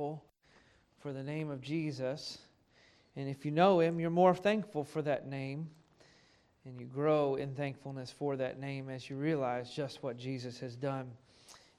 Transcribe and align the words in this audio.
thankful 0.00 0.24
for 1.02 1.12
the 1.12 1.22
name 1.22 1.50
of 1.50 1.60
Jesus. 1.60 2.38
And 3.16 3.28
if 3.28 3.44
you 3.44 3.50
know 3.50 3.80
him, 3.80 4.00
you're 4.00 4.08
more 4.08 4.34
thankful 4.34 4.82
for 4.82 5.02
that 5.02 5.28
name. 5.28 5.68
And 6.64 6.80
you 6.80 6.86
grow 6.86 7.34
in 7.34 7.54
thankfulness 7.54 8.10
for 8.10 8.34
that 8.36 8.58
name 8.58 8.88
as 8.88 9.10
you 9.10 9.16
realize 9.16 9.70
just 9.70 10.02
what 10.02 10.16
Jesus 10.16 10.58
has 10.60 10.74
done 10.74 11.10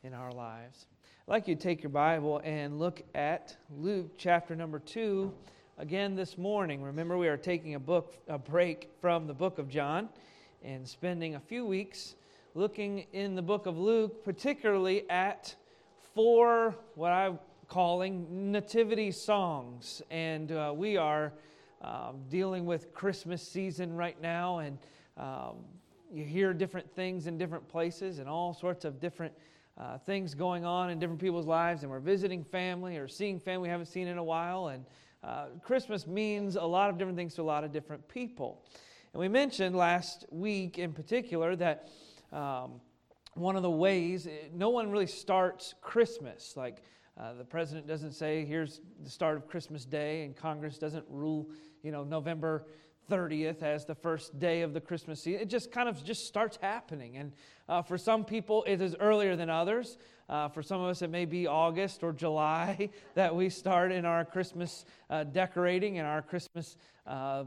in 0.04 0.14
our 0.14 0.32
lives. 0.32 0.86
I'd 1.28 1.32
like 1.32 1.48
you 1.48 1.56
to 1.56 1.62
take 1.62 1.82
your 1.82 1.90
Bible 1.90 2.40
and 2.44 2.78
look 2.78 3.02
at 3.16 3.58
Luke 3.76 4.12
chapter 4.20 4.56
number 4.56 4.78
2 4.78 5.34
again 5.80 6.16
this 6.16 6.38
morning. 6.38 6.84
Remember, 6.84 7.18
we 7.18 7.28
are 7.28 7.38
taking 7.38 7.74
a 7.74 7.80
book 7.80 8.14
a 8.28 8.38
break 8.38 8.92
from 9.02 9.26
the 9.26 9.34
book 9.34 9.58
of 9.58 9.68
John 9.68 10.10
and 10.64 10.88
spending 10.88 11.34
a 11.34 11.40
few 11.40 11.66
weeks 11.66 12.14
looking 12.54 13.08
in 13.14 13.34
the 13.34 13.42
book 13.42 13.66
of 13.66 13.80
Luke, 13.80 14.24
particularly 14.24 15.10
at 15.10 15.56
four 16.14 16.76
what 16.94 17.12
I'm 17.12 17.40
calling 17.72 18.52
nativity 18.52 19.12
songs. 19.12 20.02
And 20.12 20.52
uh, 20.52 20.74
we 20.76 20.98
are 20.98 21.32
um, 21.82 22.18
dealing 22.28 22.66
with 22.66 22.94
Christmas 22.94 23.42
season 23.42 23.96
right 23.96 24.22
now, 24.22 24.58
and 24.58 24.78
um, 25.16 25.56
you 26.12 26.26
hear 26.26 26.54
different 26.54 26.94
things 26.94 27.28
in 27.28 27.38
different 27.38 27.66
places 27.70 28.20
and 28.20 28.28
all 28.28 28.54
sorts 28.54 28.84
of 28.84 29.00
different. 29.00 29.34
Uh, 29.78 29.98
things 29.98 30.36
going 30.36 30.66
on 30.66 30.90
in 30.90 31.00
different 31.00 31.20
people's 31.20 31.48
lives, 31.48 31.82
and 31.82 31.90
we're 31.90 32.02
visiting 32.02 32.44
family 32.44 32.98
or 32.98 33.08
seeing 33.08 33.40
family 33.40 33.70
we 33.70 33.70
haven't 33.70 33.86
seen 33.86 34.06
in 34.06 34.18
a 34.18 34.24
while. 34.24 34.68
And 34.68 34.86
uh, 35.24 35.46
Christmas 35.64 36.06
means 36.06 36.58
a 36.58 36.62
lot 36.62 36.90
of 36.90 36.98
different 36.98 37.18
things 37.18 37.34
to 37.36 37.42
a 37.42 37.44
lot 37.44 37.64
of 37.64 37.72
different 37.72 38.06
people. 38.10 38.66
And 39.14 39.22
we 39.22 39.30
mentioned 39.30 39.74
last 39.76 40.26
week 40.30 40.78
in 40.78 40.92
particular 40.92 41.56
that 41.56 41.88
um, 42.34 42.82
one 43.34 43.56
of 43.56 43.64
the 43.64 43.72
ways, 43.72 44.28
eh, 44.28 44.50
no 44.54 44.70
one 44.70 44.92
really 44.92 45.08
starts 45.08 45.74
Christmas. 45.82 46.56
Like 46.58 46.84
uh, 47.20 47.34
the 47.34 47.44
president 47.44 47.88
doesn't 47.88 48.14
say, 48.14 48.46
here's 48.46 48.82
the 49.04 49.10
start 49.10 49.38
of 49.38 49.48
Christmas 49.48 49.86
Day, 49.86 50.24
and 50.24 50.36
Congress 50.36 50.78
doesn't 50.78 51.06
rule, 51.10 51.50
you 51.84 51.92
know, 51.92 52.04
November 52.04 52.66
30th 53.10 53.62
as 53.62 53.86
the 53.86 53.96
first 53.96 54.40
day 54.40 54.62
of 54.62 54.74
the 54.74 54.80
Christmas 54.80 55.22
season. 55.22 55.42
It 55.42 55.50
just 55.50 55.72
kind 55.72 55.90
of 55.90 56.04
just 56.04 56.26
starts 56.28 56.58
happening. 56.62 57.18
And 57.18 57.34
uh, 57.68 57.82
for 57.82 57.98
some 57.98 58.24
people, 58.24 58.64
it 58.66 58.82
is 58.82 58.96
earlier 59.00 59.36
than 59.36 59.50
others. 59.50 59.98
Uh, 60.30 60.48
for 60.48 60.64
some 60.64 60.80
of 60.80 60.90
us, 60.90 61.02
it 61.02 61.10
may 61.10 61.26
be 61.26 61.46
August 61.48 62.04
or 62.04 62.14
July 62.14 62.90
that 63.16 63.36
we 63.36 63.50
start 63.50 63.92
in 63.92 64.06
our 64.06 64.24
Christmas 64.24 64.86
uh, 65.10 65.26
decorating 65.26 65.98
and 65.98 66.08
our 66.08 66.22
Christmas 66.22 66.78
uh, 67.06 67.44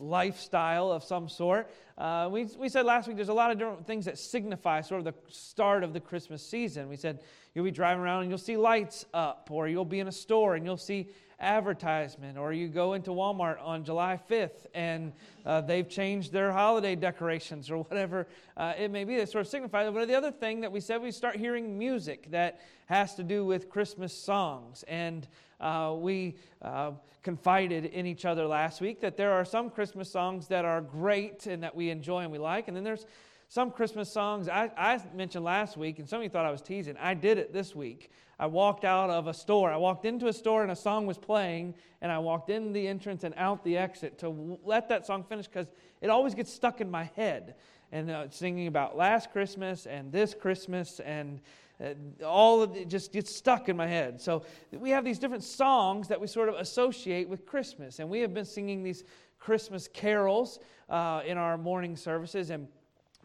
lifestyle 0.00 0.90
of 0.90 1.04
some 1.04 1.28
sort. 1.28 1.70
Uh, 1.96 2.28
we, 2.30 2.44
we 2.58 2.68
said 2.68 2.86
last 2.86 3.06
week 3.06 3.16
there's 3.16 3.28
a 3.28 3.34
lot 3.34 3.50
of 3.50 3.58
different 3.58 3.86
things 3.86 4.04
that 4.06 4.18
signify 4.18 4.80
sort 4.80 5.00
of 5.00 5.04
the 5.04 5.14
start 5.28 5.84
of 5.84 5.92
the 5.92 6.00
Christmas 6.00 6.44
season. 6.44 6.88
We 6.88 6.96
said 6.96 7.20
you'll 7.54 7.64
be 7.64 7.70
driving 7.70 8.02
around 8.02 8.22
and 8.22 8.30
you'll 8.30 8.38
see 8.38 8.56
lights 8.56 9.04
up, 9.12 9.48
or 9.50 9.68
you'll 9.68 9.84
be 9.84 10.00
in 10.00 10.08
a 10.08 10.12
store 10.12 10.54
and 10.54 10.64
you'll 10.64 10.76
see 10.76 11.08
advertisement, 11.40 12.36
or 12.36 12.52
you 12.52 12.68
go 12.68 12.92
into 12.92 13.10
Walmart 13.10 13.62
on 13.62 13.82
July 13.82 14.20
5th 14.30 14.66
and 14.74 15.12
uh, 15.46 15.60
they've 15.60 15.88
changed 15.88 16.32
their 16.32 16.52
holiday 16.52 16.94
decorations 16.94 17.70
or 17.70 17.78
whatever 17.78 18.28
uh, 18.56 18.74
it 18.78 18.90
may 18.90 19.04
be. 19.04 19.16
That 19.16 19.30
sort 19.30 19.42
of 19.42 19.48
signifies. 19.48 19.90
But 19.92 20.06
the 20.06 20.14
other 20.14 20.30
thing 20.30 20.60
that 20.60 20.70
we 20.70 20.80
said, 20.80 21.00
we 21.00 21.10
start 21.10 21.36
hearing 21.36 21.78
music 21.78 22.30
that 22.30 22.60
has 22.86 23.14
to 23.14 23.22
do 23.22 23.44
with 23.44 23.70
Christmas 23.70 24.12
songs. 24.12 24.84
And 24.86 25.26
uh, 25.60 25.94
we 25.96 26.36
uh, 26.62 26.92
confided 27.22 27.84
in 27.86 28.06
each 28.06 28.24
other 28.24 28.46
last 28.46 28.80
week 28.80 29.00
that 29.00 29.16
there 29.16 29.32
are 29.32 29.44
some 29.44 29.70
Christmas 29.70 30.10
songs 30.10 30.48
that 30.48 30.64
are 30.64 30.80
great 30.80 31.46
and 31.46 31.62
that 31.62 31.74
we 31.74 31.90
enjoy 31.90 32.20
and 32.22 32.32
we 32.32 32.38
like, 32.38 32.68
and 32.68 32.76
then 32.76 32.84
there's 32.84 33.06
some 33.48 33.72
Christmas 33.72 34.10
songs 34.10 34.48
I, 34.48 34.70
I 34.76 35.00
mentioned 35.14 35.44
last 35.44 35.76
week, 35.76 35.98
and 35.98 36.08
some 36.08 36.18
of 36.18 36.22
you 36.22 36.30
thought 36.30 36.46
I 36.46 36.52
was 36.52 36.62
teasing. 36.62 36.96
I 36.98 37.14
did 37.14 37.36
it 37.36 37.52
this 37.52 37.74
week. 37.74 38.10
I 38.38 38.46
walked 38.46 38.84
out 38.84 39.10
of 39.10 39.26
a 39.26 39.34
store. 39.34 39.70
I 39.70 39.76
walked 39.76 40.06
into 40.06 40.28
a 40.28 40.32
store 40.32 40.62
and 40.62 40.70
a 40.70 40.76
song 40.76 41.04
was 41.04 41.18
playing, 41.18 41.74
and 42.00 42.10
I 42.10 42.18
walked 42.20 42.48
in 42.48 42.72
the 42.72 42.88
entrance 42.88 43.24
and 43.24 43.34
out 43.36 43.64
the 43.64 43.76
exit 43.76 44.18
to 44.20 44.58
let 44.64 44.88
that 44.88 45.04
song 45.04 45.24
finish 45.24 45.46
because 45.46 45.66
it 46.00 46.08
always 46.08 46.34
gets 46.34 46.52
stuck 46.52 46.80
in 46.80 46.90
my 46.90 47.10
head. 47.16 47.56
And 47.92 48.10
uh, 48.10 48.30
singing 48.30 48.68
about 48.68 48.96
last 48.96 49.32
Christmas 49.32 49.84
and 49.84 50.12
this 50.12 50.32
Christmas 50.32 51.00
and 51.00 51.40
uh, 51.82 52.24
all 52.24 52.62
of 52.62 52.76
it 52.76 52.88
just 52.88 53.12
gets 53.12 53.34
stuck 53.34 53.68
in 53.68 53.76
my 53.76 53.86
head. 53.86 54.20
So 54.20 54.44
we 54.72 54.90
have 54.90 55.04
these 55.04 55.18
different 55.18 55.44
songs 55.44 56.08
that 56.08 56.20
we 56.20 56.26
sort 56.26 56.48
of 56.48 56.56
associate 56.56 57.28
with 57.28 57.46
Christmas. 57.46 57.98
And 57.98 58.08
we 58.10 58.20
have 58.20 58.34
been 58.34 58.44
singing 58.44 58.82
these 58.82 59.04
Christmas 59.38 59.88
carols 59.88 60.58
uh, 60.88 61.22
in 61.26 61.38
our 61.38 61.56
morning 61.56 61.96
services. 61.96 62.50
And 62.50 62.68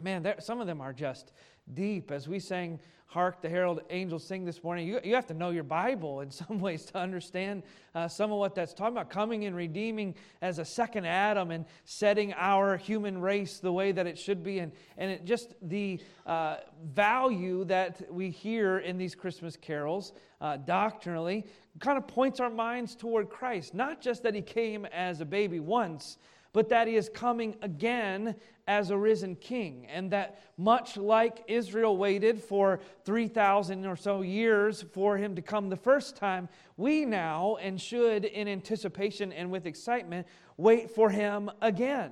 man, 0.02 0.34
some 0.40 0.62
of 0.62 0.68
them 0.68 0.82
are 0.82 0.94
just 0.94 1.34
deep. 1.74 2.12
As 2.12 2.28
we 2.28 2.40
sang 2.40 2.80
Hark 3.08 3.42
the 3.42 3.48
Herald 3.48 3.82
Angels 3.90 4.26
Sing 4.26 4.46
this 4.46 4.64
morning, 4.64 4.88
you, 4.88 5.00
you 5.04 5.16
have 5.16 5.28
to 5.28 5.34
know 5.34 5.50
your 5.52 5.64
Bible 5.64 6.22
in 6.22 6.32
some 6.32 6.60
ways 6.60 6.86
to 6.86 6.98
understand 6.98 7.64
uh, 7.94 8.08
some 8.08 8.32
of 8.32 8.40
what 8.40 8.56
that's 8.56 8.74
talking 8.74 8.94
about. 8.94 9.10
Coming 9.10 9.46
and 9.46 9.56
redeeming 9.56 10.16
as 10.42 10.60
a 10.60 10.66
second 10.66 11.06
Adam 11.06 11.52
and 11.52 11.66
setting 11.86 12.34
our 12.34 12.78
human 12.78 13.22
race 13.22 13.60
the 13.60 13.72
way 13.72 13.92
that 13.92 14.06
it 14.08 14.18
should 14.18 14.44
be. 14.44 14.60
And, 14.60 14.72
and 14.98 15.12
it 15.12 15.26
just 15.26 15.54
the 15.62 16.00
uh, 16.26 16.58
value 16.94 17.64
that 17.66 18.12
we 18.12 18.30
hear 18.30 18.80
in 18.80 18.98
these 18.98 19.16
Christmas 19.16 19.56
carols 19.56 20.14
uh, 20.42 20.58
doctrinally 20.58 21.46
kind 21.80 21.98
of 21.98 22.08
points 22.08 22.40
our 22.40 22.50
minds 22.50 22.96
toward 22.96 23.30
Christ. 23.30 23.74
Not 23.74 24.02
just 24.02 24.24
that 24.24 24.36
he 24.36 24.42
came 24.42 24.86
as 24.86 25.22
a 25.22 25.26
baby 25.26 25.60
once 25.60 26.18
but 26.56 26.70
that 26.70 26.88
he 26.88 26.96
is 26.96 27.10
coming 27.10 27.54
again 27.62 28.34
as 28.66 28.90
a 28.90 28.98
risen 28.98 29.36
king. 29.36 29.86
And 29.92 30.10
that 30.12 30.40
much 30.58 30.96
like 30.96 31.44
Israel 31.48 31.98
waited 31.98 32.42
for 32.42 32.80
3,000 33.04 33.86
or 33.86 33.98
so 33.98 34.22
years 34.22 34.82
for 34.94 35.18
him 35.18 35.36
to 35.36 35.42
come 35.42 35.68
the 35.68 35.76
first 35.76 36.16
time, 36.16 36.48
we 36.78 37.04
now, 37.04 37.58
and 37.60 37.80
should 37.80 38.24
in 38.24 38.48
anticipation 38.48 39.34
and 39.34 39.52
with 39.52 39.66
excitement, 39.66 40.28
wait 40.56 40.90
for 40.90 41.10
him 41.10 41.52
again. 41.62 42.12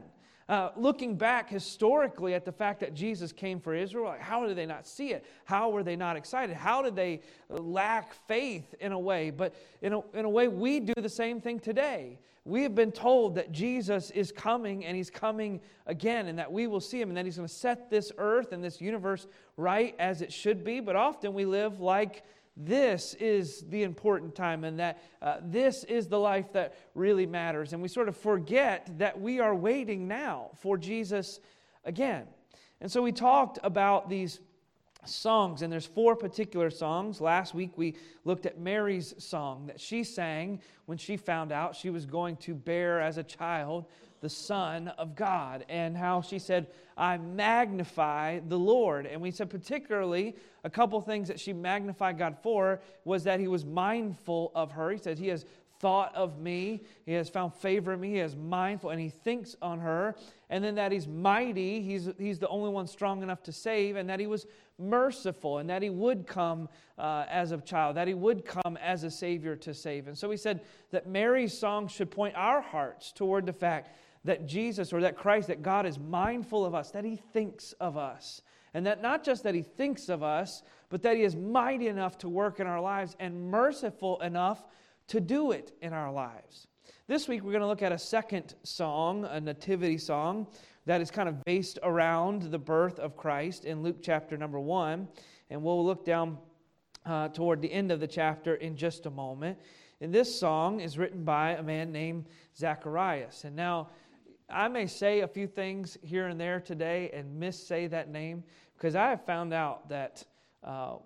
Uh, 0.53 0.69
looking 0.75 1.15
back 1.15 1.49
historically 1.49 2.35
at 2.35 2.45
the 2.45 2.51
fact 2.51 2.79
that 2.79 2.93
Jesus 2.93 3.31
came 3.31 3.59
for 3.59 3.73
Israel, 3.73 4.05
like 4.05 4.19
how 4.19 4.45
did 4.45 4.55
they 4.55 4.67
not 4.67 4.85
see 4.85 5.09
it? 5.09 5.25
How 5.45 5.71
were 5.71 5.81
they 5.81 5.95
not 5.95 6.15
excited? 6.15 6.55
How 6.55 6.83
did 6.83 6.95
they 6.95 7.21
lack 7.49 8.13
faith 8.27 8.75
in 8.79 8.91
a 8.91 8.99
way? 8.99 9.31
But 9.31 9.55
in 9.81 9.93
a, 9.93 10.01
in 10.13 10.25
a 10.25 10.29
way, 10.29 10.47
we 10.47 10.79
do 10.79 10.93
the 10.95 11.09
same 11.09 11.41
thing 11.41 11.59
today. 11.59 12.19
We 12.45 12.61
have 12.61 12.75
been 12.75 12.91
told 12.91 13.33
that 13.33 13.51
Jesus 13.51 14.11
is 14.11 14.31
coming 14.31 14.85
and 14.85 14.95
he's 14.95 15.09
coming 15.09 15.59
again 15.87 16.27
and 16.27 16.37
that 16.37 16.51
we 16.51 16.67
will 16.67 16.81
see 16.81 17.01
him 17.01 17.09
and 17.09 17.17
that 17.17 17.25
he's 17.25 17.37
going 17.37 17.47
to 17.47 17.51
set 17.55 17.89
this 17.89 18.11
earth 18.19 18.51
and 18.51 18.63
this 18.63 18.79
universe 18.79 19.25
right 19.57 19.95
as 19.97 20.21
it 20.21 20.31
should 20.31 20.63
be. 20.63 20.81
But 20.81 20.95
often 20.95 21.33
we 21.33 21.45
live 21.45 21.79
like 21.79 22.21
this 22.55 23.15
is 23.15 23.61
the 23.69 23.83
important 23.83 24.35
time 24.35 24.63
and 24.63 24.79
that 24.79 25.01
uh, 25.21 25.37
this 25.43 25.83
is 25.85 26.07
the 26.07 26.19
life 26.19 26.53
that 26.53 26.75
really 26.93 27.25
matters. 27.25 27.73
And 27.73 27.81
we 27.81 27.87
sort 27.87 28.07
of 28.07 28.15
forget 28.15 28.87
that 28.99 29.19
we 29.19 29.39
are 29.39 29.55
waiting 29.55 30.07
now 30.07 30.51
for 30.59 30.77
Jesus 30.77 31.39
again. 31.83 32.27
And 32.79 32.91
so 32.91 33.01
we 33.01 33.11
talked 33.11 33.59
about 33.63 34.09
these 34.09 34.39
songs, 35.05 35.61
and 35.61 35.71
there's 35.71 35.85
four 35.85 36.15
particular 36.15 36.69
songs. 36.69 37.19
Last 37.19 37.53
week 37.53 37.71
we 37.75 37.95
looked 38.23 38.45
at 38.45 38.59
Mary's 38.59 39.13
song 39.17 39.67
that 39.67 39.79
she 39.79 40.03
sang 40.03 40.61
when 40.85 40.97
she 40.97 41.17
found 41.17 41.51
out 41.51 41.75
she 41.75 41.89
was 41.89 42.05
going 42.05 42.37
to 42.37 42.53
bear 42.53 43.01
as 43.01 43.17
a 43.17 43.23
child 43.23 43.85
the 44.23 44.29
Son 44.29 44.87
of 44.87 45.15
God, 45.15 45.65
and 45.69 45.95
how 45.95 46.21
she 46.21 46.39
said, 46.39 46.67
I 46.97 47.17
magnify 47.17 48.39
the 48.39 48.57
Lord. 48.57 49.05
And 49.05 49.21
we 49.21 49.31
said, 49.31 49.49
particularly, 49.49 50.35
a 50.63 50.69
couple 50.69 50.99
things 51.01 51.27
that 51.27 51.39
she 51.39 51.53
magnified 51.53 52.17
God 52.17 52.37
for 52.41 52.81
was 53.03 53.25
that 53.25 53.39
he 53.39 53.47
was 53.47 53.65
mindful 53.65 54.51
of 54.55 54.71
her. 54.71 54.91
He 54.91 54.97
said, 54.97 55.19
He 55.19 55.27
has 55.27 55.45
thought 55.79 56.15
of 56.15 56.39
me. 56.39 56.81
He 57.05 57.11
has 57.11 57.29
found 57.29 57.53
favor 57.53 57.91
in 57.91 57.99
me. 57.99 58.11
He 58.11 58.19
is 58.19 58.37
mindful 58.37 58.91
and 58.91 59.01
he 59.01 59.09
thinks 59.09 59.57
on 59.61 59.79
her. 59.79 60.15
And 60.49 60.63
then 60.63 60.75
that 60.75 60.93
he's 60.93 61.09
mighty. 61.09 61.81
He's, 61.81 62.07
he's 62.17 62.39
the 62.39 62.47
only 62.47 62.69
one 62.69 62.87
strong 62.87 63.21
enough 63.21 63.43
to 63.43 63.51
save. 63.51 63.97
And 63.97 64.09
that 64.09 64.21
he 64.21 64.25
was 64.25 64.45
merciful 64.79 65.57
and 65.57 65.69
that 65.69 65.81
he 65.81 65.89
would 65.89 66.25
come 66.25 66.69
uh, 66.97 67.25
as 67.29 67.51
a 67.51 67.57
child, 67.57 67.97
that 67.97 68.07
he 68.07 68.13
would 68.13 68.45
come 68.45 68.77
as 68.81 69.03
a 69.03 69.11
savior 69.11 69.57
to 69.57 69.73
save. 69.73 70.07
And 70.07 70.17
so 70.17 70.31
he 70.31 70.37
said 70.37 70.61
that 70.91 71.07
Mary's 71.07 71.57
song 71.57 71.89
should 71.89 72.11
point 72.11 72.35
our 72.37 72.61
hearts 72.61 73.11
toward 73.11 73.45
the 73.45 73.53
fact 73.53 73.89
that 74.25 74.45
Jesus 74.45 74.93
or 74.93 75.01
that 75.01 75.17
Christ, 75.17 75.47
that 75.47 75.61
God 75.61 75.85
is 75.85 75.99
mindful 75.99 76.65
of 76.65 76.73
us, 76.73 76.91
that 76.91 77.03
he 77.03 77.15
thinks 77.15 77.73
of 77.73 77.97
us. 77.97 78.41
And 78.73 78.85
that 78.85 79.01
not 79.01 79.23
just 79.23 79.43
that 79.43 79.53
he 79.53 79.61
thinks 79.61 80.09
of 80.09 80.23
us, 80.23 80.63
but 80.89 81.01
that 81.03 81.15
he 81.15 81.23
is 81.23 81.35
mighty 81.35 81.87
enough 81.87 82.17
to 82.19 82.29
work 82.29 82.59
in 82.59 82.67
our 82.67 82.81
lives 82.81 83.15
and 83.19 83.51
merciful 83.51 84.19
enough 84.21 84.63
to 85.07 85.19
do 85.19 85.51
it 85.51 85.73
in 85.81 85.93
our 85.93 86.11
lives. 86.11 86.67
This 87.07 87.27
week, 87.27 87.43
we're 87.43 87.51
going 87.51 87.61
to 87.61 87.67
look 87.67 87.81
at 87.81 87.91
a 87.91 87.97
second 87.97 88.55
song, 88.63 89.25
a 89.25 89.39
nativity 89.39 89.97
song, 89.97 90.47
that 90.85 91.01
is 91.01 91.11
kind 91.11 91.29
of 91.29 91.43
based 91.45 91.79
around 91.83 92.43
the 92.43 92.59
birth 92.59 92.99
of 92.99 93.15
Christ 93.15 93.65
in 93.65 93.83
Luke 93.83 93.97
chapter 94.01 94.37
number 94.37 94.59
one. 94.59 95.07
And 95.49 95.61
we'll 95.61 95.85
look 95.85 96.05
down 96.05 96.37
uh, 97.05 97.27
toward 97.29 97.61
the 97.61 97.71
end 97.71 97.91
of 97.91 97.99
the 97.99 98.07
chapter 98.07 98.55
in 98.55 98.75
just 98.75 99.05
a 99.05 99.09
moment. 99.09 99.57
And 100.01 100.13
this 100.13 100.33
song 100.37 100.79
is 100.79 100.97
written 100.97 101.23
by 101.23 101.51
a 101.51 101.63
man 101.63 101.91
named 101.91 102.25
Zacharias. 102.57 103.43
And 103.45 103.55
now, 103.55 103.89
I 104.53 104.67
may 104.67 104.85
say 104.85 105.21
a 105.21 105.27
few 105.27 105.47
things 105.47 105.97
here 106.03 106.27
and 106.27 106.39
there 106.39 106.59
today 106.59 107.09
and 107.13 107.39
miss 107.39 107.61
say 107.61 107.87
that 107.87 108.09
name 108.09 108.43
because 108.77 108.95
I 108.95 109.09
have 109.09 109.25
found 109.25 109.53
out 109.53 109.89
that 109.89 110.23
uh, 110.63 110.97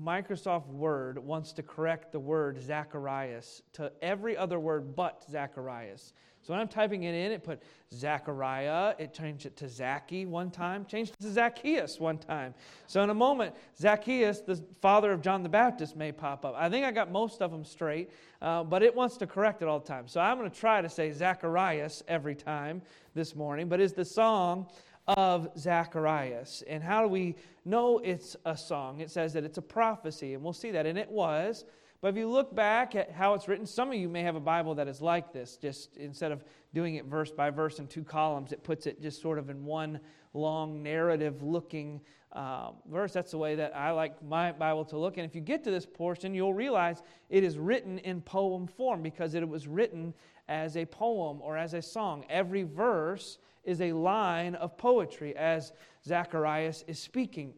Microsoft 0.00 0.68
Word 0.68 1.18
wants 1.18 1.52
to 1.54 1.62
correct 1.62 2.12
the 2.12 2.20
word 2.20 2.60
Zacharias 2.60 3.62
to 3.74 3.92
every 4.00 4.36
other 4.36 4.58
word 4.58 4.96
but 4.96 5.24
Zacharias. 5.30 6.14
So 6.46 6.52
when 6.52 6.60
I'm 6.60 6.68
typing 6.68 7.02
it 7.02 7.12
in, 7.12 7.32
it 7.32 7.42
put 7.42 7.60
Zachariah, 7.92 8.94
it 9.00 9.12
changed 9.12 9.46
it 9.46 9.56
to 9.56 9.68
Zachy 9.68 10.26
one 10.26 10.52
time, 10.52 10.84
changed 10.84 11.14
it 11.14 11.24
to 11.24 11.32
Zacchaeus 11.32 11.98
one 11.98 12.18
time. 12.18 12.54
So 12.86 13.02
in 13.02 13.10
a 13.10 13.14
moment, 13.14 13.52
Zacchaeus, 13.76 14.42
the 14.42 14.62
father 14.80 15.10
of 15.10 15.22
John 15.22 15.42
the 15.42 15.48
Baptist, 15.48 15.96
may 15.96 16.12
pop 16.12 16.44
up. 16.44 16.54
I 16.56 16.70
think 16.70 16.86
I 16.86 16.92
got 16.92 17.10
most 17.10 17.42
of 17.42 17.50
them 17.50 17.64
straight, 17.64 18.12
uh, 18.40 18.62
but 18.62 18.84
it 18.84 18.94
wants 18.94 19.16
to 19.16 19.26
correct 19.26 19.60
it 19.60 19.66
all 19.66 19.80
the 19.80 19.88
time. 19.88 20.06
So 20.06 20.20
I'm 20.20 20.38
going 20.38 20.48
to 20.48 20.56
try 20.56 20.80
to 20.80 20.88
say 20.88 21.10
Zacharias 21.10 22.04
every 22.06 22.36
time 22.36 22.80
this 23.12 23.34
morning, 23.34 23.68
but 23.68 23.80
is 23.80 23.92
the 23.92 24.04
song 24.04 24.68
of 25.08 25.48
Zacharias. 25.58 26.62
And 26.68 26.80
how 26.80 27.02
do 27.02 27.08
we 27.08 27.34
know 27.64 27.98
it's 27.98 28.36
a 28.44 28.56
song? 28.56 29.00
It 29.00 29.10
says 29.10 29.32
that 29.32 29.42
it's 29.42 29.58
a 29.58 29.62
prophecy, 29.62 30.34
and 30.34 30.44
we'll 30.44 30.52
see 30.52 30.70
that. 30.70 30.86
And 30.86 30.96
it 30.96 31.10
was. 31.10 31.64
But 32.06 32.10
if 32.10 32.18
you 32.18 32.28
look 32.28 32.54
back 32.54 32.94
at 32.94 33.10
how 33.10 33.34
it's 33.34 33.48
written, 33.48 33.66
some 33.66 33.88
of 33.88 33.96
you 33.96 34.08
may 34.08 34.22
have 34.22 34.36
a 34.36 34.40
Bible 34.40 34.76
that 34.76 34.86
is 34.86 35.02
like 35.02 35.32
this. 35.32 35.56
Just 35.56 35.96
instead 35.96 36.30
of 36.30 36.44
doing 36.72 36.94
it 36.94 37.06
verse 37.06 37.32
by 37.32 37.50
verse 37.50 37.80
in 37.80 37.88
two 37.88 38.04
columns, 38.04 38.52
it 38.52 38.62
puts 38.62 38.86
it 38.86 39.02
just 39.02 39.20
sort 39.20 39.40
of 39.40 39.50
in 39.50 39.64
one 39.64 39.98
long 40.32 40.84
narrative 40.84 41.42
looking 41.42 42.00
uh, 42.30 42.70
verse. 42.88 43.12
That's 43.12 43.32
the 43.32 43.38
way 43.38 43.56
that 43.56 43.76
I 43.76 43.90
like 43.90 44.22
my 44.22 44.52
Bible 44.52 44.84
to 44.84 44.96
look. 44.96 45.16
And 45.16 45.26
if 45.26 45.34
you 45.34 45.40
get 45.40 45.64
to 45.64 45.72
this 45.72 45.84
portion, 45.84 46.32
you'll 46.32 46.54
realize 46.54 47.02
it 47.28 47.42
is 47.42 47.58
written 47.58 47.98
in 47.98 48.20
poem 48.20 48.68
form 48.68 49.02
because 49.02 49.34
it 49.34 49.48
was 49.48 49.66
written 49.66 50.14
as 50.46 50.76
a 50.76 50.86
poem 50.86 51.40
or 51.42 51.56
as 51.56 51.74
a 51.74 51.82
song. 51.82 52.24
Every 52.30 52.62
verse 52.62 53.38
is 53.64 53.80
a 53.80 53.90
line 53.90 54.54
of 54.54 54.78
poetry 54.78 55.36
as 55.36 55.72
Zacharias 56.04 56.84
is 56.86 57.00
speaking. 57.00 57.52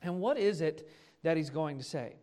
And 0.00 0.20
what 0.20 0.38
is 0.38 0.60
it 0.60 0.88
that 1.24 1.36
he's 1.36 1.50
going 1.50 1.76
to 1.78 1.84
say? 1.84 2.14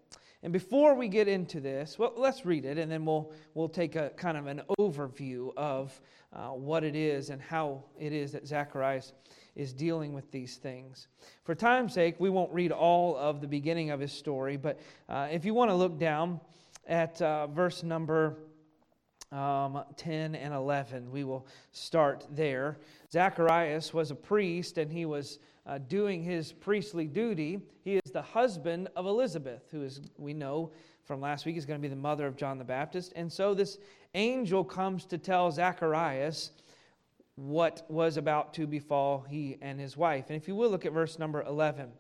And 0.48 0.54
before 0.54 0.96
we 0.96 1.10
get 1.10 1.28
into 1.28 1.60
this, 1.60 2.00
well, 2.00 2.14
let's 2.16 2.46
read 2.46 2.64
it 2.64 2.78
and 2.78 2.90
then 2.90 3.04
we'll, 3.04 3.34
we'll 3.54 3.68
take 3.68 3.98
a 3.98 4.12
kind 4.12 4.38
of 4.38 4.48
an 4.48 4.62
overview 4.80 5.52
of 5.58 6.00
uh, 6.32 6.52
what 6.52 6.86
it 6.86 6.96
is 6.96 7.32
and 7.32 7.42
how 7.42 7.84
it 8.00 8.14
is 8.14 8.32
that 8.32 8.48
Zacharias 8.48 9.12
is 9.58 9.74
dealing 9.74 10.14
with 10.14 10.32
these 10.32 10.56
things. 10.56 11.10
For 11.44 11.54
time's 11.54 11.94
sake, 11.94 12.16
we 12.20 12.30
won't 12.30 12.54
read 12.54 12.72
all 12.72 13.18
of 13.18 13.42
the 13.42 13.48
beginning 13.48 13.90
of 13.90 14.00
his 14.00 14.14
story, 14.14 14.56
but 14.56 14.80
uh, 15.10 15.28
if 15.30 15.44
you 15.44 15.54
want 15.54 15.70
to 15.70 15.76
look 15.76 16.00
down 16.00 16.40
at 16.88 17.22
uh, 17.22 17.48
verse 17.48 17.84
number 17.84 18.38
um, 19.32 19.84
10 19.98 20.36
and 20.36 20.54
11. 20.54 21.12
We 21.12 21.26
will 21.26 21.46
start 21.74 22.26
there. 22.32 22.78
Zacharias 23.12 23.94
was 23.94 24.12
a 24.12 24.16
priest 24.16 24.78
and 24.78 24.90
he 24.90 25.06
was 25.06 25.40
uh, 25.68 25.78
doing 25.78 26.24
his 26.24 26.54
priestly 26.54 27.06
duty. 27.06 27.60
He 27.84 27.98
is 27.98 28.12
the 28.12 28.22
husband 28.22 28.88
of 28.96 29.06
Elizabeth, 29.06 29.64
who 29.72 29.84
is, 29.84 30.02
we 30.18 30.34
know 30.34 30.72
from 31.04 31.22
last 31.22 31.46
week, 31.46 31.58
is 31.58 31.66
going 31.66 31.80
to 31.80 31.82
be 31.82 31.94
the 31.94 31.96
mother 31.96 32.26
of 32.26 32.38
John 32.38 32.58
the 32.58 32.64
Baptist. 32.64 33.14
And 33.16 33.32
so 33.32 33.54
this 33.54 33.78
angel 34.16 34.64
comes 34.64 35.06
to 35.06 35.18
tell 35.18 35.52
Zacharias 35.52 36.52
what 37.36 37.86
was 37.90 38.18
about 38.18 38.54
to 38.56 38.66
befall 38.66 39.26
he 39.30 39.58
and 39.62 39.80
his 39.80 39.96
wife. 39.96 40.26
And 40.30 40.38
if 40.38 40.48
you 40.48 40.56
will 40.56 40.70
look 40.70 40.86
at 40.86 40.94
verse 40.94 41.20
number 41.20 41.44
11. 41.44 41.92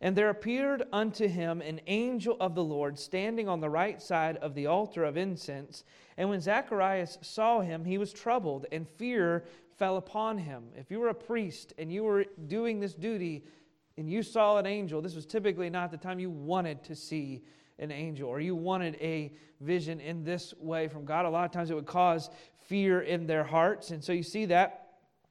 And 0.00 0.14
there 0.14 0.28
appeared 0.28 0.84
unto 0.92 1.26
him 1.26 1.62
an 1.62 1.80
angel 1.86 2.36
of 2.38 2.54
the 2.54 2.62
Lord 2.62 2.98
standing 2.98 3.48
on 3.48 3.60
the 3.60 3.70
right 3.70 4.00
side 4.00 4.36
of 4.36 4.54
the 4.54 4.66
altar 4.66 5.04
of 5.04 5.16
incense. 5.16 5.84
And 6.18 6.28
when 6.28 6.40
Zacharias 6.40 7.18
saw 7.22 7.60
him, 7.60 7.84
he 7.84 7.96
was 7.96 8.12
troubled, 8.12 8.66
and 8.70 8.86
fear 8.86 9.44
fell 9.76 9.96
upon 9.96 10.38
him. 10.38 10.64
If 10.76 10.90
you 10.90 11.00
were 11.00 11.08
a 11.08 11.14
priest 11.14 11.74
and 11.78 11.92
you 11.92 12.04
were 12.04 12.24
doing 12.46 12.80
this 12.80 12.94
duty 12.94 13.44
and 13.96 14.10
you 14.10 14.22
saw 14.22 14.58
an 14.58 14.66
angel, 14.66 15.00
this 15.02 15.14
was 15.14 15.26
typically 15.26 15.70
not 15.70 15.90
the 15.90 15.96
time 15.96 16.18
you 16.18 16.30
wanted 16.30 16.82
to 16.84 16.94
see 16.94 17.42
an 17.78 17.92
angel 17.92 18.28
or 18.28 18.40
you 18.40 18.54
wanted 18.54 18.96
a 19.00 19.32
vision 19.60 20.00
in 20.00 20.24
this 20.24 20.54
way 20.58 20.88
from 20.88 21.04
God. 21.04 21.26
A 21.26 21.30
lot 21.30 21.44
of 21.44 21.50
times 21.50 21.70
it 21.70 21.74
would 21.74 21.86
cause 21.86 22.30
fear 22.58 23.02
in 23.02 23.26
their 23.26 23.44
hearts. 23.44 23.90
And 23.90 24.02
so 24.02 24.12
you 24.12 24.22
see 24.22 24.46
that 24.46 24.86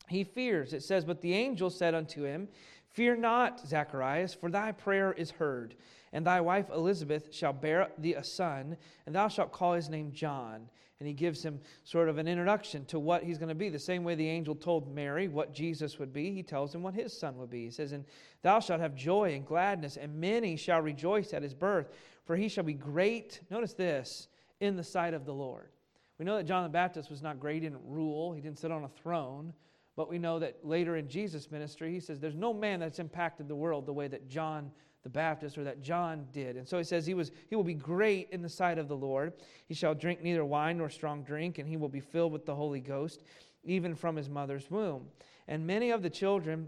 he 0.07 0.23
fears. 0.23 0.73
It 0.73 0.83
says, 0.83 1.05
But 1.05 1.21
the 1.21 1.33
angel 1.33 1.69
said 1.69 1.95
unto 1.95 2.23
him, 2.23 2.47
Fear 2.91 3.17
not, 3.17 3.59
Zacharias, 3.67 4.33
for 4.33 4.49
thy 4.49 4.71
prayer 4.71 5.11
is 5.11 5.31
heard, 5.31 5.75
and 6.13 6.25
thy 6.25 6.39
wife 6.39 6.69
Elizabeth 6.69 7.33
shall 7.33 7.51
bear 7.51 7.89
thee 7.97 8.13
a 8.13 8.23
son, 8.23 8.77
and 9.05 9.13
thou 9.13 9.27
shalt 9.27 9.51
call 9.51 9.73
his 9.73 9.89
name 9.89 10.13
John. 10.13 10.69
And 10.99 11.07
he 11.07 11.13
gives 11.13 11.43
him 11.43 11.59
sort 11.83 12.07
of 12.07 12.17
an 12.17 12.27
introduction 12.27 12.85
to 12.85 12.99
what 12.99 13.23
he's 13.23 13.37
going 13.37 13.49
to 13.49 13.55
be. 13.55 13.67
The 13.67 13.77
same 13.77 14.03
way 14.03 14.15
the 14.15 14.29
angel 14.29 14.55
told 14.55 14.93
Mary 14.93 15.27
what 15.27 15.53
Jesus 15.53 15.99
would 15.99 16.13
be, 16.13 16.31
he 16.31 16.41
tells 16.41 16.73
him 16.73 16.83
what 16.83 16.93
his 16.93 17.17
son 17.17 17.37
would 17.37 17.49
be. 17.49 17.65
He 17.65 17.71
says, 17.71 17.91
And 17.91 18.05
thou 18.43 18.61
shalt 18.61 18.79
have 18.79 18.95
joy 18.95 19.33
and 19.33 19.45
gladness, 19.45 19.97
and 19.97 20.15
many 20.15 20.55
shall 20.55 20.81
rejoice 20.81 21.33
at 21.33 21.43
his 21.43 21.53
birth, 21.53 21.89
for 22.25 22.37
he 22.37 22.47
shall 22.47 22.63
be 22.63 22.73
great, 22.73 23.41
notice 23.49 23.73
this, 23.73 24.29
in 24.61 24.77
the 24.77 24.83
sight 24.83 25.13
of 25.13 25.25
the 25.25 25.33
Lord. 25.33 25.69
We 26.17 26.23
know 26.23 26.37
that 26.37 26.45
John 26.45 26.63
the 26.63 26.69
Baptist 26.69 27.09
was 27.09 27.21
not 27.21 27.41
great, 27.41 27.55
he 27.55 27.59
didn't 27.59 27.81
rule, 27.85 28.31
he 28.31 28.39
didn't 28.39 28.59
sit 28.59 28.71
on 28.71 28.85
a 28.85 28.89
throne. 28.89 29.53
But 29.97 30.09
we 30.09 30.19
know 30.19 30.39
that 30.39 30.57
later 30.63 30.97
in 30.97 31.07
Jesus' 31.07 31.49
ministry, 31.49 31.91
he 31.91 31.99
says, 31.99 32.19
There's 32.19 32.35
no 32.35 32.53
man 32.53 32.79
that's 32.79 32.99
impacted 32.99 33.47
the 33.47 33.55
world 33.55 33.85
the 33.85 33.93
way 33.93 34.07
that 34.07 34.27
John 34.27 34.71
the 35.05 35.09
Baptist 35.09 35.55
or 35.55 35.63
that 35.63 35.83
John 35.83 36.25
did. 36.33 36.57
And 36.57 36.67
so 36.67 36.79
he 36.79 36.83
says, 36.83 37.05
he, 37.05 37.13
was, 37.13 37.31
he 37.47 37.55
will 37.55 37.63
be 37.63 37.75
great 37.75 38.27
in 38.31 38.41
the 38.41 38.49
sight 38.49 38.79
of 38.79 38.87
the 38.87 38.97
Lord. 38.97 39.33
He 39.67 39.75
shall 39.75 39.93
drink 39.93 40.23
neither 40.23 40.43
wine 40.43 40.79
nor 40.79 40.89
strong 40.89 41.21
drink, 41.21 41.59
and 41.59 41.69
he 41.69 41.77
will 41.77 41.89
be 41.89 41.99
filled 41.99 42.31
with 42.31 42.43
the 42.47 42.55
Holy 42.55 42.79
Ghost, 42.79 43.21
even 43.63 43.93
from 43.93 44.15
his 44.15 44.29
mother's 44.29 44.71
womb. 44.71 45.05
And 45.47 45.67
many 45.67 45.91
of 45.91 46.01
the 46.01 46.09
children 46.09 46.67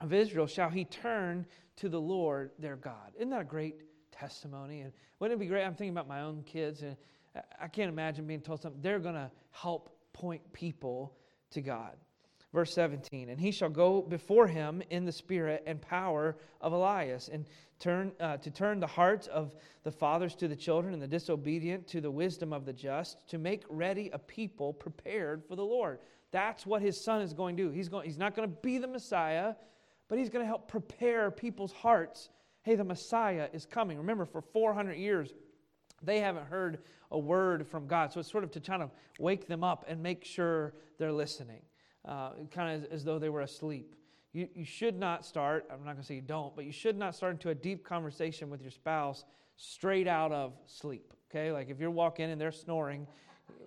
of 0.00 0.14
Israel 0.14 0.46
shall 0.46 0.70
he 0.70 0.86
turn 0.86 1.44
to 1.76 1.90
the 1.90 2.00
Lord 2.00 2.50
their 2.58 2.76
God. 2.76 3.12
Isn't 3.14 3.28
that 3.28 3.42
a 3.42 3.44
great 3.44 3.82
testimony? 4.10 4.80
And 4.80 4.92
wouldn't 5.20 5.38
it 5.38 5.44
be 5.44 5.46
great? 5.46 5.62
I'm 5.62 5.74
thinking 5.74 5.92
about 5.92 6.08
my 6.08 6.22
own 6.22 6.44
kids, 6.44 6.80
and 6.80 6.96
I 7.60 7.68
can't 7.68 7.90
imagine 7.90 8.26
being 8.26 8.40
told 8.40 8.62
something. 8.62 8.80
They're 8.80 8.98
going 8.98 9.16
to 9.16 9.30
help 9.50 9.90
point 10.14 10.40
people 10.54 11.12
to 11.50 11.60
God. 11.60 11.92
Verse 12.56 12.72
17, 12.72 13.28
and 13.28 13.38
he 13.38 13.50
shall 13.50 13.68
go 13.68 14.00
before 14.00 14.46
him 14.46 14.82
in 14.88 15.04
the 15.04 15.12
spirit 15.12 15.62
and 15.66 15.78
power 15.78 16.38
of 16.62 16.72
Elias, 16.72 17.28
and 17.30 17.44
turn 17.78 18.12
uh, 18.18 18.38
to 18.38 18.50
turn 18.50 18.80
the 18.80 18.86
hearts 18.86 19.26
of 19.26 19.54
the 19.82 19.90
fathers 19.90 20.34
to 20.36 20.48
the 20.48 20.56
children, 20.56 20.94
and 20.94 21.02
the 21.02 21.06
disobedient 21.06 21.86
to 21.88 22.00
the 22.00 22.10
wisdom 22.10 22.54
of 22.54 22.64
the 22.64 22.72
just, 22.72 23.28
to 23.28 23.36
make 23.36 23.64
ready 23.68 24.08
a 24.14 24.18
people 24.18 24.72
prepared 24.72 25.44
for 25.44 25.54
the 25.54 25.62
Lord. 25.62 25.98
That's 26.30 26.64
what 26.64 26.80
his 26.80 26.98
son 26.98 27.20
is 27.20 27.34
going 27.34 27.58
to 27.58 27.64
do. 27.64 27.70
He's, 27.70 27.90
going, 27.90 28.06
he's 28.06 28.16
not 28.16 28.34
going 28.34 28.48
to 28.48 28.56
be 28.62 28.78
the 28.78 28.88
Messiah, 28.88 29.52
but 30.08 30.18
he's 30.18 30.30
going 30.30 30.42
to 30.42 30.48
help 30.48 30.66
prepare 30.66 31.30
people's 31.30 31.72
hearts. 31.72 32.30
Hey, 32.62 32.74
the 32.74 32.84
Messiah 32.84 33.50
is 33.52 33.66
coming. 33.66 33.98
Remember, 33.98 34.24
for 34.24 34.40
400 34.40 34.94
years, 34.94 35.34
they 36.02 36.20
haven't 36.20 36.46
heard 36.46 36.78
a 37.10 37.18
word 37.18 37.66
from 37.68 37.86
God. 37.86 38.14
So 38.14 38.20
it's 38.20 38.32
sort 38.32 38.44
of 38.44 38.50
to 38.52 38.60
kind 38.60 38.82
of 38.82 38.92
wake 39.18 39.46
them 39.46 39.62
up 39.62 39.84
and 39.86 40.02
make 40.02 40.24
sure 40.24 40.72
they're 40.96 41.12
listening 41.12 41.60
uh, 42.06 42.30
kind 42.50 42.76
of 42.76 42.84
as, 42.84 42.90
as, 42.90 43.04
though 43.04 43.18
they 43.18 43.28
were 43.28 43.40
asleep. 43.40 43.94
You, 44.32 44.48
you 44.54 44.64
should 44.64 44.98
not 44.98 45.24
start, 45.24 45.66
I'm 45.70 45.78
not 45.78 45.92
going 45.92 45.98
to 45.98 46.04
say 46.04 46.14
you 46.14 46.20
don't, 46.20 46.54
but 46.54 46.64
you 46.64 46.72
should 46.72 46.96
not 46.96 47.14
start 47.14 47.32
into 47.32 47.50
a 47.50 47.54
deep 47.54 47.84
conversation 47.84 48.50
with 48.50 48.60
your 48.60 48.70
spouse 48.70 49.24
straight 49.56 50.06
out 50.06 50.32
of 50.32 50.52
sleep. 50.66 51.12
Okay? 51.30 51.50
Like 51.50 51.70
if 51.70 51.80
you're 51.80 51.90
walking 51.90 52.30
and 52.30 52.40
they're 52.40 52.52
snoring, 52.52 53.06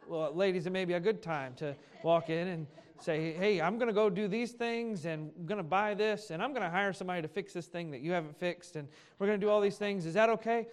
well, 0.08 0.34
ladies, 0.34 0.66
it 0.66 0.72
may 0.72 0.86
be 0.86 0.94
a 0.94 1.00
good 1.00 1.22
time 1.22 1.54
to 1.56 1.76
walk 2.04 2.30
in 2.30 2.48
and 2.48 2.68
say, 3.02 3.34
hey, 3.34 3.62
I'm 3.62 3.78
going 3.78 3.88
to 3.88 3.94
go 3.94 4.10
do 4.10 4.28
these 4.28 4.52
things 4.52 5.06
and 5.06 5.32
I'm 5.38 5.46
going 5.46 5.58
to 5.58 5.64
buy 5.64 5.94
this 5.94 6.32
and 6.32 6.42
I'm 6.42 6.52
going 6.52 6.64
to 6.64 6.70
hire 6.70 6.94
somebody 6.94 7.22
to 7.22 7.28
fix 7.28 7.54
this 7.54 7.68
thing 7.68 7.92
that 7.92 8.02
you 8.02 8.12
haven't 8.12 8.38
fixed 8.40 8.76
and 8.76 8.88
we're 9.18 9.28
going 9.28 9.40
to 9.40 9.46
do 9.46 9.50
all 9.50 9.62
these 9.62 9.78
things. 9.78 10.06
Is 10.06 10.14
that 10.16 10.30
okay? 10.30 10.68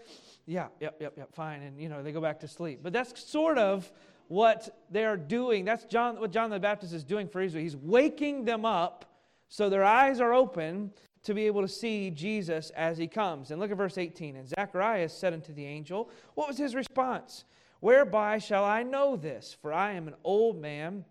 Yeah, 0.46 0.68
yep, 0.80 0.96
yep, 1.00 1.14
yep, 1.16 1.35
fine. 1.35 1.62
And, 1.62 1.80
you 1.80 1.88
know, 1.88 2.02
they 2.02 2.12
go 2.12 2.20
back 2.20 2.40
to 2.40 2.49
sleep. 2.49 2.80
But 2.82 2.92
that's 2.92 3.28
sort 3.28 3.58
of 3.58 3.90
what 4.28 4.87
they're 4.90 5.16
doing. 5.16 5.64
That's 5.64 5.85
John, 5.85 6.21
what 6.21 6.30
John 6.30 6.50
the 6.50 6.59
Baptist 6.59 6.92
is 6.92 7.04
doing 7.04 7.28
for 7.28 7.40
Israel. 7.40 7.62
He's 7.62 7.76
waking 7.76 8.45
them 8.45 8.64
up 8.64 9.04
so 9.49 9.68
their 9.68 9.85
eyes 9.85 10.21
are 10.21 10.35
open 10.35 10.92
to 11.23 11.35
be 11.35 11.47
able 11.47 11.62
to 11.62 11.68
see 11.68 12.11
Jesus 12.11 12.71
as 12.71 12.99
he 12.99 13.06
comes. 13.06 13.50
And 13.50 13.61
look 13.61 13.71
at 13.71 13.76
verse 13.76 13.99
18. 13.99 14.37
And 14.37 14.49
Zacharias 14.49 15.12
said 15.12 15.33
unto 15.33 15.52
the 15.52 15.64
angel, 15.64 16.11
What 16.35 16.49
was 16.49 16.56
his 16.56 16.75
response? 16.75 17.45
Whereby 17.80 18.38
shall 18.38 18.64
I 18.64 18.83
know 18.83 19.16
this? 19.16 19.56
For 19.61 19.73
I 19.73 19.92
am 19.92 20.09
an 20.09 20.14
old 20.25 20.61
man, 20.61 21.04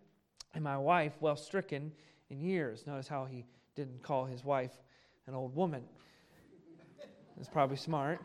and 0.54 0.64
my 0.64 0.78
wife 0.78 1.14
well 1.20 1.36
stricken 1.36 1.92
in 2.30 2.42
years. 2.42 2.88
Notice 2.88 3.08
how 3.08 3.26
he 3.26 3.46
didn't 3.76 4.02
call 4.04 4.26
his 4.26 4.44
wife 4.44 4.72
an 5.28 5.34
old 5.34 5.56
woman. 5.56 5.84
That's 7.36 7.50
probably 7.50 7.78
smart. 7.78 8.22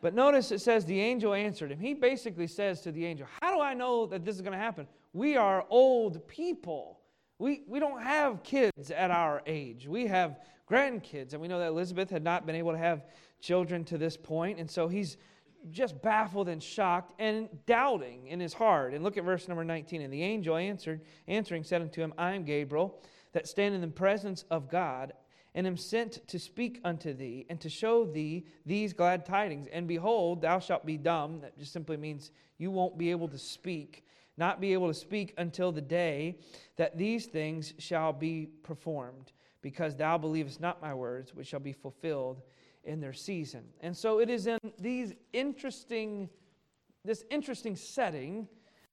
But 0.00 0.14
notice 0.14 0.52
it 0.52 0.60
says 0.60 0.84
the 0.84 1.00
angel 1.00 1.34
answered 1.34 1.72
him. 1.72 1.80
He 1.80 1.94
basically 1.94 2.46
says 2.46 2.80
to 2.82 2.92
the 2.92 3.04
angel, 3.04 3.26
How 3.40 3.54
do 3.54 3.60
I 3.60 3.74
know 3.74 4.06
that 4.06 4.24
this 4.24 4.36
is 4.36 4.42
going 4.42 4.52
to 4.52 4.58
happen? 4.58 4.86
We 5.12 5.36
are 5.36 5.66
old 5.70 6.26
people. 6.28 7.00
We, 7.38 7.62
we 7.66 7.80
don't 7.80 8.02
have 8.02 8.42
kids 8.42 8.90
at 8.90 9.10
our 9.10 9.42
age. 9.46 9.88
We 9.88 10.06
have 10.06 10.38
grandkids. 10.70 11.32
And 11.32 11.42
we 11.42 11.48
know 11.48 11.58
that 11.58 11.68
Elizabeth 11.68 12.10
had 12.10 12.22
not 12.22 12.46
been 12.46 12.54
able 12.54 12.72
to 12.72 12.78
have 12.78 13.04
children 13.40 13.84
to 13.84 13.98
this 13.98 14.16
point. 14.16 14.58
And 14.58 14.70
so 14.70 14.86
he's 14.86 15.16
just 15.70 16.00
baffled 16.00 16.48
and 16.48 16.62
shocked 16.62 17.12
and 17.18 17.48
doubting 17.66 18.28
in 18.28 18.38
his 18.38 18.52
heart. 18.52 18.94
And 18.94 19.02
look 19.02 19.16
at 19.16 19.24
verse 19.24 19.48
number 19.48 19.64
19. 19.64 20.02
And 20.02 20.12
the 20.12 20.22
angel 20.22 20.56
answered, 20.56 21.00
answering, 21.26 21.64
said 21.64 21.82
unto 21.82 22.00
him, 22.00 22.12
I 22.16 22.34
am 22.34 22.44
Gabriel, 22.44 23.00
that 23.32 23.48
stand 23.48 23.74
in 23.74 23.80
the 23.80 23.88
presence 23.88 24.44
of 24.50 24.70
God, 24.70 25.12
and 25.54 25.66
am 25.66 25.76
sent 25.76 26.26
to 26.28 26.38
speak 26.38 26.80
unto 26.84 27.12
thee 27.12 27.46
and 27.48 27.60
to 27.60 27.68
show 27.68 28.04
thee 28.04 28.46
these 28.66 28.92
glad 28.92 29.24
tidings. 29.24 29.66
And 29.72 29.88
behold, 29.88 30.42
thou 30.42 30.58
shalt 30.58 30.86
be 30.86 30.96
dumb. 30.96 31.40
That 31.40 31.58
just 31.58 31.72
simply 31.72 31.96
means 31.96 32.30
you 32.58 32.70
won't 32.70 32.98
be 32.98 33.10
able 33.10 33.28
to 33.28 33.38
speak, 33.38 34.04
not 34.36 34.60
be 34.60 34.72
able 34.72 34.88
to 34.88 34.94
speak 34.94 35.34
until 35.38 35.72
the 35.72 35.80
day 35.80 36.38
that 36.76 36.96
these 36.96 37.26
things 37.26 37.74
shall 37.78 38.12
be 38.12 38.48
performed, 38.62 39.32
because 39.62 39.96
thou 39.96 40.18
believest 40.18 40.60
not 40.60 40.82
my 40.82 40.94
words, 40.94 41.34
which 41.34 41.48
shall 41.48 41.60
be 41.60 41.72
fulfilled 41.72 42.42
in 42.84 43.00
their 43.00 43.12
season. 43.12 43.64
And 43.80 43.96
so 43.96 44.20
it 44.20 44.30
is 44.30 44.46
in 44.46 44.58
these 44.78 45.12
interesting, 45.32 46.28
this 47.04 47.24
interesting 47.30 47.74
setting 47.74 48.48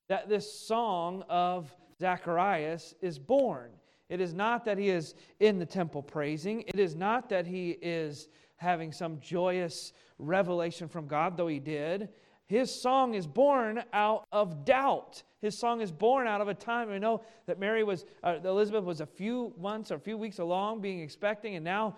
that 0.08 0.30
this 0.30 0.52
song 0.52 1.24
of 1.30 1.74
Zacharias 2.00 2.94
is 3.02 3.18
born. 3.18 3.72
It 4.10 4.22
is 4.22 4.34
not 4.34 4.66
that 4.66 4.78
he 4.78 4.90
is 4.90 5.16
in 5.40 5.58
the 5.58 5.66
temple 5.66 6.04
praising. 6.04 6.64
It 6.68 6.80
is 6.80 6.96
not 6.96 7.30
that 7.30 7.48
he 7.48 7.72
is 7.82 8.30
having 8.58 8.92
some 8.92 9.20
joyous 9.20 9.94
revelation 10.20 10.88
from 10.88 11.08
God, 11.08 11.38
though 11.38 11.48
he 11.48 11.60
did. 11.60 12.10
His 12.48 12.70
song 12.74 13.16
is 13.16 13.26
born 13.26 13.84
out 13.92 14.26
of 14.32 14.66
doubt. 14.66 15.24
His 15.42 15.58
song 15.58 15.82
is 15.82 15.92
born 15.92 16.28
out 16.28 16.42
of 16.42 16.48
a 16.48 16.54
time. 16.54 16.90
We 16.90 17.00
know 17.00 17.24
that 17.48 17.60
Mary 17.60 17.84
was, 17.84 18.06
uh, 18.24 18.38
Elizabeth 18.44 18.84
was 18.84 19.02
a 19.02 19.06
few 19.06 19.54
months 19.60 19.92
or 19.92 19.96
a 19.96 20.00
few 20.00 20.18
weeks 20.18 20.38
along 20.38 20.82
being 20.82 21.00
expecting, 21.00 21.56
and 21.56 21.66
now, 21.66 21.98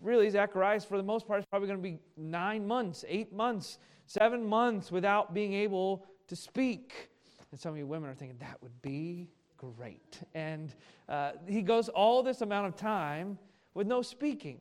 really, 0.00 0.30
Zacharias, 0.30 0.84
for 0.84 0.96
the 0.96 1.02
most 1.02 1.26
part, 1.26 1.40
is 1.40 1.46
probably 1.46 1.68
going 1.68 1.78
to 1.78 1.82
be 1.82 1.98
nine 2.16 2.66
months, 2.66 3.04
eight 3.06 3.32
months, 3.32 3.78
seven 4.06 4.44
months 4.44 4.90
without 4.90 5.34
being 5.34 5.52
able 5.52 6.06
to 6.28 6.36
speak. 6.36 7.10
And 7.50 7.60
some 7.60 7.72
of 7.72 7.78
you 7.78 7.86
women 7.86 8.08
are 8.08 8.14
thinking, 8.14 8.38
that 8.40 8.62
would 8.62 8.80
be 8.80 9.28
great. 9.70 10.20
And 10.34 10.74
uh, 11.08 11.32
he 11.46 11.62
goes 11.62 11.88
all 11.88 12.22
this 12.22 12.40
amount 12.40 12.66
of 12.66 12.76
time 12.76 13.38
with 13.74 13.86
no 13.86 14.02
speaking. 14.02 14.58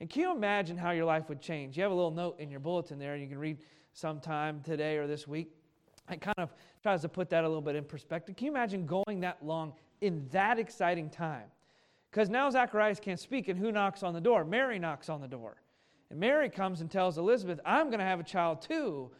And 0.00 0.10
can 0.10 0.22
you 0.22 0.32
imagine 0.32 0.76
how 0.76 0.90
your 0.90 1.04
life 1.04 1.28
would 1.28 1.40
change? 1.40 1.76
You 1.76 1.82
have 1.82 1.92
a 1.92 1.94
little 1.94 2.10
note 2.10 2.38
in 2.38 2.50
your 2.50 2.60
bulletin 2.60 2.98
there, 2.98 3.16
you 3.16 3.26
can 3.26 3.38
read 3.38 3.58
sometime 3.92 4.60
today 4.62 4.96
or 4.96 5.06
this 5.06 5.26
week. 5.26 5.50
It 6.10 6.20
kind 6.20 6.34
of 6.38 6.52
tries 6.82 7.00
to 7.02 7.08
put 7.08 7.30
that 7.30 7.44
a 7.44 7.48
little 7.48 7.62
bit 7.62 7.76
in 7.76 7.84
perspective. 7.84 8.36
Can 8.36 8.46
you 8.46 8.52
imagine 8.52 8.84
going 8.84 9.20
that 9.20 9.44
long 9.44 9.72
in 10.02 10.28
that 10.32 10.58
exciting 10.58 11.08
time? 11.08 11.46
Because 12.10 12.28
now 12.28 12.50
Zacharias 12.50 13.00
can't 13.00 13.18
speak, 13.18 13.48
and 13.48 13.58
who 13.58 13.72
knocks 13.72 14.02
on 14.02 14.14
the 14.14 14.20
door? 14.20 14.44
Mary 14.44 14.78
knocks 14.78 15.08
on 15.08 15.20
the 15.20 15.26
door. 15.28 15.56
And 16.10 16.20
Mary 16.20 16.48
comes 16.50 16.80
and 16.80 16.90
tells 16.90 17.18
Elizabeth, 17.18 17.58
I'm 17.64 17.86
going 17.86 17.98
to 17.98 18.04
have 18.04 18.20
a 18.20 18.24
child 18.24 18.60
too 18.60 19.10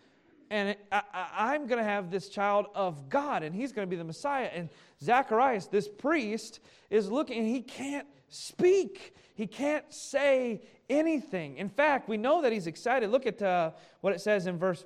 and 0.50 0.76
I, 0.92 1.54
am 1.54 1.66
going 1.66 1.78
to 1.78 1.84
have 1.84 2.10
this 2.10 2.28
child 2.28 2.66
of 2.74 3.08
God, 3.08 3.42
and 3.42 3.54
he's 3.54 3.72
going 3.72 3.86
to 3.86 3.90
be 3.90 3.96
the 3.96 4.04
Messiah. 4.04 4.50
And 4.52 4.68
Zacharias, 5.02 5.66
this 5.66 5.88
priest, 5.88 6.60
is 6.90 7.10
looking, 7.10 7.38
and 7.38 7.48
he 7.48 7.62
can't 7.62 8.06
speak. 8.28 9.14
He 9.34 9.46
can't 9.46 9.92
say 9.92 10.62
anything. 10.88 11.56
In 11.56 11.68
fact, 11.68 12.08
we 12.08 12.16
know 12.16 12.42
that 12.42 12.52
he's 12.52 12.66
excited. 12.66 13.10
Look 13.10 13.26
at 13.26 13.40
uh, 13.42 13.72
what 14.00 14.12
it 14.12 14.20
says 14.20 14.46
in 14.46 14.58
verse. 14.58 14.84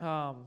Um, 0.00 0.44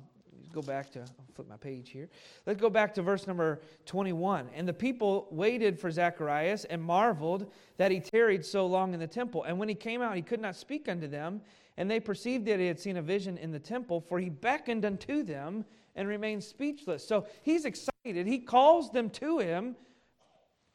go 0.52 0.62
back 0.62 0.92
to 0.92 1.00
I'll 1.00 1.26
flip 1.34 1.48
my 1.48 1.58
page 1.58 1.90
here. 1.90 2.10
Let's 2.46 2.60
go 2.60 2.70
back 2.70 2.94
to 2.96 3.02
verse 3.02 3.28
number 3.28 3.62
21. 3.86 4.50
And 4.54 4.68
the 4.68 4.74
people 4.74 5.28
waited 5.32 5.80
for 5.80 5.92
Zacharias 5.92 6.66
and 6.66 6.82
marveled 6.82 7.52
that 7.78 7.92
he 7.92 8.00
tarried 8.00 8.46
so 8.46 8.66
long 8.66 8.94
in 8.94 9.00
the 9.00 9.08
temple. 9.08 9.44
And 9.44 9.58
when 9.60 9.70
he 9.70 9.76
came 9.76 10.02
out, 10.02 10.16
he 10.16 10.22
could 10.22 10.42
not 10.42 10.56
speak 10.56 10.90
unto 10.90 11.08
them. 11.08 11.42
And 11.78 11.90
they 11.90 12.00
perceived 12.00 12.46
that 12.48 12.60
he 12.60 12.66
had 12.66 12.80
seen 12.80 12.98
a 12.98 13.02
vision 13.02 13.38
in 13.38 13.52
the 13.52 13.60
temple, 13.60 14.02
for 14.02 14.20
he 14.20 14.30
beckoned 14.30 14.84
unto 14.84 15.24
them 15.24 15.64
and 15.96 16.08
remained 16.08 16.44
speechless. 16.44 17.08
So 17.08 17.28
he's 17.44 17.66
excited. 17.66 18.26
He 18.26 18.40
calls 18.40 18.92
them 18.92 19.10
to 19.12 19.40
him 19.40 19.76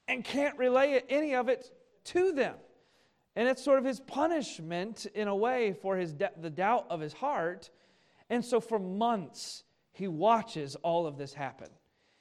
and 0.09 0.25
can't 0.25 0.57
relay 0.59 1.03
any 1.09 1.35
of 1.35 1.49
it 1.49 1.73
to 2.05 2.33
them. 2.33 2.55
And 3.35 3.49
it's 3.49 3.65
sort 3.65 3.79
of 3.79 3.85
his 3.85 4.01
punishment 4.01 5.07
in 5.15 5.29
a 5.29 5.35
way 5.35 5.73
for 5.73 5.97
his 5.97 6.13
de- 6.13 6.31
the 6.41 6.51
doubt 6.51 6.87
of 6.91 7.01
his 7.01 7.15
heart. 7.15 7.71
And 8.33 8.43
so 8.43 8.63
for 8.63 8.79
months, 8.79 9.63
he 9.93 10.09
watches 10.09 10.75
all 10.77 11.07
of 11.07 11.19
this 11.19 11.35
happen. 11.35 11.69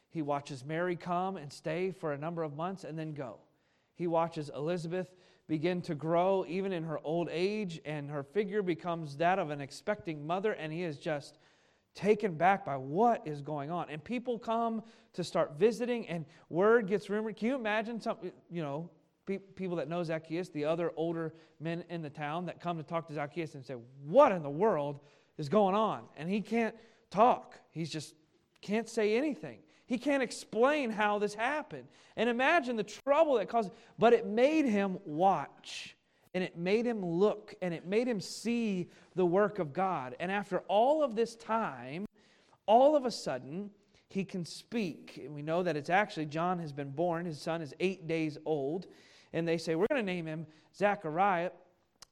He 0.09 0.21
watches 0.21 0.65
Mary 0.65 0.97
come 0.97 1.37
and 1.37 1.51
stay 1.53 1.91
for 1.91 2.11
a 2.11 2.17
number 2.17 2.43
of 2.43 2.53
months 2.53 2.83
and 2.83 2.99
then 2.99 3.13
go. 3.13 3.37
He 3.95 4.07
watches 4.07 4.51
Elizabeth 4.53 5.07
begin 5.47 5.81
to 5.83 5.95
grow 5.95 6.43
even 6.49 6.73
in 6.73 6.83
her 6.83 6.99
old 7.05 7.29
age, 7.31 7.79
and 7.85 8.09
her 8.09 8.23
figure 8.23 8.61
becomes 8.61 9.15
that 9.17 9.39
of 9.39 9.51
an 9.51 9.61
expecting 9.61 10.27
mother, 10.27 10.51
and 10.51 10.73
he 10.73 10.83
is 10.83 10.97
just 10.97 11.39
taken 11.95 12.33
back 12.33 12.65
by 12.65 12.75
what 12.75 13.25
is 13.25 13.41
going 13.41 13.71
on. 13.71 13.89
And 13.89 14.03
people 14.03 14.37
come 14.37 14.83
to 15.13 15.23
start 15.23 15.53
visiting, 15.57 16.09
and 16.09 16.25
word 16.49 16.87
gets 16.87 17.09
rumored. 17.09 17.37
Can 17.37 17.47
you 17.47 17.55
imagine 17.55 18.01
some, 18.01 18.17
you 18.49 18.61
know, 18.61 18.89
pe- 19.25 19.37
people 19.37 19.77
that 19.77 19.87
know 19.87 20.03
Zacchaeus, 20.03 20.49
the 20.49 20.65
other 20.65 20.91
older 20.97 21.33
men 21.61 21.85
in 21.89 22.01
the 22.01 22.09
town 22.09 22.47
that 22.47 22.59
come 22.59 22.75
to 22.75 22.83
talk 22.83 23.07
to 23.07 23.13
Zacchaeus 23.13 23.55
and 23.55 23.63
say, 23.63 23.75
What 24.03 24.33
in 24.33 24.43
the 24.43 24.49
world 24.49 24.99
is 25.37 25.49
going 25.49 25.75
on? 25.75 26.03
And 26.17 26.29
he 26.29 26.41
can't 26.41 26.75
talk. 27.09 27.59
He's 27.71 27.89
just 27.89 28.15
can't 28.61 28.87
say 28.87 29.17
anything. 29.17 29.59
He 29.85 29.97
can't 29.97 30.23
explain 30.23 30.89
how 30.89 31.19
this 31.19 31.33
happened. 31.33 31.87
And 32.15 32.29
imagine 32.29 32.75
the 32.75 32.83
trouble 32.83 33.35
that 33.35 33.49
caused, 33.49 33.71
but 33.99 34.13
it 34.13 34.25
made 34.25 34.65
him 34.65 34.99
watch 35.05 35.95
and 36.33 36.43
it 36.43 36.57
made 36.57 36.85
him 36.85 37.05
look 37.05 37.53
and 37.61 37.73
it 37.73 37.85
made 37.85 38.07
him 38.07 38.21
see 38.21 38.89
the 39.15 39.25
work 39.25 39.59
of 39.59 39.73
God. 39.73 40.15
And 40.19 40.31
after 40.31 40.59
all 40.67 41.03
of 41.03 41.15
this 41.15 41.35
time, 41.35 42.05
all 42.65 42.95
of 42.95 43.05
a 43.05 43.11
sudden, 43.11 43.69
he 44.07 44.23
can 44.23 44.45
speak. 44.45 45.19
And 45.23 45.33
we 45.33 45.41
know 45.41 45.63
that 45.63 45.75
it's 45.75 45.89
actually 45.89 46.25
John 46.27 46.59
has 46.59 46.71
been 46.71 46.91
born. 46.91 47.25
His 47.25 47.39
son 47.39 47.61
is 47.61 47.73
eight 47.79 48.07
days 48.07 48.37
old. 48.45 48.87
And 49.33 49.47
they 49.47 49.57
say, 49.57 49.75
We're 49.75 49.87
going 49.87 50.05
to 50.05 50.11
name 50.11 50.25
him 50.25 50.45
Zachariah. 50.75 51.51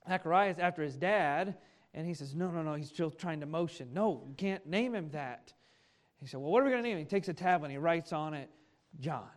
Zacharias 0.07 0.59
after 0.59 0.81
his 0.81 0.95
dad. 0.95 1.55
And 1.93 2.05
he 2.05 2.13
says, 2.13 2.35
No, 2.35 2.49
no, 2.51 2.61
no, 2.61 2.73
he's 2.75 2.89
still 2.89 3.11
trying 3.11 3.39
to 3.39 3.45
motion. 3.45 3.89
No, 3.93 4.23
you 4.27 4.35
can't 4.35 4.65
name 4.65 4.93
him 4.93 5.09
that. 5.11 5.53
He 6.19 6.27
said, 6.27 6.39
Well, 6.39 6.51
what 6.51 6.61
are 6.61 6.65
we 6.65 6.71
going 6.71 6.83
to 6.83 6.87
name 6.89 6.97
him? 6.97 7.03
He 7.03 7.09
takes 7.09 7.27
a 7.27 7.33
tablet 7.33 7.67
and 7.67 7.71
he 7.73 7.77
writes 7.77 8.13
on 8.13 8.33
it, 8.33 8.49
John. 8.99 9.27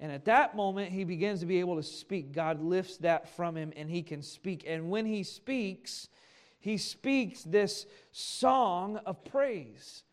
And 0.00 0.12
at 0.12 0.24
that 0.26 0.54
moment, 0.54 0.92
he 0.92 1.04
begins 1.04 1.40
to 1.40 1.46
be 1.46 1.58
able 1.60 1.76
to 1.76 1.82
speak. 1.82 2.32
God 2.32 2.62
lifts 2.62 2.98
that 2.98 3.34
from 3.34 3.56
him 3.56 3.72
and 3.76 3.90
he 3.90 4.02
can 4.02 4.22
speak. 4.22 4.64
And 4.66 4.90
when 4.90 5.06
he 5.06 5.24
speaks, 5.24 6.08
he 6.60 6.76
speaks 6.76 7.42
this 7.42 7.86
song 8.12 8.98
of 9.06 9.24
praise. 9.24 10.04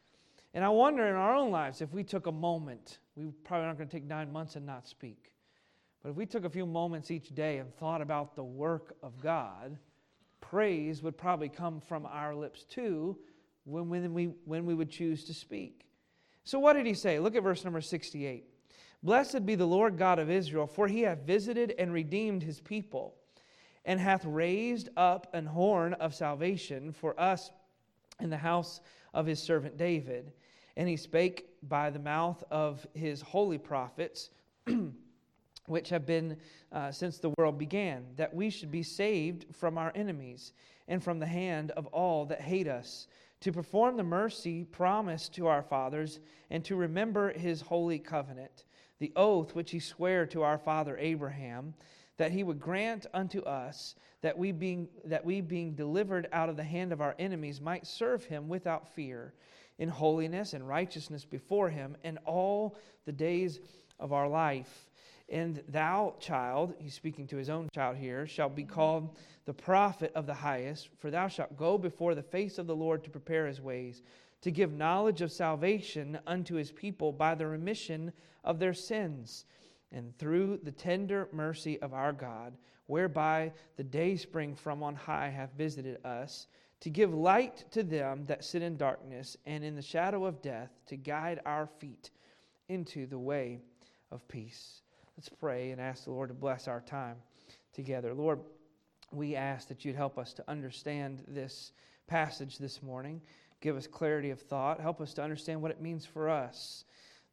And 0.53 0.63
I 0.63 0.69
wonder 0.69 1.05
in 1.05 1.15
our 1.15 1.35
own 1.35 1.51
lives 1.51 1.81
if 1.81 1.93
we 1.93 2.03
took 2.03 2.27
a 2.27 2.31
moment, 2.31 2.99
we 3.15 3.25
probably 3.43 3.65
aren't 3.65 3.77
going 3.77 3.89
to 3.89 3.95
take 3.95 4.05
nine 4.05 4.31
months 4.31 4.55
and 4.55 4.65
not 4.65 4.87
speak. 4.87 5.31
But 6.01 6.11
if 6.11 6.15
we 6.15 6.25
took 6.25 6.45
a 6.45 6.49
few 6.49 6.65
moments 6.65 7.11
each 7.11 7.33
day 7.35 7.57
and 7.57 7.73
thought 7.75 8.01
about 8.01 8.35
the 8.35 8.43
work 8.43 8.95
of 9.03 9.19
God, 9.19 9.77
praise 10.41 11.01
would 11.01 11.17
probably 11.17 11.49
come 11.49 11.79
from 11.79 12.05
our 12.05 12.35
lips 12.35 12.63
too 12.63 13.17
when, 13.65 13.89
when, 13.89 14.13
we, 14.13 14.25
when 14.45 14.65
we 14.65 14.73
would 14.73 14.89
choose 14.89 15.25
to 15.25 15.33
speak. 15.33 15.85
So, 16.43 16.59
what 16.59 16.73
did 16.73 16.85
he 16.85 16.93
say? 16.93 17.19
Look 17.19 17.35
at 17.35 17.43
verse 17.43 17.63
number 17.63 17.81
68. 17.81 18.45
Blessed 19.01 19.45
be 19.45 19.55
the 19.55 19.67
Lord 19.67 19.97
God 19.97 20.19
of 20.19 20.29
Israel, 20.29 20.67
for 20.67 20.87
he 20.87 21.01
hath 21.01 21.19
visited 21.19 21.73
and 21.77 21.91
redeemed 21.91 22.43
his 22.43 22.59
people, 22.59 23.15
and 23.83 23.99
hath 23.99 24.25
raised 24.25 24.89
up 24.97 25.27
an 25.33 25.45
horn 25.45 25.93
of 25.93 26.15
salvation 26.15 26.91
for 26.91 27.19
us 27.19 27.51
in 28.19 28.29
the 28.29 28.37
house 28.37 28.79
of 29.13 29.25
his 29.25 29.41
servant 29.41 29.77
David. 29.77 30.31
And 30.77 30.87
he 30.87 30.97
spake 30.97 31.47
by 31.63 31.89
the 31.89 31.99
mouth 31.99 32.43
of 32.51 32.85
his 32.93 33.21
holy 33.21 33.57
prophets, 33.57 34.29
which 35.67 35.89
have 35.89 36.05
been 36.05 36.37
uh, 36.71 36.91
since 36.91 37.17
the 37.17 37.33
world 37.37 37.57
began, 37.57 38.05
that 38.15 38.33
we 38.33 38.49
should 38.49 38.71
be 38.71 38.83
saved 38.83 39.45
from 39.53 39.77
our 39.77 39.91
enemies 39.95 40.53
and 40.87 41.03
from 41.03 41.19
the 41.19 41.25
hand 41.25 41.71
of 41.71 41.87
all 41.87 42.25
that 42.25 42.41
hate 42.41 42.67
us 42.67 43.07
to 43.41 43.51
perform 43.51 43.97
the 43.97 44.03
mercy 44.03 44.63
promised 44.63 45.33
to 45.35 45.47
our 45.47 45.61
fathers, 45.61 46.19
and 46.49 46.63
to 46.65 46.75
remember 46.75 47.31
his 47.31 47.61
holy 47.61 47.99
covenant, 47.99 48.65
the 48.99 49.11
oath 49.15 49.53
which 49.53 49.71
he 49.71 49.79
sware 49.79 50.25
to 50.25 50.41
our 50.41 50.57
father 50.57 50.97
Abraham, 50.97 51.73
that 52.17 52.31
he 52.31 52.43
would 52.43 52.59
grant 52.59 53.05
unto 53.13 53.41
us 53.41 53.95
that 54.21 54.37
we 54.37 54.51
being 54.51 54.87
that 55.03 55.23
we 55.23 55.41
being 55.41 55.75
delivered 55.75 56.27
out 56.31 56.49
of 56.49 56.57
the 56.57 56.63
hand 56.63 56.91
of 56.91 57.01
our 57.01 57.13
enemies 57.19 57.61
might 57.61 57.85
serve 57.85 58.23
him 58.23 58.47
without 58.47 58.87
fear 58.87 59.33
in 59.77 59.89
holiness 59.89 60.53
and 60.53 60.67
righteousness 60.67 61.25
before 61.25 61.69
him 61.69 61.95
in 62.03 62.17
all 62.25 62.77
the 63.05 63.11
days 63.11 63.59
of 63.99 64.13
our 64.13 64.27
life 64.27 64.84
and 65.29 65.63
thou, 65.67 66.15
child, 66.19 66.75
he's 66.79 66.93
speaking 66.93 67.25
to 67.27 67.37
his 67.37 67.49
own 67.49 67.67
child 67.73 67.97
here, 67.97 68.27
shall 68.27 68.49
be 68.49 68.63
called 68.63 69.17
the 69.45 69.53
prophet 69.53 70.11
of 70.15 70.27
the 70.27 70.33
highest, 70.33 70.89
for 70.97 71.09
thou 71.09 71.27
shalt 71.27 71.57
go 71.57 71.77
before 71.77 72.13
the 72.13 72.21
face 72.21 72.57
of 72.57 72.67
the 72.67 72.75
Lord 72.75 73.03
to 73.03 73.09
prepare 73.09 73.47
his 73.47 73.61
ways, 73.61 74.03
to 74.41 74.51
give 74.51 74.71
knowledge 74.71 75.21
of 75.21 75.31
salvation 75.31 76.19
unto 76.27 76.55
his 76.55 76.71
people 76.71 77.11
by 77.11 77.33
the 77.33 77.47
remission 77.47 78.13
of 78.43 78.59
their 78.59 78.73
sins, 78.73 79.45
and 79.91 80.15
through 80.17 80.59
the 80.61 80.71
tender 80.71 81.27
mercy 81.31 81.81
of 81.81 81.93
our 81.93 82.13
God, 82.13 82.55
whereby 82.85 83.51
the 83.77 83.83
day 83.83 84.15
spring 84.15 84.53
from 84.53 84.83
on 84.83 84.93
high 84.93 85.29
hath 85.29 85.53
visited 85.57 86.05
us, 86.05 86.47
to 86.81 86.89
give 86.91 87.13
light 87.13 87.65
to 87.71 87.81
them 87.81 88.25
that 88.27 88.43
sit 88.43 88.61
in 88.61 88.77
darkness 88.77 89.37
and 89.47 89.63
in 89.63 89.75
the 89.75 89.81
shadow 89.81 90.25
of 90.25 90.41
death, 90.43 90.69
to 90.85 90.95
guide 90.95 91.39
our 91.45 91.65
feet 91.65 92.11
into 92.69 93.07
the 93.07 93.17
way 93.17 93.59
of 94.11 94.27
peace. 94.27 94.81
Let's 95.17 95.29
pray 95.29 95.71
and 95.71 95.79
ask 95.79 96.03
the 96.03 96.11
Lord 96.11 96.27
to 96.27 96.33
bless 96.33 96.67
our 96.67 96.81
time 96.81 97.15
together. 97.73 98.13
Lord, 98.13 98.39
we 99.13 99.35
ask 99.35 99.69
that 99.69 99.85
you'd 99.85 99.95
help 99.95 100.17
us 100.17 100.33
to 100.33 100.43
understand 100.49 101.23
this 101.25 101.71
passage 102.05 102.57
this 102.57 102.83
morning. 102.83 103.21
Give 103.61 103.77
us 103.77 103.87
clarity 103.87 104.31
of 104.31 104.41
thought. 104.41 104.81
Help 104.81 104.99
us 104.99 105.13
to 105.13 105.23
understand 105.23 105.61
what 105.61 105.71
it 105.71 105.79
means 105.79 106.05
for 106.05 106.29
us. 106.29 106.83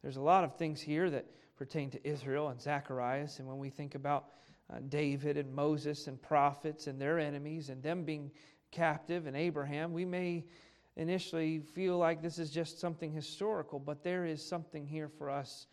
There's 0.01 0.15
a 0.15 0.21
lot 0.21 0.45
of 0.45 0.55
things 0.55 0.79
here 0.79 1.09
that 1.09 1.25
pertain 1.57 1.89
to 1.89 2.07
Israel 2.07 2.47
and 2.47 2.61
Zacharias. 2.61 3.39
And 3.39 3.49
when 3.49 3.59
we 3.59 3.69
think 3.69 3.95
about 3.95 4.29
uh, 4.73 4.77
David 4.87 5.35
and 5.35 5.53
Moses 5.53 6.07
and 6.07 6.21
prophets 6.21 6.87
and 6.87 7.01
their 7.01 7.19
enemies 7.19 7.67
and 7.67 7.83
them 7.83 8.05
being 8.05 8.31
captive 8.71 9.27
and 9.27 9.35
Abraham, 9.35 9.91
we 9.91 10.05
may 10.05 10.45
initially 10.95 11.59
feel 11.59 11.97
like 11.97 12.21
this 12.21 12.39
is 12.39 12.49
just 12.49 12.79
something 12.79 13.11
historical, 13.11 13.77
but 13.77 14.03
there 14.03 14.25
is 14.25 14.41
something 14.41 14.87
here 14.87 15.09
for 15.09 15.29
us 15.29 15.67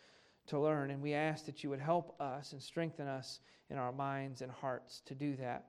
to 0.50 0.60
learn. 0.60 0.90
And 0.90 1.02
we 1.02 1.14
ask 1.14 1.46
that 1.46 1.64
you 1.64 1.70
would 1.70 1.80
help 1.80 2.20
us 2.20 2.52
and 2.52 2.62
strengthen 2.62 3.08
us 3.08 3.40
in 3.70 3.78
our 3.78 3.92
minds 3.92 4.42
and 4.42 4.50
hearts 4.50 5.02
to 5.06 5.14
do 5.14 5.36
that. 5.36 5.66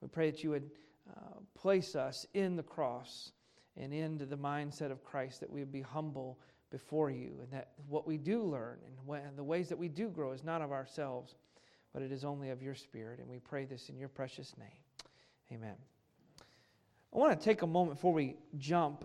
We 0.00 0.08
pray 0.08 0.30
that 0.30 0.42
you 0.42 0.50
would 0.50 0.70
uh, 1.10 1.40
place 1.54 1.94
us 1.94 2.26
in 2.34 2.56
the 2.56 2.62
cross 2.62 3.32
and 3.76 3.92
into 3.92 4.26
the 4.26 4.36
mindset 4.36 4.90
of 4.90 5.04
Christ, 5.04 5.40
that 5.40 5.50
we 5.50 5.60
would 5.60 5.72
be 5.72 5.80
humble 5.80 6.38
before 6.70 7.10
you, 7.10 7.38
and 7.42 7.50
that 7.52 7.72
what 7.88 8.06
we 8.06 8.16
do 8.16 8.42
learn 8.42 8.78
and, 8.86 9.36
the 9.36 9.44
ways 9.44 9.68
that 9.68 9.78
we 9.78 9.88
do 9.88 10.08
grow 10.08 10.32
is 10.32 10.42
not 10.42 10.62
of 10.62 10.72
ourselves, 10.72 11.34
but 11.92 12.02
it 12.02 12.12
is 12.12 12.24
only 12.24 12.50
of 12.50 12.62
your 12.62 12.74
Spirit. 12.74 13.18
And 13.18 13.28
we 13.28 13.38
pray 13.38 13.64
this 13.64 13.88
in 13.88 13.98
your 13.98 14.08
precious 14.08 14.54
name. 14.58 14.68
Amen. 15.52 15.74
I 17.14 17.18
want 17.18 17.38
to 17.38 17.44
take 17.44 17.62
a 17.62 17.66
moment 17.66 17.98
before 17.98 18.14
we 18.14 18.36
jump 18.56 19.04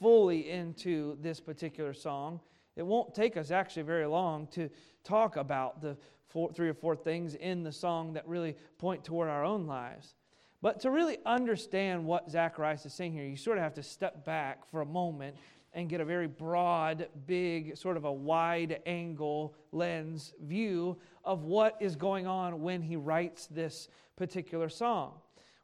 fully 0.00 0.48
into 0.48 1.18
this 1.20 1.40
particular 1.40 1.92
song. 1.92 2.40
It 2.80 2.86
won't 2.86 3.14
take 3.14 3.36
us 3.36 3.50
actually 3.50 3.82
very 3.82 4.06
long 4.06 4.46
to 4.52 4.70
talk 5.04 5.36
about 5.36 5.82
the 5.82 5.98
four, 6.28 6.50
three 6.50 6.70
or 6.70 6.72
four 6.72 6.96
things 6.96 7.34
in 7.34 7.62
the 7.62 7.72
song 7.72 8.14
that 8.14 8.26
really 8.26 8.56
point 8.78 9.04
toward 9.04 9.28
our 9.28 9.44
own 9.44 9.66
lives. 9.66 10.14
But 10.62 10.80
to 10.80 10.90
really 10.90 11.18
understand 11.26 12.06
what 12.06 12.30
Zacharias 12.30 12.86
is 12.86 12.94
saying 12.94 13.12
here, 13.12 13.26
you 13.26 13.36
sort 13.36 13.58
of 13.58 13.64
have 13.64 13.74
to 13.74 13.82
step 13.82 14.24
back 14.24 14.66
for 14.70 14.80
a 14.80 14.86
moment 14.86 15.36
and 15.74 15.90
get 15.90 16.00
a 16.00 16.06
very 16.06 16.26
broad, 16.26 17.08
big, 17.26 17.76
sort 17.76 17.98
of 17.98 18.06
a 18.06 18.12
wide 18.12 18.80
angle 18.86 19.54
lens 19.72 20.32
view 20.42 20.96
of 21.22 21.44
what 21.44 21.76
is 21.80 21.96
going 21.96 22.26
on 22.26 22.62
when 22.62 22.80
he 22.80 22.96
writes 22.96 23.46
this 23.46 23.88
particular 24.16 24.70
song. 24.70 25.12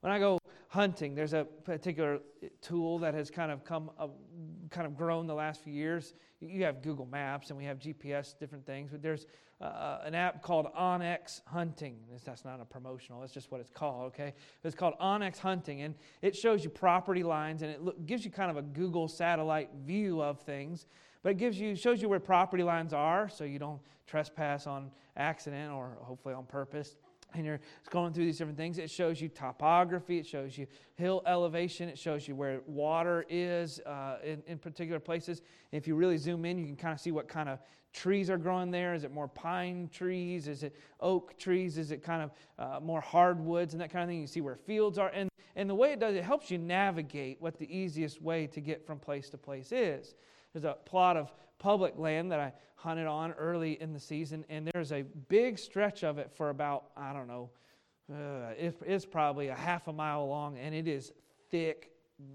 When 0.01 0.13
I 0.13 0.19
go 0.19 0.39
hunting, 0.69 1.15
there's 1.15 1.33
a 1.33 1.45
particular 1.65 2.21
tool 2.61 2.99
that 2.99 3.15
has 3.15 3.31
kind 3.31 3.51
of 3.51 3.65
come, 3.65 3.91
uh, 3.99 4.09
kind 4.71 4.87
of 4.87 4.97
grown 4.97 5.27
the 5.27 5.35
last 5.35 5.63
few 5.63 5.73
years. 5.73 6.15
You 6.41 6.65
have 6.65 6.83
Google 6.83 7.07
Maps 7.07 7.51
and 7.51 7.59
we 7.59 7.65
have 7.65 7.79
GPS, 7.79 8.39
different 8.39 8.67
things, 8.67 8.91
but 8.91 9.03
there's 9.03 9.27
uh, 9.61 10.01
an 10.05 10.15
app 10.15 10.43
called 10.43 10.67
onX 10.79 11.41
Hunting. 11.47 11.97
That's 12.25 12.45
not 12.45 12.61
a 12.61 12.65
promotional, 12.65 13.21
that's 13.21 13.33
just 13.33 13.51
what 13.51 13.61
it's 13.61 13.71
called, 13.71 14.09
okay? 14.09 14.35
It's 14.63 14.75
called 14.75 14.95
onX 15.01 15.39
Hunting, 15.39 15.81
and 15.81 15.95
it 16.21 16.37
shows 16.37 16.63
you 16.63 16.69
property 16.69 17.23
lines 17.23 17.63
and 17.63 17.71
it 17.71 18.07
gives 18.07 18.25
you 18.25 18.31
kind 18.31 18.51
of 18.51 18.59
a 18.59 18.63
Google 18.63 19.09
satellite 19.09 19.71
view 19.87 20.23
of 20.23 20.41
things, 20.41 20.87
but 21.23 21.31
it 21.31 21.39
gives 21.39 21.59
you, 21.59 21.75
shows 21.75 22.03
you 22.03 22.09
where 22.09 22.21
property 22.21 22.63
lines 22.63 22.93
are 22.93 23.29
so 23.31 23.45
you 23.45 23.59
don't 23.59 23.81
trespass 24.07 24.67
on 24.67 24.91
accident 25.17 25.73
or 25.73 25.97
hopefully 26.03 26.35
on 26.35 26.45
purpose 26.45 26.97
and 27.35 27.45
you're 27.45 27.61
going 27.91 28.13
through 28.13 28.25
these 28.25 28.39
different 28.39 28.59
things. 28.59 28.79
It 28.79 28.91
shows 28.91 29.21
you 29.21 29.29
topography, 29.29 30.19
it 30.19 30.27
shows 30.27 30.57
you 30.57 30.67
hill 30.95 31.23
elevation, 31.27 31.89
it 31.89 31.99
shows 31.99 32.27
you 32.27 32.35
where 32.35 32.61
water 32.67 33.25
is 33.29 33.81
uh, 33.81 34.17
in, 34.25 34.43
in 34.47 34.59
particular 34.59 35.01
places. 35.01 35.43
And 35.73 35.81
if 35.81 35.87
you 35.87 35.95
really 35.95 36.17
zoom 36.17 36.45
in, 36.45 36.59
you 36.59 36.67
can 36.67 36.77
kind 36.77 36.95
of 36.95 37.01
see 37.01 37.11
what 37.11 37.29
kind 37.29 37.49
of 37.49 37.59
trees 37.93 38.29
are 38.31 38.39
growing 38.39 38.71
there. 38.71 38.95
Is 38.95 39.05
it 39.05 39.13
more 39.13 39.29
pine 39.29 39.89
trees? 39.93 40.49
Is 40.49 40.63
it 40.63 40.77
oak 41.01 41.39
trees? 41.39 41.79
Is 41.79 41.91
it 41.91 42.03
kind 42.03 42.23
of 42.23 42.31
uh, 42.59 42.81
more 42.81 43.01
hardwoods 43.01 43.75
and 43.75 43.81
that 43.81 43.91
kind 43.91 44.03
of 44.05 44.09
thing? 44.09 44.21
You 44.21 44.27
see 44.27 44.43
where 44.43 44.57
fields 44.57 44.99
are. 44.99 45.09
And, 45.09 45.31
and 45.57 45.69
the 45.69 45.75
way 45.75 45.93
it 45.93 46.01
does, 46.01 46.15
it 46.15 46.25
helps 46.25 46.51
you 46.51 46.59
navigate 46.59 47.41
what 47.41 47.59
the 47.59 47.75
easiest 47.75 48.21
way 48.21 48.47
to 48.49 48.61
get 48.61 48.87
from 48.87 48.99
place 48.99 49.31
to 49.31 49.39
place 49.39 49.73
is. 49.73 50.15
There's 50.53 50.65
a 50.65 50.77
plot 50.85 51.17
of 51.17 51.33
public 51.59 51.99
land 51.99 52.31
that 52.33 52.41
I 52.41 52.53
hunted 52.77 53.07
on 53.07 53.33
early 53.33 53.81
in 53.81 53.93
the 53.93 54.01
season, 54.01 54.45
and 54.49 54.71
there's 54.73 54.93
a 54.93 55.03
big 55.29 55.59
stretch 55.59 56.05
of 56.05 56.19
it 56.19 56.31
for 56.35 56.51
about, 56.51 56.91
I 56.97 57.13
don't 57.13 57.27
know, 57.27 57.51
uh, 58.13 58.53
it, 58.57 58.77
it's 58.87 59.05
probably 59.05 59.49
a 59.49 59.55
half 59.55 59.89
a 59.89 59.93
mile 59.93 60.29
long, 60.29 60.59
and 60.59 60.75
it 60.75 60.87
is 60.87 61.13
thick, 61.51 61.91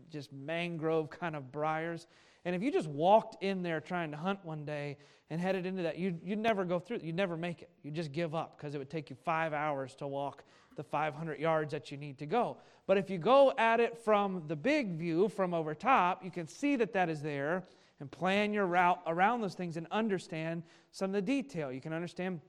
just 0.09 0.33
mangrove 0.33 1.09
kind 1.09 1.35
of 1.35 1.51
briars. 1.51 2.07
And 2.43 2.55
if 2.55 2.61
you 2.61 2.71
just 2.71 2.87
walked 2.87 3.41
in 3.43 3.61
there 3.61 3.79
trying 3.79 4.11
to 4.11 4.17
hunt 4.17 4.39
one 4.43 4.65
day 4.65 4.97
and 5.29 5.39
headed 5.39 5.65
into 5.65 5.83
that, 5.83 5.97
you'd, 5.97 6.19
you'd 6.23 6.39
never 6.39 6.65
go 6.65 6.79
through 6.79 6.99
You'd 7.01 7.15
never 7.15 7.37
make 7.37 7.61
it. 7.61 7.69
You'd 7.83 7.93
just 7.93 8.11
give 8.11 8.35
up 8.35 8.57
because 8.57 8.75
it 8.75 8.79
would 8.79 8.89
take 8.89 9.09
you 9.09 9.15
five 9.23 9.53
hours 9.53 9.95
to 9.95 10.07
walk 10.07 10.43
the 10.75 10.83
500 10.83 11.39
yards 11.39 11.71
that 11.71 11.91
you 11.91 11.97
need 11.97 12.17
to 12.19 12.25
go. 12.25 12.57
But 12.87 12.97
if 12.97 13.09
you 13.09 13.17
go 13.17 13.53
at 13.57 13.79
it 13.79 13.97
from 13.97 14.43
the 14.47 14.55
big 14.55 14.97
view, 14.97 15.29
from 15.29 15.53
over 15.53 15.73
top, 15.75 16.23
you 16.23 16.31
can 16.31 16.47
see 16.47 16.75
that 16.77 16.93
that 16.93 17.09
is 17.09 17.21
there 17.21 17.63
and 18.01 18.11
plan 18.11 18.51
your 18.51 18.65
route 18.65 18.99
around 19.07 19.41
those 19.41 19.53
things 19.53 19.77
and 19.77 19.87
understand 19.91 20.63
some 20.91 21.11
of 21.11 21.13
the 21.13 21.21
detail. 21.21 21.71
You 21.71 21.79
can 21.79 21.93
understand 21.93 22.41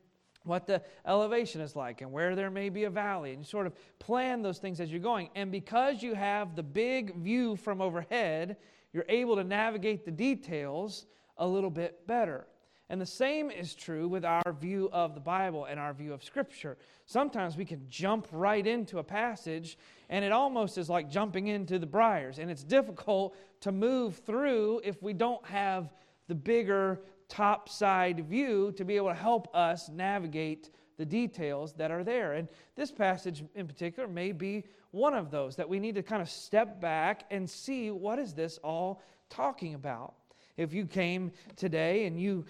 what 0.45 0.67
the 0.67 0.83
elevation 1.07 1.61
is 1.61 1.77
like 1.77 2.01
and 2.01 2.11
where 2.11 2.35
there 2.35 2.51
may 2.51 2.69
be 2.69 2.85
a 2.85 2.91
valley. 2.91 3.31
And 3.31 3.41
you 3.41 3.45
sort 3.45 3.67
of 3.67 3.75
plan 3.99 4.43
those 4.43 4.59
things 4.59 4.81
as 4.81 4.91
you're 4.91 5.01
going. 5.01 5.29
And 5.35 5.53
because 5.53 6.03
you 6.03 6.15
have 6.15 6.57
the 6.57 6.63
big 6.63 7.17
view 7.17 7.57
from 7.57 7.81
overhead, 7.81 8.57
you're 8.93 9.05
able 9.09 9.37
to 9.37 9.45
navigate 9.45 10.05
the 10.05 10.11
details 10.11 11.07
a 11.37 11.47
little 11.47 11.71
bit 11.71 12.07
better. 12.07 12.47
And 12.93 13.01
the 13.01 13.07
same 13.07 13.51
is 13.51 13.75
true 13.75 14.07
with 14.07 14.23
our 14.23 14.53
view 14.53 14.91
of 14.93 15.15
the 15.15 15.21
Bible 15.21 15.65
and 15.65 15.81
our 15.81 15.95
view 15.95 16.13
of 16.13 16.23
Scripture. 16.23 16.77
Sometimes 17.07 17.57
we 17.57 17.65
can 17.65 17.87
jump 17.89 18.29
right 18.31 18.67
into 18.67 18.99
a 18.99 19.03
passage, 19.03 19.79
and 20.11 20.23
it 20.23 20.31
almost 20.31 20.77
is 20.77 20.91
like 20.91 21.09
jumping 21.09 21.47
into 21.47 21.79
the 21.79 21.87
briars. 21.87 22.39
And 22.39 22.51
it's 22.51 22.63
difficult 22.63 23.35
to 23.63 23.73
move 23.73 24.21
through 24.27 24.83
if 24.85 25.03
we 25.03 25.15
don't 25.15 25.43
have 25.47 25.91
the 26.29 26.35
bigger 26.35 27.01
top 27.31 27.71
side 27.71 28.29
view 28.29 28.75
to 28.77 28.85
be 28.85 28.97
able 28.97 29.09
to 29.09 29.15
help 29.15 29.49
us 29.57 29.89
navigate 29.89 30.69
the 30.99 31.07
details 31.07 31.73
that 31.73 31.91
are 31.91 32.05
there. 32.05 32.35
And 32.35 32.47
this 32.77 32.93
passage 32.93 33.43
in 33.55 33.67
particular 33.67 34.07
may 34.07 34.33
be 34.33 34.65
one 34.91 35.15
of 35.15 35.31
those 35.31 35.57
that 35.57 35.67
we 35.67 35.81
need 35.81 35.95
to 35.95 36.03
kind 36.03 36.21
of 36.21 36.29
step 36.29 36.79
back 36.79 37.25
and 37.31 37.49
see 37.49 37.91
what 37.91 38.19
is 38.19 38.35
this 38.35 38.59
all 38.59 39.01
talking 39.31 39.73
about. 39.73 40.13
If 40.57 40.73
you 40.73 40.87
came 40.87 41.33
today 41.57 42.07
and 42.07 42.21
you 42.21 42.45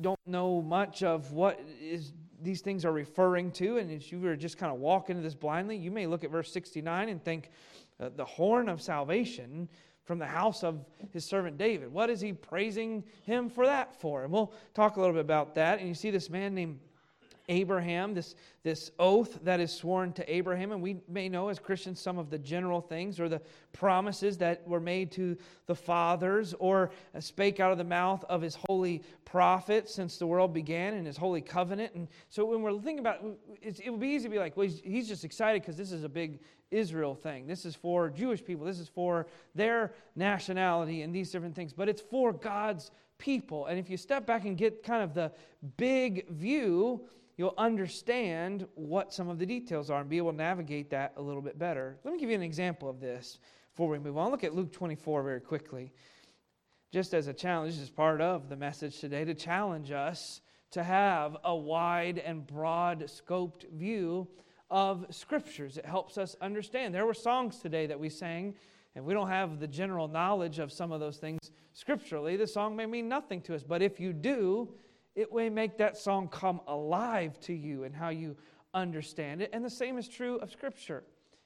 don't 0.00 0.20
know 0.26 0.60
much 0.60 1.02
of 1.02 1.32
what 1.32 1.60
is 1.80 2.12
these 2.42 2.60
things 2.60 2.84
are 2.84 2.92
referring 2.92 3.50
to, 3.52 3.78
and 3.78 3.90
if 3.90 4.12
you 4.12 4.20
were 4.20 4.36
just 4.36 4.58
kind 4.58 4.72
of 4.72 4.78
walking 4.78 5.16
into 5.16 5.26
this 5.26 5.34
blindly, 5.34 5.76
you 5.76 5.90
may 5.90 6.06
look 6.06 6.22
at 6.22 6.30
verse 6.30 6.52
69 6.52 7.08
and 7.08 7.24
think, 7.24 7.50
uh, 7.98 8.10
the 8.14 8.24
horn 8.24 8.68
of 8.68 8.82
salvation 8.82 9.68
from 10.04 10.18
the 10.18 10.26
house 10.26 10.62
of 10.62 10.84
his 11.12 11.24
servant 11.24 11.58
David. 11.58 11.92
What 11.92 12.10
is 12.10 12.20
he 12.20 12.32
praising 12.32 13.02
him 13.24 13.48
for 13.48 13.66
that 13.66 13.98
for? 14.00 14.22
And 14.22 14.32
we'll 14.32 14.52
talk 14.74 14.96
a 14.96 15.00
little 15.00 15.14
bit 15.14 15.20
about 15.20 15.54
that. 15.56 15.80
And 15.80 15.88
you 15.88 15.94
see 15.94 16.10
this 16.10 16.30
man 16.30 16.54
named 16.54 16.78
Abraham, 17.48 18.14
this, 18.14 18.34
this 18.66 18.90
oath 18.98 19.38
that 19.44 19.60
is 19.60 19.72
sworn 19.72 20.12
to 20.12 20.28
Abraham. 20.28 20.72
And 20.72 20.82
we 20.82 20.96
may 21.08 21.28
know 21.28 21.50
as 21.50 21.60
Christians 21.60 22.00
some 22.00 22.18
of 22.18 22.30
the 22.30 22.38
general 22.38 22.80
things 22.80 23.20
or 23.20 23.28
the 23.28 23.40
promises 23.72 24.36
that 24.38 24.66
were 24.66 24.80
made 24.80 25.12
to 25.12 25.36
the 25.66 25.74
fathers 25.76 26.52
or 26.58 26.90
uh, 27.14 27.20
spake 27.20 27.60
out 27.60 27.70
of 27.70 27.78
the 27.78 27.84
mouth 27.84 28.24
of 28.28 28.42
his 28.42 28.58
holy 28.66 29.04
prophet 29.24 29.88
since 29.88 30.16
the 30.16 30.26
world 30.26 30.52
began 30.52 30.94
in 30.94 31.04
his 31.04 31.16
holy 31.16 31.40
covenant. 31.40 31.94
And 31.94 32.08
so 32.28 32.44
when 32.44 32.60
we're 32.60 32.72
thinking 32.72 32.98
about 32.98 33.22
it, 33.62 33.78
it 33.84 33.88
would 33.88 34.00
be 34.00 34.08
easy 34.08 34.24
to 34.24 34.30
be 34.30 34.40
like, 34.40 34.56
well, 34.56 34.68
he's 34.82 35.06
just 35.06 35.24
excited 35.24 35.62
because 35.62 35.76
this 35.76 35.92
is 35.92 36.02
a 36.02 36.08
big 36.08 36.40
Israel 36.72 37.14
thing. 37.14 37.46
This 37.46 37.64
is 37.64 37.76
for 37.76 38.10
Jewish 38.10 38.44
people. 38.44 38.66
This 38.66 38.80
is 38.80 38.88
for 38.88 39.28
their 39.54 39.92
nationality 40.16 41.02
and 41.02 41.14
these 41.14 41.30
different 41.30 41.54
things. 41.54 41.72
But 41.72 41.88
it's 41.88 42.02
for 42.02 42.32
God's 42.32 42.90
people. 43.18 43.66
And 43.66 43.78
if 43.78 43.88
you 43.88 43.96
step 43.96 44.26
back 44.26 44.44
and 44.44 44.58
get 44.58 44.82
kind 44.82 45.04
of 45.04 45.14
the 45.14 45.30
big 45.76 46.28
view, 46.30 47.06
you'll 47.36 47.54
understand 47.58 48.55
what 48.74 49.12
some 49.12 49.28
of 49.28 49.38
the 49.38 49.46
details 49.46 49.90
are 49.90 50.00
and 50.00 50.08
be 50.08 50.16
able 50.16 50.32
to 50.32 50.36
navigate 50.36 50.90
that 50.90 51.12
a 51.16 51.22
little 51.22 51.42
bit 51.42 51.58
better. 51.58 51.98
Let 52.04 52.12
me 52.12 52.20
give 52.20 52.30
you 52.30 52.36
an 52.36 52.42
example 52.42 52.88
of 52.88 53.00
this 53.00 53.38
before 53.72 53.88
we 53.88 53.98
move 53.98 54.16
on. 54.16 54.30
Look 54.30 54.44
at 54.44 54.54
Luke 54.54 54.72
24 54.72 55.22
very 55.22 55.40
quickly. 55.40 55.92
Just 56.92 57.14
as 57.14 57.26
a 57.26 57.34
challenge, 57.34 57.78
is 57.78 57.90
part 57.90 58.20
of 58.20 58.48
the 58.48 58.56
message 58.56 59.00
today 59.00 59.24
to 59.24 59.34
challenge 59.34 59.90
us 59.90 60.40
to 60.70 60.82
have 60.82 61.36
a 61.44 61.54
wide 61.54 62.18
and 62.18 62.46
broad 62.46 63.00
scoped 63.02 63.70
view 63.72 64.28
of 64.70 65.06
scriptures. 65.10 65.76
It 65.76 65.86
helps 65.86 66.18
us 66.18 66.36
understand. 66.40 66.94
There 66.94 67.06
were 67.06 67.14
songs 67.14 67.58
today 67.58 67.86
that 67.86 67.98
we 67.98 68.08
sang, 68.08 68.54
and 68.94 69.04
we 69.04 69.14
don't 69.14 69.28
have 69.28 69.60
the 69.60 69.66
general 69.66 70.08
knowledge 70.08 70.58
of 70.58 70.72
some 70.72 70.92
of 70.92 71.00
those 71.00 71.18
things 71.18 71.50
scripturally. 71.72 72.36
The 72.36 72.46
song 72.46 72.76
may 72.76 72.86
mean 72.86 73.08
nothing 73.08 73.40
to 73.42 73.54
us, 73.54 73.62
but 73.62 73.82
if 73.82 74.00
you 74.00 74.12
do, 74.12 74.74
it 75.16 75.34
may 75.34 75.48
make 75.48 75.78
that 75.78 75.96
song 75.96 76.28
come 76.28 76.60
alive 76.68 77.40
to 77.40 77.54
you 77.54 77.84
and 77.84 77.94
how 77.94 78.10
you 78.10 78.36
understand 78.74 79.40
it. 79.40 79.50
And 79.52 79.64
the 79.64 79.70
same 79.70 79.98
is 79.98 80.06
true 80.06 80.36
of 80.36 80.52
Scripture. 80.52 81.02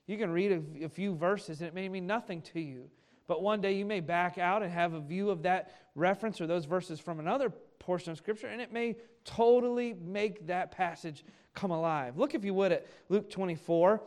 You 0.07 0.19
can 0.19 0.31
read 0.31 0.53
a, 0.53 0.85
a 0.85 0.89
few 0.89 1.15
verses 1.15 1.61
and 1.61 1.69
it 1.69 1.75
may 1.75 1.89
mean 1.89 2.07
nothing 2.07 2.43
to 2.43 2.61
you. 2.61 2.91
but 3.29 3.43
one 3.43 3.61
day 3.61 3.73
you 3.75 3.87
may 3.87 4.01
back 4.01 4.39
out 4.39 4.61
and 4.61 4.73
have 4.73 4.93
a 4.93 5.01
view 5.01 5.31
of 5.31 5.43
that 5.45 5.73
reference 5.95 6.41
or 6.41 6.49
those 6.49 6.65
verses 6.65 6.99
from 6.99 7.21
another 7.21 7.49
portion 7.79 8.11
of 8.11 8.19
Scripture, 8.19 8.49
and 8.49 8.61
it 8.61 8.73
may 8.73 8.97
totally 9.25 9.95
make 9.95 10.49
that 10.49 10.73
passage 10.73 11.25
come 11.55 11.71
alive. 11.71 12.19
Look, 12.19 12.35
if 12.35 12.45
you 12.45 12.55
would, 12.55 12.73
at 12.73 12.87
Luke 13.09 13.31
24. 13.31 14.03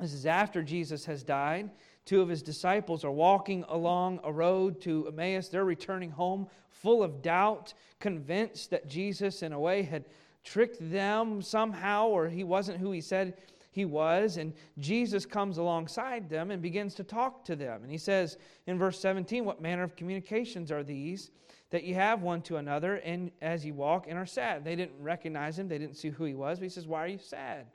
This 0.00 0.14
is 0.14 0.26
after 0.26 0.62
Jesus 0.62 1.04
has 1.04 1.22
died. 1.22 1.70
Two 2.04 2.20
of 2.20 2.28
his 2.28 2.42
disciples 2.42 3.04
are 3.04 3.12
walking 3.12 3.64
along 3.68 4.20
a 4.24 4.32
road 4.32 4.80
to 4.82 5.06
Emmaus. 5.06 5.48
They're 5.48 5.64
returning 5.64 6.10
home 6.10 6.48
full 6.70 7.02
of 7.02 7.22
doubt, 7.22 7.74
convinced 8.00 8.70
that 8.70 8.88
Jesus, 8.88 9.42
in 9.42 9.52
a 9.52 9.60
way, 9.60 9.82
had 9.82 10.06
tricked 10.42 10.78
them 10.90 11.40
somehow 11.40 12.08
or 12.08 12.28
he 12.28 12.42
wasn't 12.42 12.78
who 12.78 12.90
he 12.90 13.00
said 13.00 13.38
he 13.70 13.84
was. 13.84 14.36
And 14.36 14.52
Jesus 14.78 15.24
comes 15.24 15.58
alongside 15.58 16.28
them 16.28 16.50
and 16.50 16.60
begins 16.60 16.94
to 16.96 17.04
talk 17.04 17.44
to 17.44 17.54
them. 17.54 17.82
And 17.82 17.90
he 17.90 17.98
says 17.98 18.36
in 18.66 18.78
verse 18.78 18.98
17, 18.98 19.44
What 19.44 19.62
manner 19.62 19.84
of 19.84 19.94
communications 19.94 20.72
are 20.72 20.82
these 20.82 21.30
that 21.70 21.84
you 21.84 21.94
have 21.94 22.22
one 22.22 22.42
to 22.42 22.56
another 22.56 22.96
and 22.96 23.30
as 23.40 23.64
you 23.64 23.74
walk 23.74 24.06
and 24.08 24.18
are 24.18 24.26
sad? 24.26 24.64
They 24.64 24.74
didn't 24.74 25.00
recognize 25.00 25.58
him, 25.58 25.68
they 25.68 25.78
didn't 25.78 25.96
see 25.96 26.10
who 26.10 26.24
he 26.24 26.34
was. 26.34 26.58
But 26.58 26.64
he 26.64 26.70
says, 26.70 26.88
Why 26.88 27.04
are 27.04 27.08
you 27.08 27.18
sad? 27.18 27.66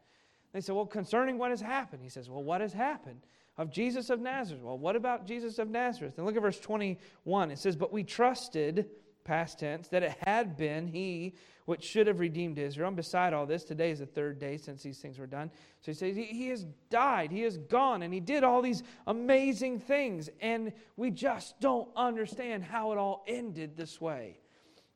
They 0.54 0.62
said, 0.62 0.76
Well, 0.76 0.86
concerning 0.86 1.38
what 1.38 1.52
has 1.52 1.62
happened. 1.62 2.04
He 2.04 2.10
says, 2.10 2.30
Well, 2.30 2.44
what 2.44 2.62
has 2.62 2.74
happened? 2.74 3.22
Of 3.58 3.72
Jesus 3.72 4.10
of 4.10 4.20
Nazareth. 4.20 4.62
Well, 4.62 4.78
what 4.78 4.96
about 4.96 5.26
Jesus 5.26 5.58
of 5.58 5.70
Nazareth? 5.70 6.18
And 6.18 6.26
look 6.26 6.36
at 6.36 6.42
verse 6.42 6.60
21. 6.60 7.52
It 7.52 7.58
says, 7.58 7.76
But 7.76 7.92
we 7.92 8.04
trusted, 8.04 8.88
past 9.24 9.60
tense, 9.60 9.88
that 9.90 10.04
it 10.04 10.16
had 10.26 10.56
been 10.58 10.88
he 10.88 11.34
which 11.66 11.84
should 11.84 12.08
have 12.08 12.22
redeemed 12.22 12.58
Israel. 12.58 12.88
And 12.88 12.96
beside 12.96 13.34
all 13.34 13.46
this, 13.46 13.66
today 13.66 13.92
is 13.92 14.00
the 14.00 14.06
third 14.06 14.40
day 14.40 14.56
since 14.56 14.82
these 14.82 15.00
things 15.00 15.20
were 15.20 15.28
done. 15.28 15.52
So 15.82 15.92
he 15.92 15.96
says, 15.96 16.16
He, 16.16 16.48
has 16.48 16.66
died, 16.90 17.30
he 17.30 17.42
has 17.42 17.58
gone, 17.58 18.04
and 18.04 18.14
he 18.14 18.22
did 18.22 18.44
all 18.44 18.62
these 18.62 18.84
amazing 19.06 19.82
things. 19.82 20.30
And 20.40 20.72
we 20.96 21.12
just 21.12 21.60
don't 21.60 21.90
understand 21.96 22.64
how 22.64 22.94
it 22.94 22.98
all 22.98 23.26
ended 23.28 23.76
this 23.76 24.00
way. 24.00 24.40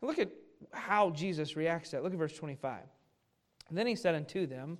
Look 0.01 0.17
at 0.17 0.29
how 0.71 1.09
Jesus 1.09 1.57
reacts 1.57 1.89
to 1.89 1.97
that. 1.97 2.03
Look 2.03 2.13
at 2.13 2.19
verse 2.19 2.35
25. 2.37 2.79
And 3.67 3.77
then 3.77 3.87
he 3.87 3.95
said 3.95 4.15
unto 4.15 4.47
them, 4.47 4.77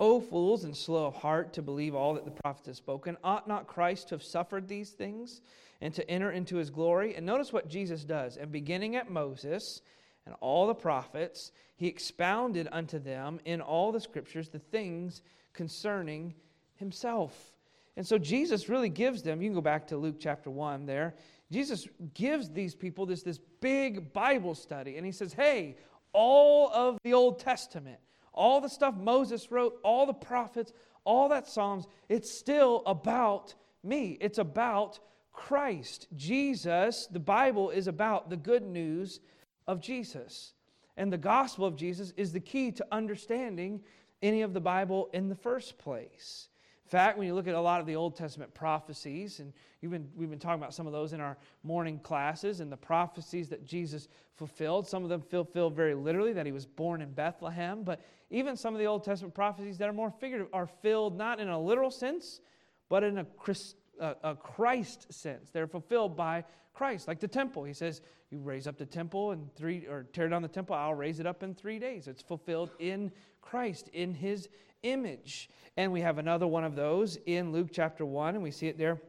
O 0.00 0.20
fools 0.20 0.64
and 0.64 0.76
slow 0.76 1.06
of 1.06 1.14
heart 1.14 1.52
to 1.52 1.62
believe 1.62 1.94
all 1.94 2.14
that 2.14 2.24
the 2.24 2.30
prophets 2.30 2.66
have 2.66 2.76
spoken, 2.76 3.16
ought 3.22 3.46
not 3.46 3.66
Christ 3.66 4.08
to 4.08 4.16
have 4.16 4.22
suffered 4.22 4.66
these 4.66 4.90
things 4.90 5.40
and 5.80 5.94
to 5.94 6.08
enter 6.10 6.32
into 6.32 6.56
his 6.56 6.70
glory? 6.70 7.14
And 7.14 7.24
notice 7.24 7.52
what 7.52 7.68
Jesus 7.68 8.04
does. 8.04 8.36
And 8.36 8.50
beginning 8.50 8.96
at 8.96 9.10
Moses 9.10 9.82
and 10.26 10.34
all 10.40 10.66
the 10.66 10.74
prophets, 10.74 11.52
he 11.76 11.86
expounded 11.86 12.68
unto 12.72 12.98
them 12.98 13.38
in 13.44 13.60
all 13.60 13.92
the 13.92 14.00
scriptures 14.00 14.48
the 14.48 14.58
things 14.58 15.22
concerning 15.52 16.34
himself. 16.76 17.52
And 17.96 18.06
so 18.06 18.18
Jesus 18.18 18.68
really 18.68 18.88
gives 18.88 19.22
them, 19.22 19.40
you 19.40 19.48
can 19.48 19.54
go 19.54 19.60
back 19.60 19.86
to 19.88 19.96
Luke 19.96 20.16
chapter 20.18 20.50
1 20.50 20.86
there. 20.86 21.14
Jesus 21.52 21.86
gives 22.14 22.50
these 22.50 22.74
people 22.74 23.06
this, 23.06 23.22
this 23.22 23.38
big 23.60 24.12
Bible 24.12 24.54
study, 24.54 24.96
and 24.96 25.06
he 25.06 25.12
says, 25.12 25.32
Hey, 25.32 25.76
all 26.12 26.70
of 26.72 26.98
the 27.04 27.12
Old 27.12 27.38
Testament, 27.38 27.98
all 28.34 28.60
the 28.60 28.68
stuff 28.68 28.96
Moses 28.96 29.50
wrote, 29.50 29.78
all 29.82 30.06
the 30.06 30.12
prophets, 30.12 30.72
all 31.04 31.28
that 31.28 31.46
Psalms, 31.46 31.86
it's 32.08 32.30
still 32.30 32.82
about 32.86 33.54
me. 33.82 34.18
It's 34.20 34.38
about 34.38 34.98
Christ. 35.32 36.06
Jesus, 36.16 37.06
the 37.06 37.20
Bible 37.20 37.70
is 37.70 37.86
about 37.86 38.30
the 38.30 38.36
good 38.36 38.62
news 38.62 39.20
of 39.66 39.80
Jesus. 39.80 40.52
And 40.96 41.12
the 41.12 41.18
gospel 41.18 41.66
of 41.66 41.76
Jesus 41.76 42.12
is 42.16 42.32
the 42.32 42.40
key 42.40 42.70
to 42.72 42.86
understanding 42.92 43.82
any 44.22 44.42
of 44.42 44.54
the 44.54 44.60
Bible 44.60 45.10
in 45.12 45.28
the 45.28 45.34
first 45.34 45.76
place. 45.78 46.48
In 46.84 46.90
fact, 46.90 47.18
when 47.18 47.26
you 47.26 47.34
look 47.34 47.48
at 47.48 47.54
a 47.54 47.60
lot 47.60 47.80
of 47.80 47.86
the 47.86 47.96
Old 47.96 48.14
Testament 48.14 48.54
prophecies, 48.54 49.40
and 49.40 49.52
been, 49.82 50.08
we've 50.14 50.30
been 50.30 50.38
talking 50.38 50.60
about 50.60 50.74
some 50.74 50.86
of 50.86 50.92
those 50.92 51.12
in 51.12 51.20
our 51.20 51.36
morning 51.62 51.98
classes, 51.98 52.60
and 52.60 52.70
the 52.70 52.76
prophecies 52.76 53.48
that 53.48 53.64
Jesus 53.64 54.08
fulfilled, 54.36 54.86
some 54.86 55.02
of 55.02 55.08
them 55.08 55.22
fulfilled 55.22 55.74
very 55.74 55.94
literally 55.94 56.32
that 56.34 56.46
he 56.46 56.52
was 56.52 56.66
born 56.66 57.00
in 57.00 57.10
Bethlehem, 57.10 57.82
but 57.82 58.00
even 58.34 58.56
some 58.56 58.74
of 58.74 58.80
the 58.80 58.86
Old 58.86 59.04
Testament 59.04 59.34
prophecies 59.34 59.78
that 59.78 59.88
are 59.88 59.92
more 59.92 60.10
figurative 60.10 60.48
are 60.52 60.66
filled 60.66 61.16
not 61.16 61.38
in 61.38 61.48
a 61.48 61.58
literal 61.58 61.90
sense, 61.90 62.40
but 62.88 63.04
in 63.04 63.18
a, 63.18 63.24
Christ, 63.24 63.76
a, 64.00 64.16
a 64.24 64.34
Christ 64.34 65.12
sense. 65.12 65.50
They're 65.50 65.68
fulfilled 65.68 66.16
by 66.16 66.44
Christ, 66.74 67.06
like 67.06 67.20
the 67.20 67.28
temple. 67.28 67.62
He 67.62 67.72
says, 67.72 68.02
You 68.30 68.40
raise 68.40 68.66
up 68.66 68.76
the 68.76 68.86
temple 68.86 69.30
and 69.30 69.54
three, 69.54 69.86
or 69.86 70.06
tear 70.12 70.28
down 70.28 70.42
the 70.42 70.48
temple, 70.48 70.74
I'll 70.74 70.94
raise 70.94 71.20
it 71.20 71.26
up 71.26 71.44
in 71.44 71.54
three 71.54 71.78
days. 71.78 72.08
It's 72.08 72.22
fulfilled 72.22 72.70
in 72.80 73.12
Christ, 73.40 73.88
in 73.92 74.12
his 74.12 74.48
image. 74.82 75.48
And 75.76 75.92
we 75.92 76.00
have 76.00 76.18
another 76.18 76.48
one 76.48 76.64
of 76.64 76.74
those 76.74 77.18
in 77.26 77.52
Luke 77.52 77.68
chapter 77.72 78.04
1, 78.04 78.34
and 78.34 78.42
we 78.42 78.50
see 78.50 78.66
it 78.66 78.76
there 78.76 79.00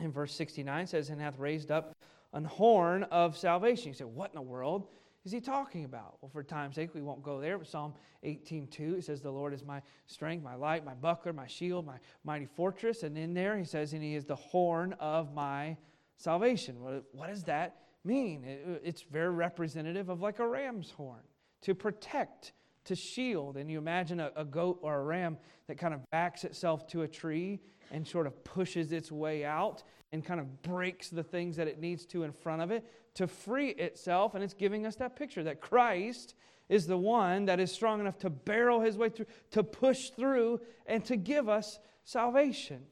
in 0.00 0.10
verse 0.10 0.34
69 0.34 0.84
It 0.84 0.88
says, 0.88 1.10
And 1.10 1.20
hath 1.20 1.38
raised 1.38 1.70
up 1.70 1.94
an 2.32 2.44
horn 2.44 3.02
of 3.04 3.36
salvation. 3.36 3.88
You 3.88 3.94
say, 3.94 4.04
What 4.04 4.30
in 4.30 4.36
the 4.36 4.42
world 4.42 4.88
is 5.24 5.30
he 5.30 5.40
talking 5.40 5.84
about? 5.84 6.18
Well, 6.20 6.30
for 6.30 6.42
time's 6.42 6.74
sake, 6.74 6.94
we 6.94 7.02
won't 7.02 7.22
go 7.22 7.40
there. 7.40 7.56
But 7.56 7.68
Psalm 7.68 7.94
18:2, 8.24 8.98
it 8.98 9.04
says, 9.04 9.20
The 9.20 9.30
Lord 9.30 9.54
is 9.54 9.64
my 9.64 9.80
strength, 10.06 10.42
my 10.42 10.56
light, 10.56 10.84
my 10.84 10.94
buckler, 10.94 11.32
my 11.32 11.46
shield, 11.46 11.86
my 11.86 11.98
mighty 12.24 12.46
fortress. 12.46 13.04
And 13.04 13.16
in 13.16 13.32
there, 13.32 13.56
he 13.56 13.64
says, 13.64 13.92
And 13.92 14.02
he 14.02 14.16
is 14.16 14.24
the 14.24 14.34
horn 14.34 14.94
of 14.94 15.32
my 15.32 15.76
salvation. 16.16 16.80
What, 16.80 17.28
does 17.28 17.44
that 17.44 17.76
mean? 18.04 18.44
It, 18.44 18.82
it's 18.84 19.02
very 19.02 19.30
representative 19.30 20.08
of 20.08 20.20
like 20.20 20.40
a 20.40 20.46
ram's 20.46 20.90
horn 20.90 21.22
to 21.62 21.74
protect, 21.74 22.52
to 22.86 22.96
shield. 22.96 23.56
And 23.56 23.70
you 23.70 23.78
imagine 23.78 24.18
a 24.18 24.44
goat 24.44 24.80
or 24.82 24.96
a 24.96 25.04
ram 25.04 25.38
that 25.68 25.78
kind 25.78 25.94
of 25.94 26.00
backs 26.10 26.42
itself 26.42 26.88
to 26.88 27.02
a 27.02 27.08
tree 27.08 27.60
and 27.92 28.06
sort 28.06 28.26
of 28.26 28.42
pushes 28.42 28.90
its 28.90 29.12
way 29.12 29.44
out 29.44 29.84
and 30.10 30.24
kind 30.24 30.40
of 30.40 30.62
breaks 30.62 31.08
the 31.10 31.22
things 31.22 31.56
that 31.56 31.68
it 31.68 31.78
needs 31.78 32.04
to 32.06 32.24
in 32.24 32.32
front 32.32 32.60
of 32.60 32.72
it 32.72 32.84
to 33.14 33.26
free 33.26 33.70
itself. 33.70 34.34
And 34.34 34.42
it's 34.42 34.54
giving 34.54 34.86
us 34.86 34.96
that 34.96 35.16
picture 35.16 35.44
that 35.44 35.60
Christ 35.60 36.34
is 36.68 36.86
the 36.86 36.96
one 36.96 37.46
that 37.46 37.60
is 37.60 37.70
strong 37.70 38.00
enough 38.00 38.18
to 38.20 38.30
barrel 38.30 38.80
his 38.80 38.96
way 38.96 39.10
through, 39.10 39.26
to 39.50 39.62
push 39.62 40.10
through, 40.10 40.60
and 40.86 41.04
to 41.04 41.16
give 41.16 41.48
us 41.48 41.78
salvation. 42.04 42.82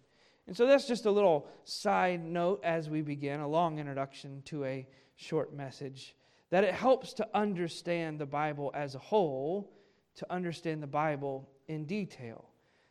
And 0.46 0.56
so 0.56 0.66
that's 0.66 0.88
just 0.88 1.06
a 1.06 1.10
little 1.10 1.46
side 1.64 2.24
note 2.24 2.60
as 2.64 2.90
we 2.90 3.02
begin, 3.02 3.40
a 3.40 3.48
long 3.48 3.78
introduction 3.78 4.42
to 4.46 4.64
a 4.64 4.86
short 5.16 5.54
message, 5.54 6.14
that 6.50 6.64
it 6.64 6.74
helps 6.74 7.12
to 7.14 7.28
understand 7.34 8.18
the 8.18 8.26
Bible 8.26 8.72
as 8.74 8.94
a 8.94 8.98
whole, 8.98 9.72
to 10.16 10.32
understand 10.32 10.82
the 10.82 10.88
Bible 10.88 11.48
in 11.68 11.84
detail. 11.84 12.46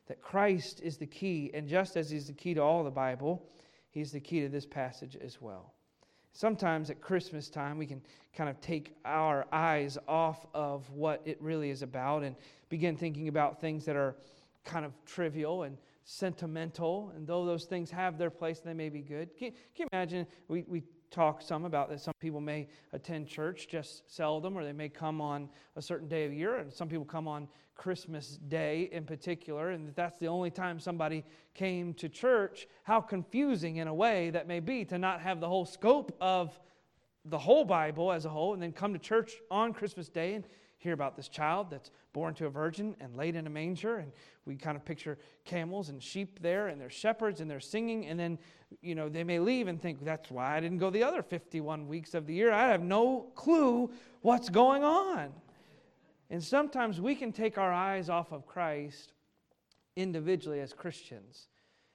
That 0.08 0.22
Christ 0.22 0.82
is 0.82 0.98
the 0.98 1.06
key, 1.06 1.52
and 1.54 1.68
just 1.68 1.98
as 1.98 2.10
He's 2.10 2.28
the 2.28 2.34
key 2.34 2.54
to 2.56 2.64
all 2.64 2.84
the 2.84 2.90
Bible, 2.90 3.46
He's 3.92 4.12
the 4.12 4.20
key 4.20 4.42
to 4.42 4.50
this 4.50 4.66
passage 4.66 5.18
as 5.18 5.42
well. 5.42 5.74
Sometimes 6.32 6.90
at 6.90 7.02
Christmas 7.02 7.50
time, 7.50 7.78
we 7.78 7.86
can 7.86 8.02
kind 8.34 8.50
of 8.50 8.62
take 8.62 8.96
our 9.04 9.46
eyes 9.52 9.98
off 10.08 10.46
of 10.54 10.90
what 10.92 11.22
it 11.26 11.42
really 11.42 11.70
is 11.70 11.82
about 11.82 12.24
and 12.24 12.36
begin 12.70 12.96
thinking 12.96 13.28
about 13.28 13.60
things 13.60 13.86
that 13.86 13.96
are 13.96 14.16
kind 14.64 14.86
of 14.86 14.94
trivial 15.06 15.64
and 15.64 15.78
sentimental, 16.04 17.12
and 17.16 17.28
though 17.28 17.46
those 17.46 17.66
things 17.66 17.92
have 17.92 18.18
their 18.18 18.30
place, 18.30 18.60
they 18.60 18.74
may 18.74 18.90
be 18.90 19.02
good. 19.02 19.30
Can, 19.38 19.52
can 19.76 19.86
you 19.86 19.88
imagine? 19.92 20.28
We, 20.48 20.64
we 20.68 20.84
talk 21.12 21.42
some 21.42 21.66
about 21.66 21.90
that 21.90 22.00
some 22.00 22.14
people 22.20 22.42
may 22.42 22.68
attend 22.94 23.28
church 23.28 23.68
just 23.68 24.14
seldom, 24.14 24.58
or 24.58 24.64
they 24.64 24.74
may 24.74 24.90
come 24.90 25.22
on 25.22 25.50
a 25.76 25.82
certain 25.82 26.08
day 26.08 26.26
of 26.26 26.34
year, 26.34 26.58
and 26.58 26.72
some 26.72 26.88
people 26.88 27.06
come 27.06 27.28
on 27.28 27.48
Christmas 27.76 28.38
Day 28.50 28.90
in 28.92 29.06
particular, 29.06 29.70
and 29.70 29.96
that's 29.96 30.18
the 30.18 30.28
only 30.28 30.52
time 30.52 30.80
somebody 30.80 31.24
came 31.54 31.94
to 31.96 32.10
church. 32.10 32.68
How 32.84 33.00
confusing, 33.00 33.78
in 33.78 33.88
a 33.88 33.94
way, 33.94 34.30
that 34.32 34.48
may 34.48 34.60
be 34.60 34.84
to 34.86 34.98
not 34.98 35.22
have 35.22 35.40
the 35.40 35.48
whole 35.48 35.66
scope 35.66 36.16
of 36.20 36.60
the 37.26 37.38
whole 37.38 37.66
Bible 37.66 38.12
as 38.12 38.26
a 38.26 38.30
whole, 38.30 38.54
and 38.54 38.62
then 38.62 38.72
come 38.72 38.94
to 38.94 39.00
church 39.00 39.34
on 39.50 39.74
Christmas 39.74 40.10
Day 40.10 40.34
and 40.34 40.46
hear 40.80 40.94
about 40.94 41.16
this 41.16 41.28
child 41.28 41.70
that's 41.70 41.92
born 42.14 42.34
to 42.34 42.46
a 42.46 42.50
virgin 42.50 42.96
and 43.00 43.16
laid 43.16 43.36
in 43.36 43.46
a 43.46 43.50
manger. 43.50 43.98
And 43.98 44.12
we 44.46 44.56
kind 44.56 44.76
of 44.76 44.84
picture 44.84 45.18
camels 45.46 45.90
and 45.90 46.02
sheep 46.02 46.40
there, 46.42 46.70
and 46.70 46.80
there's 46.80 46.94
shepherds, 46.94 47.42
and 47.42 47.52
they're 47.52 47.60
singing. 47.60 48.08
And 48.08 48.20
then, 48.20 48.40
you 48.82 48.96
know, 48.96 49.10
they 49.10 49.26
may 49.26 49.40
leave 49.40 49.68
and 49.68 49.80
think, 49.80 50.04
that's 50.04 50.32
why 50.32 50.56
I 50.56 50.60
didn't 50.60 50.78
go 50.78 50.90
the 50.90 51.04
other 51.04 51.22
51 51.22 51.88
weeks 51.88 52.14
of 52.14 52.26
the 52.26 52.34
year. 52.34 52.52
I 52.52 52.70
have 52.70 52.82
no 52.82 53.28
clue 53.36 53.92
what's 54.22 54.50
going 54.50 54.84
on. 54.84 55.34
And 56.30 56.42
sometimes 56.44 57.02
we 57.02 57.14
can 57.14 57.34
take 57.34 57.58
our 57.58 57.74
eyes 57.74 58.10
off 58.10 58.32
of 58.32 58.46
Christ 58.46 59.14
individually 59.98 60.62
as 60.62 60.72
Christians. 60.72 61.50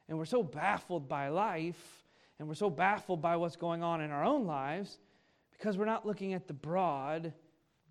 And 0.09 0.19
we're 0.19 0.27
so 0.27 0.43
baffled 0.43 1.09
by 1.09 1.29
life, 1.29 2.05
and 2.39 2.47
we're 2.47 2.55
so 2.55 2.69
baffled 2.69 3.23
by 3.23 3.37
what's 3.37 3.57
going 3.57 3.83
on 3.83 4.03
in 4.03 4.11
our 4.11 4.25
own 4.25 4.45
lives 4.45 4.99
because 5.53 5.79
we're 5.79 5.87
not 5.87 6.05
looking 6.05 6.35
at 6.35 6.47
the 6.47 6.53
broad 6.53 7.33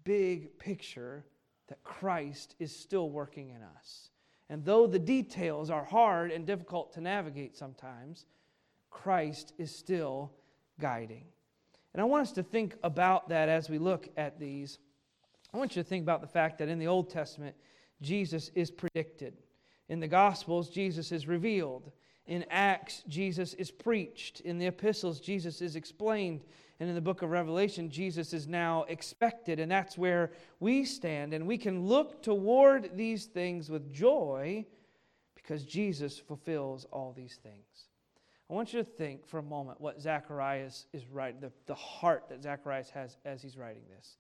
big 0.04 0.58
picture 0.60 1.26
that 1.68 1.84
Christ 1.84 2.56
is 2.60 2.76
still 2.76 3.10
working 3.10 3.50
in 3.50 3.62
us. 3.64 4.10
And 4.50 4.64
though 4.64 4.88
the 4.88 5.00
details 5.00 5.70
are 5.70 5.84
hard 5.84 6.32
and 6.32 6.46
difficult 6.46 6.94
to 6.94 7.02
navigate 7.02 7.56
sometimes, 7.56 8.26
Christ 8.90 9.54
is 9.58 9.76
still 9.76 10.32
guiding. 10.80 11.26
And 11.94 12.02
I 12.02 12.06
want 12.06 12.24
us 12.24 12.32
to 12.34 12.44
think 12.44 12.76
about 12.84 13.30
that 13.30 13.50
as 13.50 13.70
we 13.70 13.78
look 13.78 14.10
at 14.18 14.40
these. 14.40 14.80
I 15.54 15.58
want 15.58 15.76
you 15.76 15.84
to 15.84 15.88
think 15.88 16.04
about 16.04 16.22
the 16.22 16.28
fact 16.28 16.58
that 16.60 16.70
in 16.70 16.80
the 16.80 16.88
Old 16.88 17.10
Testament, 17.10 17.56
Jesus 18.02 18.50
is 18.56 18.72
predicted. 18.72 19.38
In 19.90 20.00
the 20.00 20.08
Gospels, 20.08 20.70
Jesus 20.70 21.12
is 21.12 21.28
revealed. 21.28 21.92
In 22.26 22.46
Acts, 22.50 23.04
Jesus 23.08 23.54
is 23.56 23.70
preached. 23.70 24.40
In 24.42 24.58
the 24.58 24.68
epistles, 24.68 25.20
Jesus 25.20 25.62
is 25.62 25.76
explained. 25.76 26.42
And 26.84 26.90
in 26.90 26.96
the 26.96 27.02
book 27.02 27.22
of 27.22 27.30
Revelation, 27.30 27.90
Jesus 27.90 28.34
is 28.34 28.46
now 28.46 28.84
expected. 28.90 29.58
And 29.58 29.72
that's 29.72 29.98
where 29.98 30.32
we 30.60 30.84
stand. 30.84 31.34
And 31.34 31.48
we 31.48 31.58
can 31.58 31.88
look 31.88 32.22
toward 32.22 32.98
these 32.98 33.24
things 33.24 33.70
with 33.70 33.94
joy 33.94 34.66
because 35.34 35.64
Jesus 35.64 36.20
fulfills 36.20 36.86
all 36.92 37.14
these 37.16 37.40
things. 37.42 37.88
I 38.50 38.54
want 38.54 38.74
you 38.74 38.80
to 38.80 38.84
think 38.84 39.26
for 39.26 39.38
a 39.38 39.44
moment 39.44 39.80
what 39.80 40.02
Zacharias 40.02 40.88
is 40.92 41.08
writing, 41.08 41.40
the, 41.40 41.54
the 41.68 41.74
heart 41.74 42.26
that 42.28 42.44
Zacharias 42.44 42.90
has 42.90 43.16
as 43.24 43.42
he's 43.42 43.58
writing 43.58 43.84
this. 43.96 44.18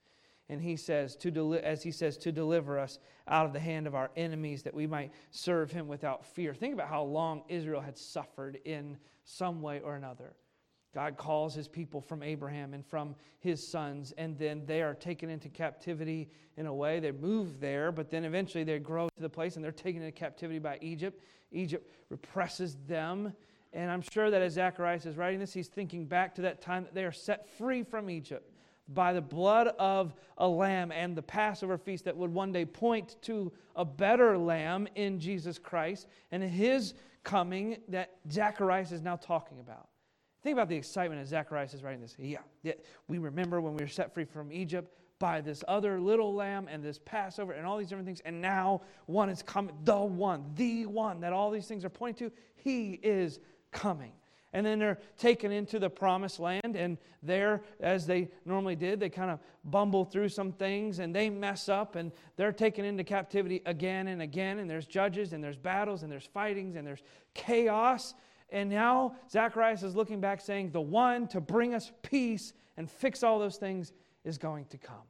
And 0.48 0.62
he 0.62 0.78
says, 0.78 1.18
to 1.18 1.32
deli- 1.32 1.60
as 1.60 1.84
he 1.84 1.92
says, 1.92 2.16
to 2.20 2.32
deliver 2.32 2.80
us 2.80 2.98
out 3.28 3.46
of 3.46 3.52
the 3.52 3.60
hand 3.60 3.88
of 3.88 3.94
our 3.94 4.10
enemies, 4.16 4.64
that 4.64 4.74
we 4.74 4.88
might 4.88 5.12
serve 5.32 5.70
him 5.70 5.90
without 5.90 6.26
fear. 6.26 6.54
Think 6.54 6.76
about 6.76 6.88
how 6.88 7.04
long 7.04 7.44
Israel 7.50 7.82
had 7.82 7.98
suffered 7.98 8.58
in 8.64 8.96
some 9.26 9.62
way 9.62 9.82
or 9.82 9.98
another. 9.98 10.34
God 10.94 11.18
calls 11.18 11.56
his 11.56 11.68
people 11.68 12.02
from 12.02 12.22
Abraham 12.22 12.74
and 12.74 12.86
from 12.86 13.16
his 13.40 13.66
sons, 13.66 14.14
and 14.18 14.38
then 14.38 14.64
they 14.66 14.82
are 14.82 14.94
taken 14.94 15.30
into 15.30 15.50
captivity 15.50 16.30
in 16.56 16.68
a 16.68 16.74
way. 16.74 17.00
They 17.00 17.12
move 17.12 17.60
there, 17.60 17.92
but 17.92 18.10
then 18.10 18.26
eventually 18.26 18.64
they 18.64 18.78
grow 18.80 19.10
to 19.16 19.22
the 19.22 19.30
place 19.30 19.56
and 19.56 19.66
they're 19.66 19.72
taken 19.72 20.04
into 20.04 20.12
captivity 20.12 20.60
by 20.60 20.78
Egypt. 20.82 21.24
Egypt 21.52 21.92
represses 22.10 22.78
them. 22.88 23.34
And 23.74 23.90
I'm 23.90 24.04
sure 24.04 24.30
that 24.30 24.42
as 24.42 24.54
Zacharias 24.54 25.08
is 25.08 25.18
writing 25.18 25.40
this, 25.40 25.52
he's 25.52 25.68
thinking 25.68 26.06
back 26.06 26.36
to 26.36 26.44
that 26.44 26.62
time 26.62 26.84
that 26.84 26.94
they 26.94 27.06
are 27.06 27.12
set 27.12 27.50
free 27.58 27.82
from 27.82 28.10
Egypt 28.10 28.52
by 28.90 29.14
the 29.14 29.22
blood 29.22 29.70
of 29.80 30.14
a 30.38 30.48
lamb 30.48 30.92
and 30.92 31.16
the 31.16 31.24
Passover 31.24 31.78
feast 31.78 32.06
that 32.06 32.16
would 32.16 32.32
one 32.32 32.52
day 32.52 32.66
point 32.66 33.16
to 33.24 33.52
a 33.76 33.86
better 33.86 34.38
lamb 34.38 34.88
in 34.94 35.20
Jesus 35.20 35.58
Christ 35.58 36.08
and 36.32 36.44
his 36.44 36.94
coming 37.24 37.78
that 37.88 38.12
Zacharias 38.30 38.92
is 38.92 39.02
now 39.02 39.16
talking 39.16 39.60
about. 39.60 39.88
Think 40.44 40.54
about 40.54 40.68
the 40.68 40.76
excitement 40.76 41.22
as 41.22 41.30
Zacharias 41.30 41.74
is 41.74 41.84
writing 41.84 42.02
this. 42.02 42.16
Yeah, 42.20 42.40
yeah, 42.64 42.74
we 43.08 43.18
remember 43.18 43.62
when 43.62 43.76
we 43.76 43.84
were 43.84 43.90
set 43.90 44.14
free 44.14 44.26
from 44.26 44.52
Egypt 44.52 44.94
by 45.18 45.40
this 45.40 45.64
other 45.70 46.02
little 46.02 46.34
lamb 46.34 46.68
and 46.70 46.84
this 46.84 47.00
Passover 47.06 47.54
and 47.54 47.66
all 47.66 47.78
these 47.78 47.88
different 47.88 48.06
things. 48.06 48.22
And 48.26 48.42
now 48.42 48.82
one 49.06 49.30
is 49.30 49.42
coming, 49.42 49.74
the 49.86 49.98
one, 49.98 50.52
the 50.56 50.86
one 50.86 51.22
that 51.22 51.32
all 51.32 51.50
these 51.50 51.66
things 51.66 51.86
are 51.86 51.90
pointing 51.90 52.30
to. 52.30 52.36
He 52.56 53.00
is 53.02 53.40
coming. 53.72 54.12
And 54.52 54.66
then 54.66 54.80
they're 54.80 55.00
taken 55.18 55.52
into 55.52 55.80
the 55.80 55.90
promised 55.90 56.40
land, 56.40 56.76
and 56.76 56.98
there, 57.24 57.64
as 57.80 58.06
they 58.06 58.30
normally 58.46 58.76
did, 58.76 59.00
they 59.00 59.10
kind 59.10 59.32
of 59.32 59.40
bumble 59.64 60.06
through 60.06 60.30
some 60.30 60.52
things 60.52 61.00
and 61.00 61.16
they 61.16 61.30
mess 61.30 61.70
up, 61.70 61.96
and 61.96 62.12
they're 62.36 62.52
taken 62.52 62.86
into 62.86 63.04
captivity 63.04 63.62
again 63.66 64.10
and 64.10 64.22
again. 64.22 64.60
And 64.60 64.70
there's 64.70 64.86
judges, 64.86 65.34
and 65.34 65.44
there's 65.44 65.58
battles, 65.58 66.04
and 66.04 66.12
there's 66.12 66.28
fightings, 66.28 66.76
and 66.76 66.86
there's 66.86 67.02
chaos. 67.34 68.14
And 68.54 68.70
now 68.70 69.16
Zacharias 69.30 69.82
is 69.82 69.96
looking 69.96 70.22
back 70.22 70.40
saying, 70.40 70.72
The 70.72 70.80
one 70.80 71.28
to 71.30 71.42
bring 71.42 71.74
us 71.74 71.92
peace 72.04 72.54
and 72.78 72.90
fix 72.90 73.24
all 73.24 73.40
those 73.40 73.58
things 73.58 73.92
is 74.24 74.38
going 74.38 74.66
to 74.66 74.78
come. 74.78 75.04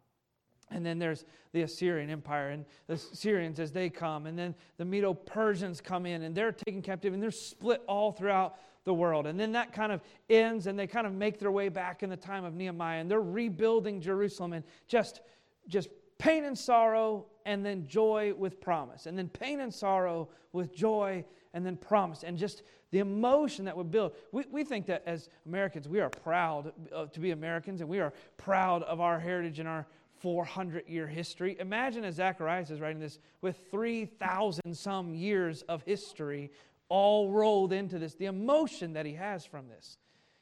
And 0.71 0.83
then 0.83 0.97
there's 0.97 1.25
the 1.51 1.61
Assyrian 1.61 2.09
Empire 2.09 2.49
and 2.49 2.65
the 2.87 2.97
Syrians 2.97 3.59
as 3.59 3.71
they 3.71 3.89
come. 3.89 4.25
And 4.25 4.39
then 4.39 4.55
the 4.77 4.85
Medo 4.85 5.13
Persians 5.13 5.81
come 5.81 6.05
in 6.05 6.23
and 6.23 6.33
they're 6.33 6.53
taken 6.53 6.81
captive 6.81 7.13
and 7.13 7.21
they're 7.21 7.31
split 7.31 7.83
all 7.87 8.11
throughout 8.11 8.55
the 8.85 8.93
world. 8.93 9.27
And 9.27 9.39
then 9.39 9.51
that 9.51 9.73
kind 9.73 9.91
of 9.91 10.01
ends 10.29 10.65
and 10.67 10.79
they 10.79 10.87
kind 10.87 11.05
of 11.05 11.13
make 11.13 11.37
their 11.37 11.51
way 11.51 11.69
back 11.69 12.01
in 12.01 12.09
the 12.09 12.17
time 12.17 12.45
of 12.45 12.55
Nehemiah 12.55 13.01
and 13.01 13.11
they're 13.11 13.21
rebuilding 13.21 14.01
Jerusalem 14.01 14.53
and 14.53 14.63
just, 14.87 15.21
just 15.67 15.89
pain 16.17 16.45
and 16.45 16.57
sorrow 16.57 17.25
and 17.45 17.65
then 17.65 17.85
joy 17.85 18.33
with 18.35 18.59
promise. 18.61 19.05
And 19.05 19.17
then 19.17 19.27
pain 19.27 19.59
and 19.59 19.73
sorrow 19.73 20.29
with 20.53 20.73
joy 20.73 21.23
and 21.53 21.65
then 21.65 21.77
promise. 21.77 22.23
And 22.23 22.37
just 22.37 22.63
the 22.91 22.99
emotion 22.99 23.65
that 23.65 23.75
would 23.77 23.91
build. 23.91 24.13
We, 24.31 24.45
we 24.51 24.63
think 24.63 24.87
that 24.87 25.03
as 25.05 25.29
Americans, 25.45 25.87
we 25.87 25.99
are 25.99 26.09
proud 26.09 26.73
uh, 26.93 27.05
to 27.07 27.19
be 27.19 27.31
Americans 27.31 27.81
and 27.81 27.89
we 27.89 27.99
are 27.99 28.13
proud 28.37 28.83
of 28.83 28.99
our 28.99 29.19
heritage 29.19 29.59
and 29.59 29.67
our 29.67 29.87
400 30.19 30.87
year 30.87 31.07
history. 31.07 31.57
Imagine 31.59 32.05
as 32.05 32.15
Zacharias 32.15 32.71
is 32.71 32.79
writing 32.79 32.99
this 32.99 33.19
with 33.41 33.57
3,000 33.71 34.75
some 34.75 35.13
years 35.13 35.63
of 35.63 35.83
history 35.83 36.51
all 36.89 37.31
rolled 37.31 37.73
into 37.73 37.99
this, 37.99 38.15
the 38.15 38.25
emotion 38.25 38.93
that 38.93 39.05
he 39.05 39.13
has 39.13 39.45
from 39.45 39.67
this. 39.67 39.97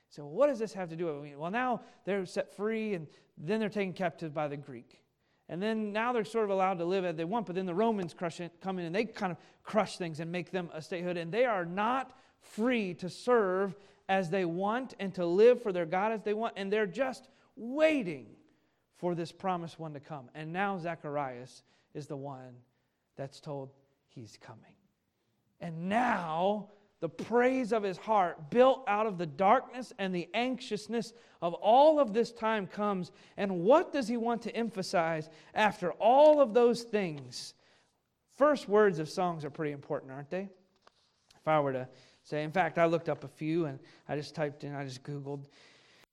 So, 0.10 0.26
what 0.26 0.48
does 0.48 0.60
this 0.60 0.74
have 0.74 0.90
to 0.90 0.96
do 0.96 1.22
with? 1.22 1.36
Well, 1.38 1.52
now 1.52 1.82
they're 2.06 2.26
set 2.26 2.56
free 2.56 2.94
and 2.94 3.08
then 3.38 3.60
they're 3.60 3.70
taken 3.70 3.94
captive 3.94 4.34
by 4.34 4.50
the 4.50 4.58
Greek. 4.58 5.01
And 5.52 5.62
then 5.62 5.92
now 5.92 6.14
they're 6.14 6.24
sort 6.24 6.46
of 6.46 6.50
allowed 6.50 6.78
to 6.78 6.86
live 6.86 7.04
as 7.04 7.18
they 7.18 7.26
want, 7.26 7.46
but 7.46 7.56
then 7.56 7.66
the 7.66 7.76
Romans 7.76 8.14
crush 8.14 8.40
it, 8.40 8.54
come 8.62 8.80
in 8.80 8.86
and 8.86 8.96
they 8.96 9.04
kind 9.04 9.34
of 9.34 9.38
crush 9.64 9.98
things 9.98 10.22
and 10.22 10.32
make 10.32 10.50
them 10.50 10.70
a 10.74 10.82
statehood. 10.82 11.18
And 11.18 11.30
they 11.30 11.44
are 11.44 11.66
not 11.66 12.18
free 12.40 12.94
to 12.96 13.10
serve 13.10 13.76
as 14.08 14.30
they 14.30 14.46
want 14.46 14.94
and 14.98 15.14
to 15.16 15.26
live 15.26 15.62
for 15.62 15.74
their 15.74 15.86
God 15.86 16.14
as 16.14 16.24
they 16.24 16.34
want. 16.34 16.54
And 16.56 16.72
they're 16.72 16.88
just 16.88 17.28
waiting 17.58 18.28
for 18.96 19.14
this 19.14 19.34
promised 19.34 19.78
one 19.78 19.94
to 19.94 20.00
come. 20.00 20.30
And 20.34 20.54
now 20.54 20.78
Zacharias 20.78 21.64
is 21.94 22.08
the 22.08 22.16
one 22.16 22.56
that's 23.18 23.42
told 23.42 23.72
he's 24.08 24.38
coming. 24.40 24.76
And 25.60 25.90
now 25.90 26.70
the 27.02 27.10
praise 27.10 27.74
of 27.74 27.84
his 27.84 27.98
heart, 27.98 28.50
built 28.52 28.84
out 28.88 29.08
of 29.08 29.18
the 29.18 29.26
darkness 29.26 29.92
and 29.98 30.16
the 30.16 30.30
anxiousness 30.34 31.14
of 31.42 31.56
all 31.56 32.00
of 32.00 32.14
this 32.14 32.32
time, 32.32 32.68
comes. 32.68 33.12
And 33.38 33.62
what 33.62 33.92
does 33.92 34.08
he 34.08 34.18
want 34.18 34.44
to 34.44 34.56
emphasize 34.56 35.30
after 35.54 35.92
all 35.94 36.40
of 36.40 36.54
those 36.54 36.84
things? 36.84 37.56
First 38.38 38.70
words 38.70 39.00
of 39.00 39.10
songs 39.10 39.44
are 39.44 39.50
pretty 39.50 39.72
important, 39.72 40.12
aren't 40.12 40.30
they? 40.30 40.48
If 41.40 41.48
I 41.48 41.60
were 41.60 41.74
to 41.74 41.88
say, 42.24 42.44
in 42.44 42.52
fact, 42.52 42.78
I 42.78 42.86
looked 42.86 43.10
up 43.10 43.24
a 43.24 43.28
few 43.28 43.66
and 43.66 43.80
I 44.08 44.16
just 44.16 44.36
typed 44.36 44.64
in, 44.64 44.76
I 44.76 44.86
just 44.86 45.04
Googled 45.04 45.46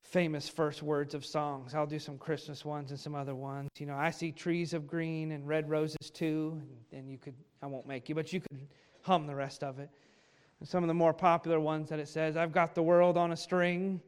famous 0.03 0.49
first 0.49 0.83
words 0.83 1.13
of 1.13 1.25
songs. 1.25 1.75
I'll 1.75 1.87
do 1.87 1.99
some 1.99 2.17
Christmas 2.17 2.65
ones 2.65 2.91
and 2.91 2.99
some 2.99 3.15
other 3.15 3.35
ones. 3.35 3.69
You 3.79 3.85
know, 3.85 3.97
I 3.97 4.11
see 4.11 4.33
trees 4.33 4.73
of 4.73 4.87
green 4.87 5.33
and 5.33 5.47
red 5.47 5.69
roses 5.69 6.11
too. 6.11 6.59
And, 6.59 7.01
and 7.01 7.11
you 7.11 7.19
could, 7.19 7.35
I 7.63 7.67
won't 7.67 7.87
make 7.87 8.09
you, 8.09 8.15
but 8.15 8.33
you 8.33 8.41
could 8.41 8.67
hum 9.03 9.27
the 9.27 9.35
rest 9.35 9.63
of 9.63 9.79
it. 9.79 9.91
Some 10.65 10.83
of 10.83 10.89
the 10.89 10.95
more 10.95 11.13
popular 11.13 11.61
ones 11.61 11.89
that 11.91 12.01
it 12.01 12.09
says, 12.09 12.37
I've 12.37 12.53
got 12.53 12.75
the 12.75 12.83
world 12.83 13.17
on 13.17 13.31
a 13.31 13.37
string. 13.37 14.01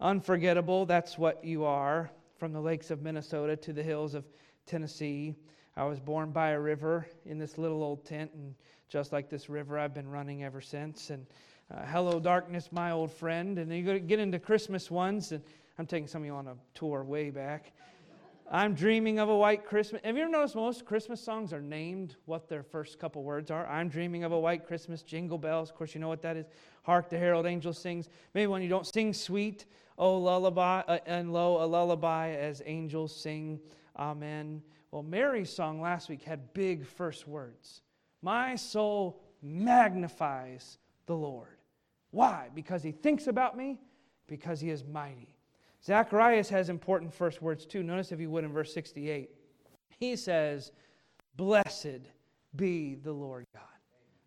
Unforgettable, 0.00 0.86
that's 0.86 1.18
what 1.18 1.44
you 1.44 1.64
are. 1.64 2.10
From 2.38 2.52
the 2.52 2.60
lakes 2.60 2.92
of 2.92 3.02
Minnesota 3.02 3.56
to 3.56 3.72
the 3.72 3.82
hills 3.82 4.14
of 4.14 4.24
Tennessee. 4.64 5.34
I 5.76 5.84
was 5.84 5.98
born 5.98 6.30
by 6.30 6.50
a 6.50 6.60
river 6.60 7.08
in 7.26 7.38
this 7.38 7.58
little 7.58 7.82
old 7.82 8.04
tent, 8.04 8.30
and 8.34 8.54
just 8.88 9.12
like 9.12 9.28
this 9.28 9.48
river, 9.48 9.76
I've 9.76 9.94
been 9.94 10.08
running 10.08 10.44
ever 10.44 10.60
since. 10.60 11.10
And 11.10 11.26
uh, 11.74 11.84
hello, 11.86 12.20
darkness, 12.20 12.70
my 12.70 12.92
old 12.92 13.10
friend. 13.10 13.58
And 13.58 13.70
then 13.70 13.84
you 13.84 13.98
get 13.98 14.20
into 14.20 14.38
Christmas 14.38 14.92
ones, 14.92 15.32
and 15.32 15.42
I'm 15.78 15.86
taking 15.86 16.06
some 16.06 16.22
of 16.22 16.26
you 16.26 16.34
on 16.34 16.46
a 16.46 16.54
tour 16.74 17.02
way 17.02 17.30
back. 17.30 17.72
I'm 18.50 18.72
dreaming 18.72 19.18
of 19.18 19.28
a 19.28 19.36
white 19.36 19.66
Christmas. 19.66 20.00
Have 20.04 20.16
you 20.16 20.22
ever 20.22 20.32
noticed 20.32 20.54
most 20.54 20.86
Christmas 20.86 21.20
songs 21.20 21.52
are 21.52 21.60
named 21.60 22.16
what 22.24 22.48
their 22.48 22.62
first 22.62 22.98
couple 22.98 23.22
words 23.22 23.50
are? 23.50 23.66
I'm 23.66 23.90
dreaming 23.90 24.24
of 24.24 24.32
a 24.32 24.38
white 24.38 24.66
Christmas, 24.66 25.02
jingle 25.02 25.36
bells. 25.36 25.68
Of 25.68 25.76
course, 25.76 25.94
you 25.94 26.00
know 26.00 26.08
what 26.08 26.22
that 26.22 26.38
is. 26.38 26.46
Hark 26.82 27.10
the 27.10 27.18
herald 27.18 27.44
angels 27.44 27.76
sings. 27.76 28.08
Maybe 28.32 28.46
when 28.46 28.62
you 28.62 28.70
don't 28.70 28.86
sing 28.86 29.12
sweet, 29.12 29.66
oh 29.98 30.16
lullaby, 30.16 30.80
uh, 30.88 30.98
and 31.04 31.30
lo, 31.30 31.62
a 31.62 31.66
lullaby 31.66 32.30
as 32.30 32.62
angels 32.64 33.14
sing, 33.14 33.60
amen. 33.98 34.62
Well, 34.92 35.02
Mary's 35.02 35.54
song 35.54 35.82
last 35.82 36.08
week 36.08 36.22
had 36.22 36.54
big 36.54 36.86
first 36.86 37.28
words. 37.28 37.82
My 38.22 38.56
soul 38.56 39.20
magnifies 39.42 40.78
the 41.04 41.14
Lord. 41.14 41.58
Why? 42.12 42.48
Because 42.54 42.82
he 42.82 42.92
thinks 42.92 43.26
about 43.26 43.58
me, 43.58 43.78
because 44.26 44.58
he 44.58 44.70
is 44.70 44.84
mighty. 44.84 45.37
Zacharias 45.84 46.48
has 46.48 46.68
important 46.68 47.14
first 47.14 47.40
words 47.40 47.64
too. 47.64 47.82
Notice, 47.82 48.12
if 48.12 48.20
you 48.20 48.30
would, 48.30 48.44
in 48.44 48.52
verse 48.52 48.72
68. 48.72 49.30
He 49.98 50.16
says, 50.16 50.72
Blessed 51.36 52.00
be 52.54 52.94
the 52.96 53.12
Lord 53.12 53.46
God. 53.54 53.62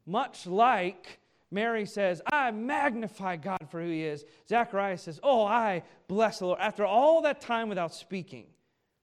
Much 0.05 0.47
like 0.47 1.19
Mary 1.51 1.85
says, 1.85 2.21
I 2.31 2.51
magnify 2.51 3.35
God 3.35 3.67
for 3.69 3.81
who 3.81 3.89
he 3.89 4.03
is. 4.03 4.25
Zacharias 4.47 5.03
says, 5.03 5.19
Oh, 5.21 5.45
I 5.45 5.83
bless 6.07 6.39
the 6.39 6.47
Lord. 6.47 6.59
After 6.59 6.85
all 6.85 7.21
that 7.23 7.41
time 7.41 7.69
without 7.69 7.93
speaking, 7.93 8.45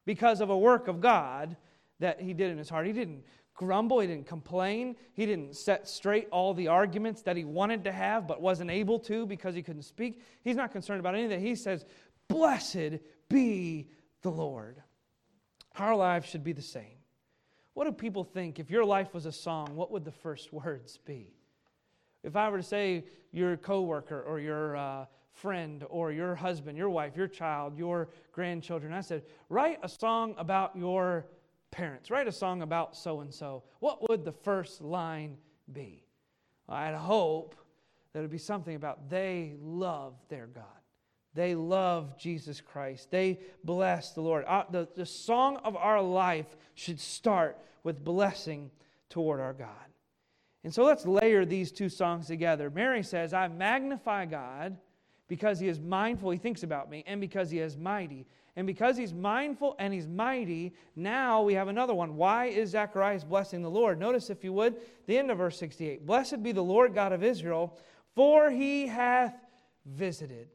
because 0.06 0.40
of 0.40 0.48
a 0.48 0.58
work 0.58 0.88
of 0.88 1.00
God 1.00 1.56
that 2.00 2.20
he 2.20 2.32
did 2.32 2.50
in 2.50 2.56
his 2.56 2.70
heart, 2.70 2.86
he 2.86 2.92
didn't 2.92 3.22
grumble, 3.58 3.98
he 3.98 4.06
didn't 4.06 4.26
complain, 4.26 4.96
he 5.12 5.26
didn't 5.26 5.54
set 5.54 5.86
straight 5.86 6.28
all 6.30 6.54
the 6.54 6.68
arguments 6.68 7.22
that 7.22 7.36
he 7.36 7.44
wanted 7.44 7.84
to 7.84 7.92
have 7.92 8.26
but 8.26 8.40
wasn't 8.40 8.70
able 8.70 8.98
to 9.00 9.26
because 9.26 9.54
he 9.54 9.62
couldn't 9.62 9.82
speak. 9.82 10.22
He's 10.42 10.56
not 10.56 10.72
concerned 10.72 11.00
about 11.00 11.14
any 11.14 11.24
of 11.24 11.30
that. 11.30 11.40
He 11.40 11.56
says, 11.56 11.84
Blessed 12.28 13.00
be 13.28 13.88
the 14.22 14.30
Lord. 14.30 14.82
Our 15.76 15.94
lives 15.94 16.28
should 16.28 16.44
be 16.44 16.52
the 16.52 16.62
same. 16.62 16.98
What 17.74 17.84
do 17.84 17.92
people 17.92 18.24
think? 18.24 18.58
If 18.58 18.70
your 18.70 18.84
life 18.84 19.14
was 19.14 19.26
a 19.26 19.32
song, 19.32 19.76
what 19.76 19.90
would 19.92 20.04
the 20.04 20.12
first 20.12 20.52
words 20.52 20.98
be? 21.04 21.34
If 22.24 22.36
I 22.36 22.48
were 22.48 22.58
to 22.58 22.62
say 22.62 23.04
your 23.30 23.56
coworker 23.56 24.20
or 24.20 24.40
your 24.40 24.76
uh, 24.76 25.06
friend 25.32 25.84
or 25.88 26.10
your 26.10 26.34
husband, 26.34 26.76
your 26.76 26.90
wife, 26.90 27.16
your 27.16 27.28
child, 27.28 27.78
your 27.78 28.08
grandchildren, 28.32 28.92
I 28.92 29.00
said, 29.00 29.22
write 29.48 29.78
a 29.82 29.88
song 29.88 30.34
about 30.36 30.74
your 30.76 31.26
parents, 31.70 32.10
write 32.10 32.26
a 32.26 32.32
song 32.32 32.62
about 32.62 32.96
so 32.96 33.20
and 33.20 33.32
so, 33.32 33.62
what 33.78 34.08
would 34.08 34.24
the 34.24 34.32
first 34.32 34.80
line 34.82 35.36
be? 35.72 36.04
I'd 36.68 36.94
hope 36.94 37.54
that 38.12 38.18
it 38.18 38.22
would 38.22 38.30
be 38.30 38.38
something 38.38 38.74
about 38.74 39.08
they 39.08 39.54
love 39.62 40.14
their 40.28 40.46
God. 40.46 40.64
They 41.38 41.54
love 41.54 42.18
Jesus 42.18 42.60
Christ. 42.60 43.12
They 43.12 43.38
bless 43.62 44.10
the 44.10 44.20
Lord. 44.20 44.44
Uh, 44.44 44.64
the, 44.72 44.88
the 44.96 45.06
song 45.06 45.58
of 45.58 45.76
our 45.76 46.02
life 46.02 46.56
should 46.74 46.98
start 46.98 47.56
with 47.84 48.02
blessing 48.02 48.72
toward 49.08 49.38
our 49.38 49.52
God. 49.52 49.68
And 50.64 50.74
so 50.74 50.82
let's 50.82 51.06
layer 51.06 51.44
these 51.44 51.70
two 51.70 51.88
songs 51.90 52.26
together. 52.26 52.70
Mary 52.70 53.04
says, 53.04 53.32
I 53.32 53.46
magnify 53.46 54.26
God 54.26 54.78
because 55.28 55.60
he 55.60 55.68
is 55.68 55.78
mindful, 55.78 56.30
he 56.32 56.38
thinks 56.38 56.64
about 56.64 56.90
me, 56.90 57.04
and 57.06 57.20
because 57.20 57.52
he 57.52 57.60
is 57.60 57.76
mighty. 57.76 58.26
And 58.56 58.66
because 58.66 58.96
he's 58.96 59.14
mindful 59.14 59.76
and 59.78 59.94
he's 59.94 60.08
mighty, 60.08 60.74
now 60.96 61.42
we 61.42 61.54
have 61.54 61.68
another 61.68 61.94
one. 61.94 62.16
Why 62.16 62.46
is 62.46 62.70
Zacharias 62.70 63.22
blessing 63.22 63.62
the 63.62 63.70
Lord? 63.70 64.00
Notice, 64.00 64.28
if 64.28 64.42
you 64.42 64.52
would, 64.54 64.74
the 65.06 65.16
end 65.16 65.30
of 65.30 65.38
verse 65.38 65.56
68 65.56 66.04
Blessed 66.04 66.42
be 66.42 66.50
the 66.50 66.64
Lord 66.64 66.96
God 66.96 67.12
of 67.12 67.22
Israel, 67.22 67.78
for 68.16 68.50
he 68.50 68.88
hath 68.88 69.36
visited. 69.86 70.48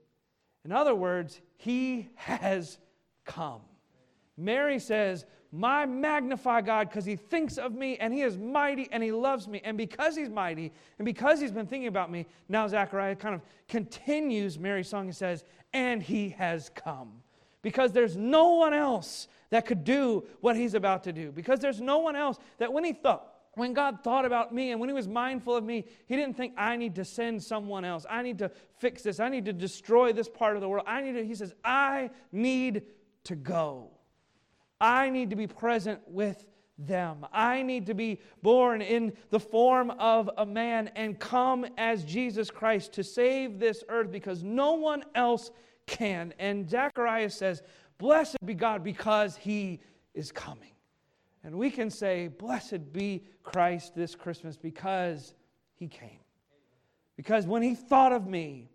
In 0.66 0.72
other 0.72 0.96
words, 0.96 1.42
he 1.58 2.10
has 2.16 2.78
come. 3.26 3.62
Mary 4.38 4.80
says, 4.80 5.26
My 5.52 5.86
magnify 5.86 6.62
God 6.62 6.90
because 6.90 7.06
he 7.06 7.16
thinks 7.16 7.58
of 7.58 7.74
me 7.74 7.98
and 7.98 8.14
he 8.14 8.22
is 8.22 8.38
mighty 8.38 8.90
and 8.92 9.04
he 9.04 9.12
loves 9.12 9.48
me. 9.48 9.62
And 9.64 9.78
because 9.78 10.16
he's 10.16 10.30
mighty 10.30 10.72
and 10.98 11.06
because 11.06 11.40
he's 11.40 11.52
been 11.52 11.68
thinking 11.68 11.88
about 11.88 12.12
me, 12.12 12.26
now 12.50 12.68
Zechariah 12.68 13.16
kind 13.16 13.36
of 13.36 13.42
continues 13.68 14.58
Mary's 14.58 14.88
song 14.88 15.06
and 15.06 15.16
says, 15.16 15.44
And 15.74 16.02
he 16.02 16.30
has 16.30 16.70
come 16.70 17.12
because 17.62 17.92
there's 17.92 18.18
no 18.18 18.54
one 18.56 18.74
else 18.74 19.28
that 19.50 19.66
could 19.66 19.84
do 19.84 20.24
what 20.42 20.56
he's 20.56 20.74
about 20.74 21.04
to 21.04 21.14
do. 21.14 21.32
Because 21.32 21.60
there's 21.60 21.82
no 21.82 22.00
one 22.00 22.16
else 22.16 22.40
that 22.58 22.74
when 22.74 22.84
he 22.84 22.94
thought, 22.94 23.33
when 23.56 23.74
God 23.74 24.04
thought 24.04 24.26
about 24.26 24.54
me 24.54 24.72
and 24.72 24.80
when 24.80 24.90
he 24.90 24.94
was 24.94 25.08
mindful 25.08 25.56
of 25.56 25.64
me, 25.64 25.86
he 26.08 26.16
didn't 26.16 26.36
think, 26.36 26.54
I 26.58 26.76
need 26.76 26.96
to 26.96 27.06
send 27.06 27.42
someone 27.42 27.86
else. 27.86 28.06
I 28.10 28.24
need 28.24 28.40
to 28.40 28.50
fix 28.80 29.04
this. 29.04 29.20
I 29.20 29.30
need 29.30 29.46
to 29.46 29.54
destroy 29.54 30.12
this 30.12 30.28
part 30.28 30.56
of 30.56 30.62
the 30.62 30.70
world. 30.70 30.86
I 30.88 31.02
need 31.02 31.14
to, 31.14 31.26
he 31.26 31.36
says, 31.36 31.54
I 31.64 32.10
need 32.32 32.84
to 33.26 33.36
go. 33.36 33.92
I 34.82 35.10
need 35.10 35.30
to 35.30 35.36
be 35.36 35.48
present 35.48 36.02
with 36.08 36.46
them. 36.78 37.26
I 37.32 37.62
need 37.62 37.86
to 37.86 37.94
be 37.94 38.20
born 38.42 38.82
in 38.82 39.14
the 39.30 39.40
form 39.40 39.92
of 39.92 40.30
a 40.38 40.46
man 40.46 40.90
and 40.96 41.20
come 41.20 41.66
as 41.78 42.04
Jesus 42.04 42.50
Christ 42.50 42.94
to 42.94 43.04
save 43.04 43.60
this 43.60 43.84
earth 43.88 44.12
because 44.12 44.44
no 44.44 44.74
one 44.74 45.04
else 45.14 45.52
can. 45.86 46.34
And 46.40 46.68
Zacharias 46.70 47.36
says, 47.36 47.62
Blessed 48.00 48.38
be 48.44 48.56
God 48.56 48.84
because 48.84 49.38
he 49.38 49.80
is 50.14 50.32
coming. 50.32 50.73
And 51.44 51.58
we 51.58 51.70
can 51.70 51.90
say, 51.90 52.28
Blessed 52.28 52.94
be 52.94 53.24
Christ 53.44 53.96
this 53.96 54.16
Christmas 54.16 54.58
because 54.58 55.34
he 55.76 55.88
came. 55.88 56.20
Because 57.16 57.46
when 57.46 57.62
he 57.62 57.76
thought 57.76 58.14
of 58.14 58.28
me, 58.28 58.70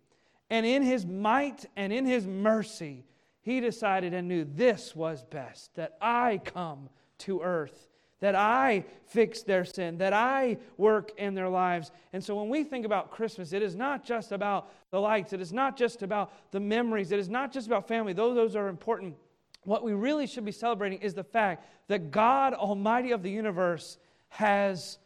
and 0.49 0.65
in 0.65 0.81
his 0.81 1.05
might 1.05 1.65
and 1.75 1.93
in 1.93 2.05
his 2.05 2.25
mercy, 2.25 3.05
he 3.41 3.59
decided 3.59 4.13
and 4.13 4.27
knew 4.27 4.45
this 4.45 4.95
was 4.95 5.23
best 5.23 5.75
that 5.75 5.97
I 6.01 6.41
come 6.43 6.89
to 7.19 7.41
earth 7.41 7.89
that 8.19 8.35
I 8.35 8.85
fix 9.07 9.43
their 9.43 9.63
sin, 9.63 9.97
that 9.99 10.13
I 10.13 10.57
work 10.77 11.11
in 11.17 11.33
their 11.33 11.49
lives. 11.49 11.91
And 12.11 12.23
so 12.23 12.35
when 12.35 12.49
we 12.49 12.63
think 12.63 12.85
about 12.85 13.11
Christmas, 13.11 13.53
it 13.53 13.61
is 13.61 13.75
not 13.75 14.03
just 14.03 14.31
about 14.31 14.71
the 14.91 14.99
lights, 14.99 15.33
it 15.33 15.41
is 15.41 15.53
not 15.53 15.77
just 15.77 16.03
about 16.03 16.51
the 16.51 16.59
memories, 16.59 17.11
it 17.11 17.19
is 17.19 17.29
not 17.29 17.51
just 17.51 17.67
about 17.67 17.87
family, 17.87 18.13
though 18.13 18.33
those 18.33 18.55
are 18.55 18.67
important. 18.67 19.15
What 19.63 19.83
we 19.83 19.93
really 19.93 20.27
should 20.27 20.45
be 20.45 20.51
celebrating 20.51 20.99
is 20.99 21.13
the 21.13 21.23
fact 21.23 21.65
that 21.87 22.11
God, 22.11 22.53
Almighty 22.53 23.11
of 23.11 23.23
the 23.23 23.31
universe, 23.31 23.97
has 24.29 24.97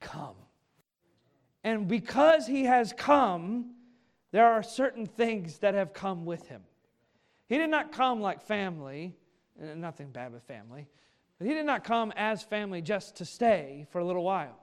come. 0.00 0.34
And 1.62 1.86
because 1.86 2.46
He 2.46 2.64
has 2.64 2.92
come, 2.96 3.72
there 4.32 4.46
are 4.46 4.62
certain 4.62 5.06
things 5.06 5.58
that 5.58 5.74
have 5.74 5.92
come 5.92 6.24
with 6.24 6.48
Him. 6.48 6.62
He 7.50 7.58
did 7.58 7.70
not 7.70 7.92
come 7.92 8.20
like 8.20 8.40
family, 8.42 9.16
eh, 9.60 9.74
nothing 9.74 10.10
bad 10.10 10.32
with 10.32 10.44
family. 10.44 10.88
But 11.40 11.48
he 11.48 11.54
did 11.54 11.64
not 11.64 11.84
come 11.84 12.12
as 12.16 12.42
family 12.42 12.82
just 12.82 13.16
to 13.16 13.24
stay 13.24 13.86
for 13.90 13.98
a 13.98 14.04
little 14.04 14.22
while. 14.22 14.56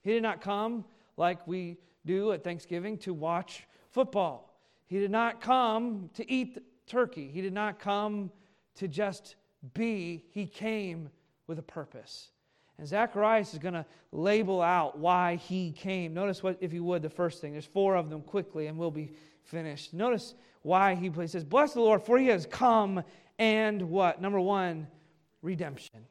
He 0.00 0.12
did 0.12 0.22
not 0.22 0.40
come 0.40 0.86
like 1.18 1.46
we 1.46 1.76
do 2.06 2.32
at 2.32 2.42
Thanksgiving 2.42 2.96
to 2.98 3.12
watch 3.12 3.68
football. 3.90 4.58
He 4.86 4.98
did 4.98 5.10
not 5.10 5.42
come 5.42 6.10
to 6.14 6.28
eat 6.30 6.58
turkey. 6.86 7.30
He 7.30 7.42
did 7.42 7.52
not 7.52 7.78
come 7.78 8.32
to 8.76 8.88
just 8.88 9.36
be. 9.74 10.24
He 10.30 10.46
came 10.46 11.08
with 11.46 11.58
a 11.58 11.62
purpose. 11.62 12.30
And 12.78 12.88
Zacharias 12.88 13.52
is 13.52 13.58
going 13.58 13.74
to 13.74 13.86
label 14.10 14.60
out 14.60 14.98
why 14.98 15.36
he 15.36 15.72
came. 15.72 16.14
Notice 16.14 16.42
what, 16.42 16.56
if 16.60 16.72
you 16.72 16.82
would, 16.84 17.02
the 17.02 17.10
first 17.10 17.40
thing. 17.40 17.52
There's 17.52 17.64
four 17.64 17.94
of 17.94 18.10
them 18.10 18.22
quickly, 18.22 18.66
and 18.66 18.78
we'll 18.78 18.90
be 18.90 19.12
finished. 19.44 19.92
Notice 19.92 20.34
why 20.62 20.94
he, 20.94 21.08
he 21.08 21.26
says, 21.26 21.44
Bless 21.44 21.74
the 21.74 21.80
Lord, 21.80 22.02
for 22.02 22.18
he 22.18 22.28
has 22.28 22.46
come 22.46 23.02
and 23.38 23.82
what? 23.90 24.20
Number 24.20 24.40
one, 24.40 24.86
redemption. 25.42 26.06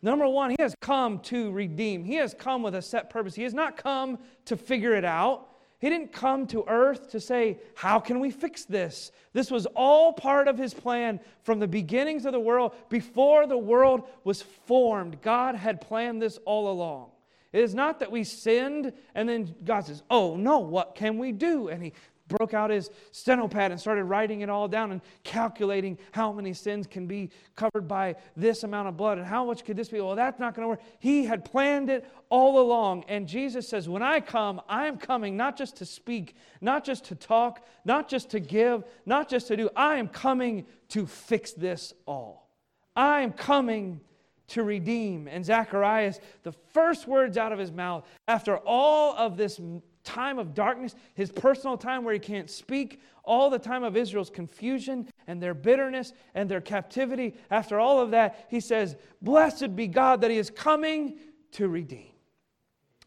Number 0.00 0.28
one, 0.28 0.50
he 0.50 0.56
has 0.60 0.74
come 0.80 1.18
to 1.20 1.50
redeem. 1.50 2.04
He 2.04 2.14
has 2.14 2.34
come 2.34 2.62
with 2.62 2.74
a 2.74 2.82
set 2.82 3.10
purpose. 3.10 3.34
He 3.34 3.42
has 3.42 3.54
not 3.54 3.76
come 3.76 4.18
to 4.44 4.56
figure 4.56 4.94
it 4.94 5.04
out. 5.04 5.48
He 5.78 5.88
didn't 5.88 6.12
come 6.12 6.46
to 6.48 6.64
earth 6.66 7.10
to 7.10 7.20
say, 7.20 7.60
How 7.74 8.00
can 8.00 8.18
we 8.18 8.30
fix 8.30 8.64
this? 8.64 9.12
This 9.32 9.50
was 9.50 9.66
all 9.76 10.12
part 10.12 10.48
of 10.48 10.58
his 10.58 10.74
plan 10.74 11.20
from 11.42 11.60
the 11.60 11.68
beginnings 11.68 12.26
of 12.26 12.32
the 12.32 12.40
world. 12.40 12.74
Before 12.88 13.46
the 13.46 13.58
world 13.58 14.08
was 14.24 14.42
formed, 14.42 15.22
God 15.22 15.54
had 15.54 15.80
planned 15.80 16.20
this 16.20 16.38
all 16.44 16.70
along. 16.70 17.10
It 17.52 17.62
is 17.62 17.74
not 17.74 18.00
that 18.00 18.10
we 18.10 18.24
sinned 18.24 18.92
and 19.14 19.28
then 19.28 19.54
God 19.64 19.86
says, 19.86 20.02
Oh, 20.10 20.36
no, 20.36 20.58
what 20.58 20.96
can 20.96 21.16
we 21.16 21.30
do? 21.30 21.68
And 21.68 21.82
he 21.82 21.92
broke 22.28 22.54
out 22.54 22.70
his 22.70 22.90
stenopad 23.12 23.70
and 23.70 23.80
started 23.80 24.04
writing 24.04 24.42
it 24.42 24.48
all 24.48 24.68
down 24.68 24.92
and 24.92 25.00
calculating 25.24 25.98
how 26.12 26.32
many 26.32 26.52
sins 26.52 26.86
can 26.86 27.06
be 27.06 27.30
covered 27.56 27.88
by 27.88 28.14
this 28.36 28.62
amount 28.62 28.88
of 28.88 28.96
blood 28.96 29.18
and 29.18 29.26
how 29.26 29.44
much 29.44 29.64
could 29.64 29.76
this 29.76 29.88
be. 29.88 30.00
Well, 30.00 30.14
that's 30.14 30.38
not 30.38 30.54
going 30.54 30.64
to 30.64 30.68
work. 30.68 30.82
He 30.98 31.24
had 31.24 31.44
planned 31.44 31.90
it 31.90 32.08
all 32.28 32.60
along. 32.60 33.04
And 33.08 33.26
Jesus 33.26 33.68
says, 33.68 33.88
When 33.88 34.02
I 34.02 34.20
come, 34.20 34.60
I 34.68 34.86
am 34.86 34.98
coming 34.98 35.36
not 35.36 35.56
just 35.56 35.76
to 35.76 35.86
speak, 35.86 36.36
not 36.60 36.84
just 36.84 37.06
to 37.06 37.14
talk, 37.14 37.66
not 37.84 38.08
just 38.08 38.30
to 38.30 38.40
give, 38.40 38.84
not 39.06 39.28
just 39.28 39.48
to 39.48 39.56
do. 39.56 39.70
I 39.74 39.96
am 39.96 40.08
coming 40.08 40.66
to 40.90 41.06
fix 41.06 41.52
this 41.52 41.92
all. 42.06 42.48
I 42.94 43.20
am 43.20 43.32
coming 43.32 44.00
to 44.48 44.62
redeem. 44.62 45.28
And 45.28 45.44
Zacharias, 45.44 46.20
the 46.42 46.52
first 46.52 47.06
words 47.06 47.36
out 47.36 47.52
of 47.52 47.58
his 47.58 47.70
mouth 47.70 48.04
after 48.26 48.56
all 48.58 49.14
of 49.16 49.36
this 49.36 49.60
time 50.08 50.38
of 50.38 50.54
darkness, 50.54 50.94
his 51.14 51.30
personal 51.30 51.76
time 51.76 52.02
where 52.02 52.14
he 52.14 52.20
can't 52.20 52.48
speak, 52.50 53.02
all 53.24 53.50
the 53.50 53.58
time 53.58 53.84
of 53.84 53.94
Israel's 53.94 54.30
confusion 54.30 55.06
and 55.26 55.42
their 55.42 55.52
bitterness 55.52 56.14
and 56.34 56.48
their 56.48 56.62
captivity. 56.62 57.34
After 57.50 57.78
all 57.78 58.00
of 58.00 58.12
that, 58.12 58.46
he 58.48 58.58
says, 58.58 58.96
Blessed 59.20 59.76
be 59.76 59.86
God 59.86 60.22
that 60.22 60.30
he 60.30 60.38
is 60.38 60.48
coming 60.48 61.18
to 61.52 61.68
redeem. 61.68 62.12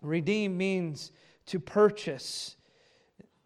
Redeem 0.04 0.56
means 0.58 1.12
to 1.48 1.60
purchase, 1.60 2.56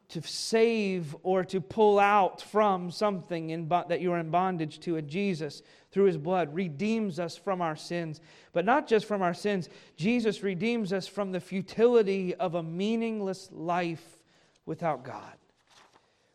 to 0.10 0.22
save, 0.22 1.16
or 1.24 1.44
to 1.46 1.60
pull 1.60 2.00
out 2.00 2.42
from 2.42 2.92
something 2.92 3.50
in, 3.50 3.68
that 3.68 4.02
you 4.02 4.12
are 4.12 4.20
in 4.20 4.30
bondage 4.30 4.80
to. 4.82 4.98
And 4.98 5.08
Jesus 5.08 5.64
through 5.92 6.06
his 6.06 6.18
blood 6.18 6.54
redeems 6.54 7.20
us 7.20 7.38
from 7.38 7.62
our 7.62 7.76
sins. 7.78 8.20
But 8.52 8.66
not 8.66 8.86
just 8.86 9.06
from 9.06 9.22
our 9.22 9.34
sins, 9.34 9.70
Jesus 9.96 10.44
redeems 10.44 10.92
us 10.92 11.08
from 11.08 11.32
the 11.32 11.40
futility 11.40 12.36
of 12.36 12.56
a 12.56 12.62
meaningless 12.62 13.50
life 13.52 14.20
without 14.66 15.06
God. 15.06 15.38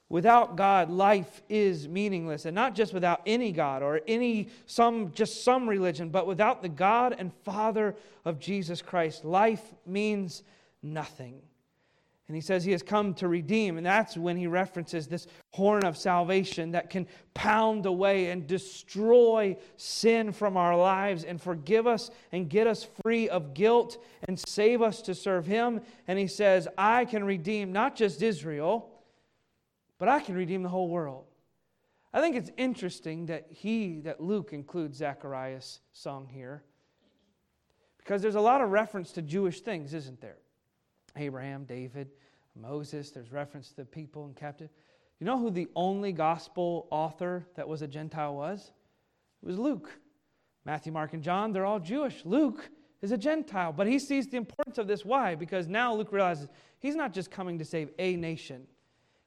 Without 0.09 0.57
God, 0.57 0.91
life 0.91 1.43
is 1.49 1.87
meaningless. 1.87 2.47
And 2.47 2.55
not 2.55 2.75
just 2.75 2.95
without 2.95 3.21
any 3.27 3.53
God 3.53 3.83
or 3.83 4.01
any 4.09 4.49
some 4.65 5.13
just 5.13 5.45
some 5.45 5.69
religion, 5.69 6.09
but 6.09 6.27
without 6.27 6.63
the 6.63 6.69
God 6.69 7.15
and 7.19 7.31
Father 7.45 7.95
of 8.25 8.41
Jesus 8.41 8.81
Christ, 8.81 9.27
life 9.27 9.75
means 9.87 10.43
nothing. 10.83 11.43
And 12.31 12.37
he 12.37 12.41
says 12.41 12.63
he 12.63 12.71
has 12.71 12.85
come 12.85 13.13
to 13.15 13.27
redeem. 13.27 13.77
And 13.77 13.85
that's 13.85 14.17
when 14.17 14.37
he 14.37 14.47
references 14.47 15.09
this 15.09 15.27
horn 15.51 15.85
of 15.85 15.97
salvation 15.97 16.71
that 16.71 16.89
can 16.89 17.09
pound 17.35 17.87
away 17.87 18.31
and 18.31 18.47
destroy 18.47 19.57
sin 19.77 20.31
from 20.31 20.57
our 20.57 20.77
lives 20.77 21.25
and 21.25 21.43
forgive 21.43 21.89
us 21.89 22.09
and 22.31 22.49
get 22.49 22.69
us 22.69 22.87
free 23.03 23.29
of 23.29 23.53
guilt 23.53 24.01
and 24.29 24.39
save 24.39 24.81
us 24.81 25.03
to 25.03 25.13
serve 25.13 25.45
him. 25.45 25.81
And 26.07 26.21
he 26.21 26.29
says, 26.29 26.69
I 26.79 27.05
can 27.05 27.25
redeem 27.25 27.73
not 27.73 27.97
just 27.97 28.23
Israel, 28.23 28.89
but 29.99 30.09
I 30.09 30.21
can 30.21 30.37
redeem 30.37 30.63
the 30.63 30.69
whole 30.69 30.89
world. 30.89 31.25
I 32.13 32.21
think 32.21 32.37
it's 32.37 32.53
interesting 32.57 33.27
that 33.27 33.49
he, 33.51 34.03
that 34.03 34.21
Luke 34.21 34.53
includes 34.53 34.99
Zacharias' 34.99 35.81
song 35.93 36.29
here. 36.31 36.63
Because 37.99 38.23
there's 38.23 38.37
a 38.37 38.41
lot 38.41 38.61
of 38.61 38.71
reference 38.71 39.11
to 39.15 39.23
Jewish 39.23 39.63
things, 39.63 39.95
isn't 39.95 40.21
there? 40.21 40.39
Abraham, 41.17 41.65
David, 41.65 42.11
Moses, 42.55 43.11
there's 43.11 43.33
reference 43.33 43.69
to 43.71 43.77
the 43.77 43.85
people 43.85 44.27
in 44.27 44.35
captivity. 44.35 44.75
You 45.19 45.27
know 45.27 45.39
who 45.39 45.51
the 45.51 45.69
only 45.77 46.13
gospel 46.13 46.89
author 46.91 47.47
that 47.55 47.69
was 47.69 47.83
a 47.83 47.87
Gentile 47.87 48.35
was? 48.35 48.73
It 49.43 49.47
was 49.47 49.59
Luke. 49.59 49.91
Matthew, 50.65 50.93
Mark, 50.93 51.13
and 51.13 51.23
John, 51.23 51.53
they're 51.53 51.67
all 51.67 51.81
Jewish. 51.81 52.23
Luke 52.25 52.71
is 53.03 53.13
a 53.13 53.19
Gentile. 53.19 53.73
But 53.73 53.87
he 53.87 53.99
sees 53.99 54.29
the 54.29 54.37
importance 54.37 54.79
of 54.79 54.87
this. 54.87 55.05
Why? 55.05 55.35
Because 55.35 55.69
now 55.69 55.95
Luke 55.95 56.13
realizes 56.13 56.49
he's 56.79 56.97
not 56.97 57.13
just 57.13 57.31
coming 57.31 57.59
to 57.59 57.65
save 57.65 57.91
a 57.99 58.17
nation, 58.17 58.67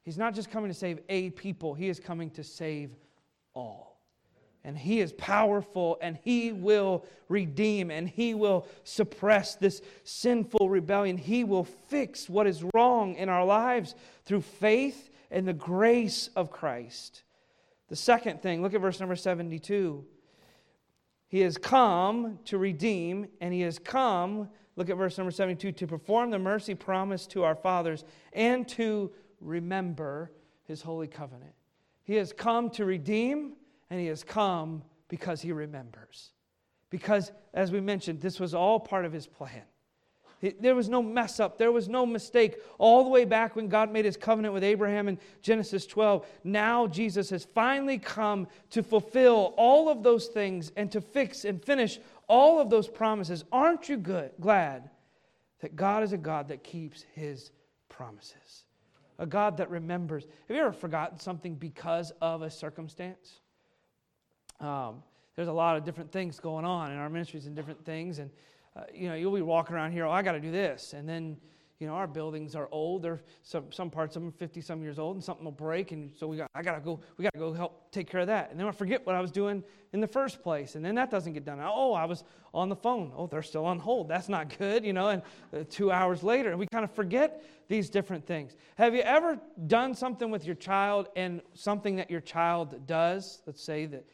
he's 0.02 0.18
not 0.18 0.34
just 0.34 0.50
coming 0.50 0.70
to 0.70 0.76
save 0.76 1.00
a 1.08 1.30
people, 1.30 1.74
he 1.74 1.88
is 1.88 1.98
coming 1.98 2.30
to 2.30 2.44
save 2.44 2.90
all. 3.54 3.93
And 4.64 4.78
he 4.78 5.00
is 5.00 5.12
powerful 5.12 5.98
and 6.00 6.18
he 6.22 6.52
will 6.52 7.04
redeem 7.28 7.90
and 7.90 8.08
he 8.08 8.34
will 8.34 8.66
suppress 8.82 9.56
this 9.56 9.82
sinful 10.04 10.70
rebellion. 10.70 11.18
He 11.18 11.44
will 11.44 11.64
fix 11.64 12.28
what 12.28 12.46
is 12.46 12.64
wrong 12.72 13.14
in 13.16 13.28
our 13.28 13.44
lives 13.44 13.94
through 14.24 14.40
faith 14.40 15.10
and 15.30 15.46
the 15.46 15.52
grace 15.52 16.30
of 16.34 16.50
Christ. 16.50 17.24
The 17.88 17.96
second 17.96 18.40
thing, 18.40 18.62
look 18.62 18.72
at 18.72 18.80
verse 18.80 19.00
number 19.00 19.16
72. 19.16 20.04
He 21.28 21.40
has 21.40 21.58
come 21.58 22.38
to 22.44 22.58
redeem, 22.58 23.26
and 23.40 23.52
he 23.52 23.62
has 23.62 23.78
come, 23.78 24.48
look 24.76 24.88
at 24.88 24.96
verse 24.96 25.18
number 25.18 25.32
72, 25.32 25.72
to 25.72 25.86
perform 25.86 26.30
the 26.30 26.38
mercy 26.38 26.74
promised 26.74 27.30
to 27.32 27.42
our 27.42 27.56
fathers 27.56 28.04
and 28.32 28.66
to 28.68 29.10
remember 29.40 30.30
his 30.64 30.80
holy 30.80 31.08
covenant. 31.08 31.52
He 32.04 32.14
has 32.14 32.32
come 32.32 32.70
to 32.70 32.84
redeem, 32.84 33.54
and 33.90 34.00
he 34.00 34.06
has 34.06 34.24
come 34.24 34.82
because 35.08 35.40
he 35.40 35.52
remembers. 35.52 36.32
Because, 36.90 37.32
as 37.52 37.70
we 37.72 37.80
mentioned, 37.80 38.20
this 38.20 38.38
was 38.38 38.54
all 38.54 38.78
part 38.78 39.04
of 39.04 39.12
his 39.12 39.26
plan. 39.26 39.62
There 40.60 40.74
was 40.74 40.88
no 40.88 41.02
mess 41.02 41.40
up. 41.40 41.56
There 41.56 41.72
was 41.72 41.88
no 41.88 42.04
mistake. 42.04 42.56
All 42.78 43.02
the 43.04 43.10
way 43.10 43.24
back 43.24 43.56
when 43.56 43.68
God 43.68 43.90
made 43.90 44.04
his 44.04 44.16
covenant 44.16 44.52
with 44.52 44.62
Abraham 44.62 45.08
in 45.08 45.18
Genesis 45.42 45.86
12, 45.86 46.26
now 46.44 46.86
Jesus 46.86 47.30
has 47.30 47.44
finally 47.44 47.98
come 47.98 48.46
to 48.70 48.82
fulfill 48.82 49.54
all 49.56 49.88
of 49.88 50.02
those 50.02 50.26
things 50.26 50.70
and 50.76 50.90
to 50.92 51.00
fix 51.00 51.44
and 51.44 51.64
finish 51.64 51.98
all 52.28 52.60
of 52.60 52.68
those 52.68 52.88
promises. 52.88 53.44
Aren't 53.52 53.88
you 53.88 53.96
good, 53.96 54.32
glad 54.40 54.90
that 55.60 55.76
God 55.76 56.02
is 56.02 56.12
a 56.12 56.18
God 56.18 56.48
that 56.48 56.62
keeps 56.62 57.04
his 57.14 57.50
promises? 57.88 58.64
A 59.18 59.26
God 59.26 59.56
that 59.58 59.70
remembers. 59.70 60.26
Have 60.48 60.56
you 60.56 60.62
ever 60.62 60.72
forgotten 60.72 61.18
something 61.18 61.54
because 61.54 62.12
of 62.20 62.42
a 62.42 62.50
circumstance? 62.50 63.40
Um, 64.60 65.02
there's 65.36 65.48
a 65.48 65.52
lot 65.52 65.76
of 65.76 65.84
different 65.84 66.12
things 66.12 66.38
going 66.38 66.64
on 66.64 66.92
in 66.92 66.98
our 66.98 67.10
ministries 67.10 67.46
and 67.46 67.56
different 67.56 67.84
things. 67.84 68.18
And 68.18 68.30
uh, 68.76 68.82
you 68.92 69.08
know, 69.08 69.14
you'll 69.14 69.34
be 69.34 69.42
walking 69.42 69.74
around 69.74 69.92
here, 69.92 70.04
oh, 70.04 70.10
I 70.10 70.22
got 70.22 70.32
to 70.32 70.40
do 70.40 70.50
this. 70.50 70.94
And 70.94 71.08
then, 71.08 71.36
you 71.78 71.86
know, 71.86 71.94
our 71.94 72.06
buildings 72.06 72.54
are 72.56 72.68
old. 72.72 73.02
They're 73.02 73.22
some, 73.42 73.70
some 73.70 73.90
parts 73.90 74.16
of 74.16 74.22
them 74.22 74.32
50 74.32 74.60
some 74.60 74.82
years 74.82 74.98
old, 74.98 75.16
and 75.16 75.22
something 75.22 75.44
will 75.44 75.52
break. 75.52 75.92
And 75.92 76.10
so 76.16 76.26
we 76.26 76.36
got, 76.36 76.50
I 76.54 76.62
got 76.62 76.74
to 76.74 76.80
go, 76.80 77.00
we 77.16 77.22
got 77.22 77.32
to 77.34 77.38
go 77.38 77.52
help 77.52 77.92
take 77.92 78.08
care 78.08 78.20
of 78.20 78.26
that. 78.28 78.50
And 78.50 78.58
then 78.58 78.66
I 78.66 78.72
forget 78.72 79.06
what 79.06 79.14
I 79.14 79.20
was 79.20 79.30
doing 79.30 79.62
in 79.92 80.00
the 80.00 80.08
first 80.08 80.42
place. 80.42 80.74
And 80.74 80.84
then 80.84 80.96
that 80.96 81.10
doesn't 81.10 81.34
get 81.34 81.44
done. 81.44 81.60
Oh, 81.62 81.92
I 81.92 82.04
was 82.04 82.24
on 82.52 82.68
the 82.68 82.76
phone. 82.76 83.12
Oh, 83.16 83.28
they're 83.28 83.42
still 83.42 83.64
on 83.64 83.78
hold. 83.78 84.08
That's 84.08 84.28
not 84.28 84.56
good, 84.58 84.84
you 84.84 84.92
know. 84.92 85.08
And 85.08 85.22
uh, 85.52 85.64
two 85.68 85.92
hours 85.92 86.24
later, 86.24 86.50
and 86.50 86.58
we 86.58 86.66
kind 86.66 86.84
of 86.84 86.92
forget 86.92 87.44
these 87.68 87.90
different 87.90 88.26
things. 88.26 88.56
Have 88.76 88.94
you 88.94 89.02
ever 89.02 89.38
done 89.68 89.94
something 89.94 90.30
with 90.30 90.44
your 90.44 90.56
child 90.56 91.08
and 91.14 91.42
something 91.54 91.96
that 91.96 92.10
your 92.10 92.20
child 92.20 92.86
does? 92.86 93.42
Let's 93.46 93.62
say 93.62 93.86
that 93.86 94.04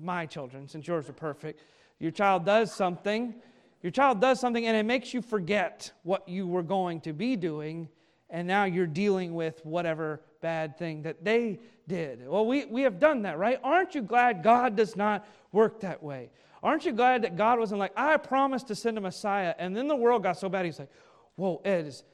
my 0.00 0.26
children, 0.26 0.68
since 0.68 0.86
yours 0.86 1.08
are 1.08 1.14
perfect, 1.14 1.62
your 1.98 2.10
child 2.10 2.44
does 2.44 2.72
something 2.72 3.34
your 3.82 3.92
child 3.92 4.20
does 4.20 4.40
something 4.40 4.66
and 4.66 4.76
it 4.76 4.84
makes 4.84 5.14
you 5.14 5.22
forget 5.22 5.92
what 6.02 6.28
you 6.28 6.46
were 6.46 6.62
going 6.62 7.00
to 7.02 7.12
be 7.12 7.36
doing, 7.36 7.88
and 8.28 8.46
now 8.46 8.64
you're 8.64 8.86
dealing 8.86 9.34
with 9.34 9.64
whatever 9.64 10.20
bad 10.40 10.76
thing 10.76 11.02
that 11.02 11.24
they 11.24 11.60
did. 11.86 12.26
Well, 12.26 12.46
we, 12.46 12.64
we 12.64 12.82
have 12.82 12.98
done 12.98 13.22
that, 13.22 13.38
right? 13.38 13.58
Aren't 13.62 13.94
you 13.94 14.02
glad 14.02 14.42
God 14.42 14.76
does 14.76 14.96
not 14.96 15.26
work 15.52 15.80
that 15.80 16.02
way? 16.02 16.30
Aren't 16.62 16.84
you 16.84 16.92
glad 16.92 17.22
that 17.22 17.36
God 17.36 17.58
wasn't 17.58 17.78
like, 17.78 17.92
I 17.96 18.16
promised 18.16 18.68
to 18.68 18.74
send 18.74 18.98
a 18.98 19.00
Messiah, 19.00 19.54
and 19.58 19.76
then 19.76 19.86
the 19.86 19.96
world 19.96 20.24
got 20.24 20.38
so 20.38 20.48
bad, 20.48 20.64
he's 20.64 20.78
like, 20.78 20.90
whoa, 21.36 21.60
Ed 21.64 21.86
is 21.86 22.04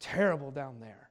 terrible 0.00 0.50
down 0.50 0.80
there. 0.80 1.10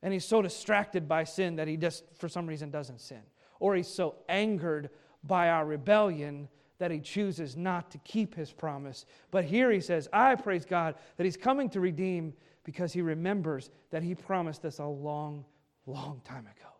And 0.00 0.12
he's 0.12 0.24
so 0.24 0.42
distracted 0.42 1.08
by 1.08 1.24
sin 1.24 1.56
that 1.56 1.66
he 1.66 1.76
just, 1.76 2.04
for 2.16 2.28
some 2.28 2.46
reason, 2.46 2.70
doesn't 2.70 3.00
sin. 3.00 3.22
Or 3.58 3.74
he's 3.74 3.88
so 3.88 4.16
angered 4.28 4.90
by 5.26 5.48
our 5.50 5.64
rebellion 5.64 6.48
that 6.78 6.90
he 6.90 7.00
chooses 7.00 7.56
not 7.56 7.90
to 7.90 7.98
keep 7.98 8.34
his 8.34 8.52
promise. 8.52 9.06
But 9.30 9.44
here 9.44 9.70
he 9.70 9.80
says, 9.80 10.08
I 10.12 10.34
praise 10.34 10.64
God 10.64 10.96
that 11.16 11.24
he's 11.24 11.36
coming 11.36 11.70
to 11.70 11.80
redeem 11.80 12.34
because 12.64 12.92
he 12.92 13.02
remembers 13.02 13.70
that 13.90 14.02
he 14.02 14.14
promised 14.14 14.64
us 14.64 14.78
a 14.78 14.84
long, 14.84 15.44
long 15.86 16.20
time 16.24 16.46
ago. 16.46 16.70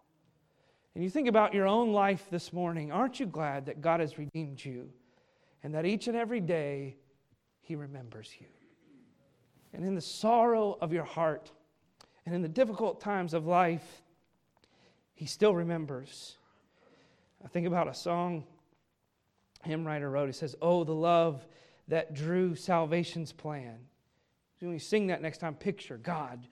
And 0.94 1.02
you 1.02 1.10
think 1.10 1.28
about 1.28 1.54
your 1.54 1.66
own 1.66 1.92
life 1.92 2.26
this 2.30 2.52
morning, 2.52 2.92
aren't 2.92 3.18
you 3.18 3.26
glad 3.26 3.66
that 3.66 3.80
God 3.80 4.00
has 4.00 4.18
redeemed 4.18 4.64
you 4.64 4.90
and 5.62 5.74
that 5.74 5.86
each 5.86 6.08
and 6.08 6.16
every 6.16 6.40
day 6.40 6.96
he 7.60 7.74
remembers 7.74 8.30
you? 8.40 8.46
And 9.72 9.84
in 9.84 9.94
the 9.94 10.00
sorrow 10.00 10.78
of 10.80 10.92
your 10.92 11.04
heart 11.04 11.50
and 12.26 12.34
in 12.34 12.42
the 12.42 12.48
difficult 12.48 13.00
times 13.00 13.34
of 13.34 13.46
life, 13.46 14.02
he 15.14 15.26
still 15.26 15.54
remembers. 15.54 16.36
I 17.44 17.48
think 17.48 17.66
about 17.66 17.88
a 17.88 17.94
song 17.94 18.44
hymn 19.64 19.86
writer 19.86 20.10
wrote. 20.10 20.26
He 20.26 20.32
says, 20.32 20.56
Oh, 20.62 20.84
the 20.84 20.94
love 20.94 21.46
that 21.88 22.14
drew 22.14 22.54
salvation's 22.54 23.32
plan. 23.32 23.78
When 24.60 24.72
you 24.72 24.78
sing 24.78 25.08
that 25.08 25.20
next 25.20 25.38
time, 25.38 25.54
picture 25.54 25.98
God 25.98 26.46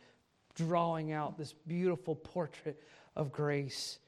drawing 0.55 1.13
out 1.13 1.39
this 1.39 1.55
beautiful 1.67 2.15
portrait 2.15 2.83
of 3.17 3.33
grace. 3.33 3.99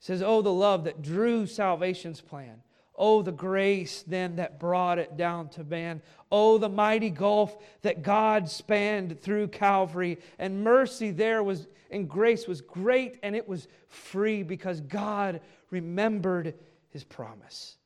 It 0.00 0.04
says, 0.04 0.22
Oh, 0.22 0.40
the 0.40 0.52
love 0.52 0.84
that 0.84 1.02
drew 1.02 1.46
salvation's 1.46 2.20
plan. 2.20 2.62
Oh, 2.96 3.22
the 3.22 3.32
grace 3.32 4.04
then 4.06 4.36
that 4.36 4.60
brought 4.60 4.98
it 4.98 5.16
down 5.16 5.48
to 5.50 5.64
man. 5.64 6.00
Oh, 6.30 6.58
the 6.58 6.68
mighty 6.68 7.10
gulf 7.10 7.56
that 7.82 8.02
God 8.02 8.48
spanned 8.48 9.20
through 9.20 9.48
Calvary. 9.48 10.18
And 10.38 10.62
mercy 10.62 11.10
there 11.10 11.42
was, 11.42 11.66
and 11.90 12.08
grace 12.08 12.46
was 12.46 12.60
great 12.60 13.18
and 13.22 13.34
it 13.34 13.48
was 13.48 13.66
free 13.88 14.42
because 14.42 14.80
God 14.80 15.40
remembered 15.70 16.54
his 16.90 17.02
promise. 17.02 17.76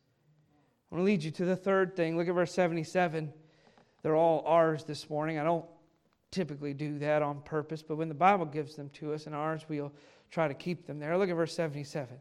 I 0.91 0.95
want 0.95 1.03
to 1.03 1.07
lead 1.07 1.23
you 1.23 1.31
to 1.33 1.45
the 1.45 1.57
third 1.57 1.97
thing. 1.97 2.17
Look 2.17 2.29
at 2.29 2.35
verse 2.35 2.53
77. 2.53 3.33
They're 4.03 4.17
all 4.17 4.43
ours 4.47 4.85
this 4.85 5.09
morning. 5.09 5.39
I 5.39 5.45
don't 5.45 5.65
typically 6.31 6.75
do 6.75 6.99
that 6.99 7.23
on 7.23 7.41
purpose, 7.41 7.83
but 7.83 7.97
when 7.97 8.09
the 8.09 8.15
Bible 8.15 8.47
gives 8.47 8.77
them 8.77 8.91
to 8.91 9.15
us 9.15 9.27
and 9.27 9.35
ours, 9.35 9.63
we'll 9.69 9.93
try 10.31 10.49
to 10.49 10.55
keep 10.55 10.87
them 10.87 10.99
there. 10.99 11.17
Look 11.17 11.31
at 11.31 11.37
verse 11.37 11.55
77. 11.55 12.17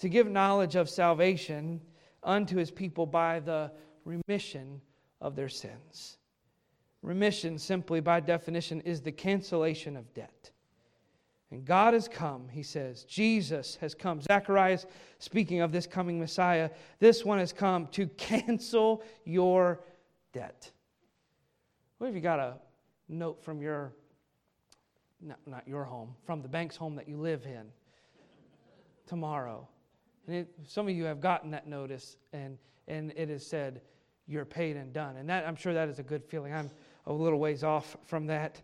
To 0.00 0.08
give 0.08 0.28
knowledge 0.28 0.76
of 0.76 0.90
salvation 0.90 1.80
unto 2.24 2.56
his 2.56 2.70
people 2.70 3.06
by 3.06 3.40
the 3.40 3.70
remission 4.04 4.80
of 5.20 5.36
their 5.36 5.48
sins. 5.48 6.18
Remission, 7.02 7.58
simply 7.58 8.00
by 8.00 8.20
definition, 8.20 8.80
is 8.80 9.02
the 9.02 9.12
cancellation 9.12 9.96
of 9.96 10.12
debt. 10.14 10.50
And 11.50 11.64
God 11.64 11.94
has 11.94 12.08
come, 12.08 12.48
he 12.48 12.62
says. 12.62 13.04
Jesus 13.04 13.76
has 13.76 13.94
come. 13.94 14.20
Zacharias, 14.20 14.86
speaking 15.18 15.60
of 15.60 15.70
this 15.70 15.86
coming 15.86 16.18
Messiah, 16.18 16.70
this 16.98 17.24
one 17.24 17.38
has 17.38 17.52
come 17.52 17.86
to 17.88 18.06
cancel 18.08 19.04
your 19.24 19.80
debt. 20.32 20.72
What 21.98 22.08
if 22.08 22.14
you 22.14 22.20
got 22.20 22.40
a 22.40 22.54
note 23.08 23.44
from 23.44 23.62
your, 23.62 23.92
not, 25.20 25.38
not 25.46 25.68
your 25.68 25.84
home, 25.84 26.14
from 26.24 26.42
the 26.42 26.48
bank's 26.48 26.76
home 26.76 26.96
that 26.96 27.08
you 27.08 27.18
live 27.18 27.44
in 27.46 27.66
tomorrow? 29.06 29.68
And 30.26 30.36
it, 30.36 30.48
some 30.66 30.88
of 30.88 30.94
you 30.94 31.04
have 31.04 31.20
gotten 31.20 31.50
that 31.50 31.66
notice, 31.66 32.16
and, 32.32 32.58
and 32.88 33.12
it 33.16 33.28
has 33.28 33.46
said, 33.46 33.82
You're 34.26 34.44
paid 34.44 34.76
and 34.76 34.92
done. 34.92 35.16
And 35.16 35.28
that, 35.28 35.46
I'm 35.46 35.56
sure 35.56 35.74
that 35.74 35.88
is 35.88 35.98
a 35.98 36.02
good 36.02 36.24
feeling. 36.24 36.52
I'm 36.52 36.70
a 37.06 37.12
little 37.12 37.38
ways 37.38 37.62
off 37.62 37.96
from 38.04 38.26
that. 38.26 38.60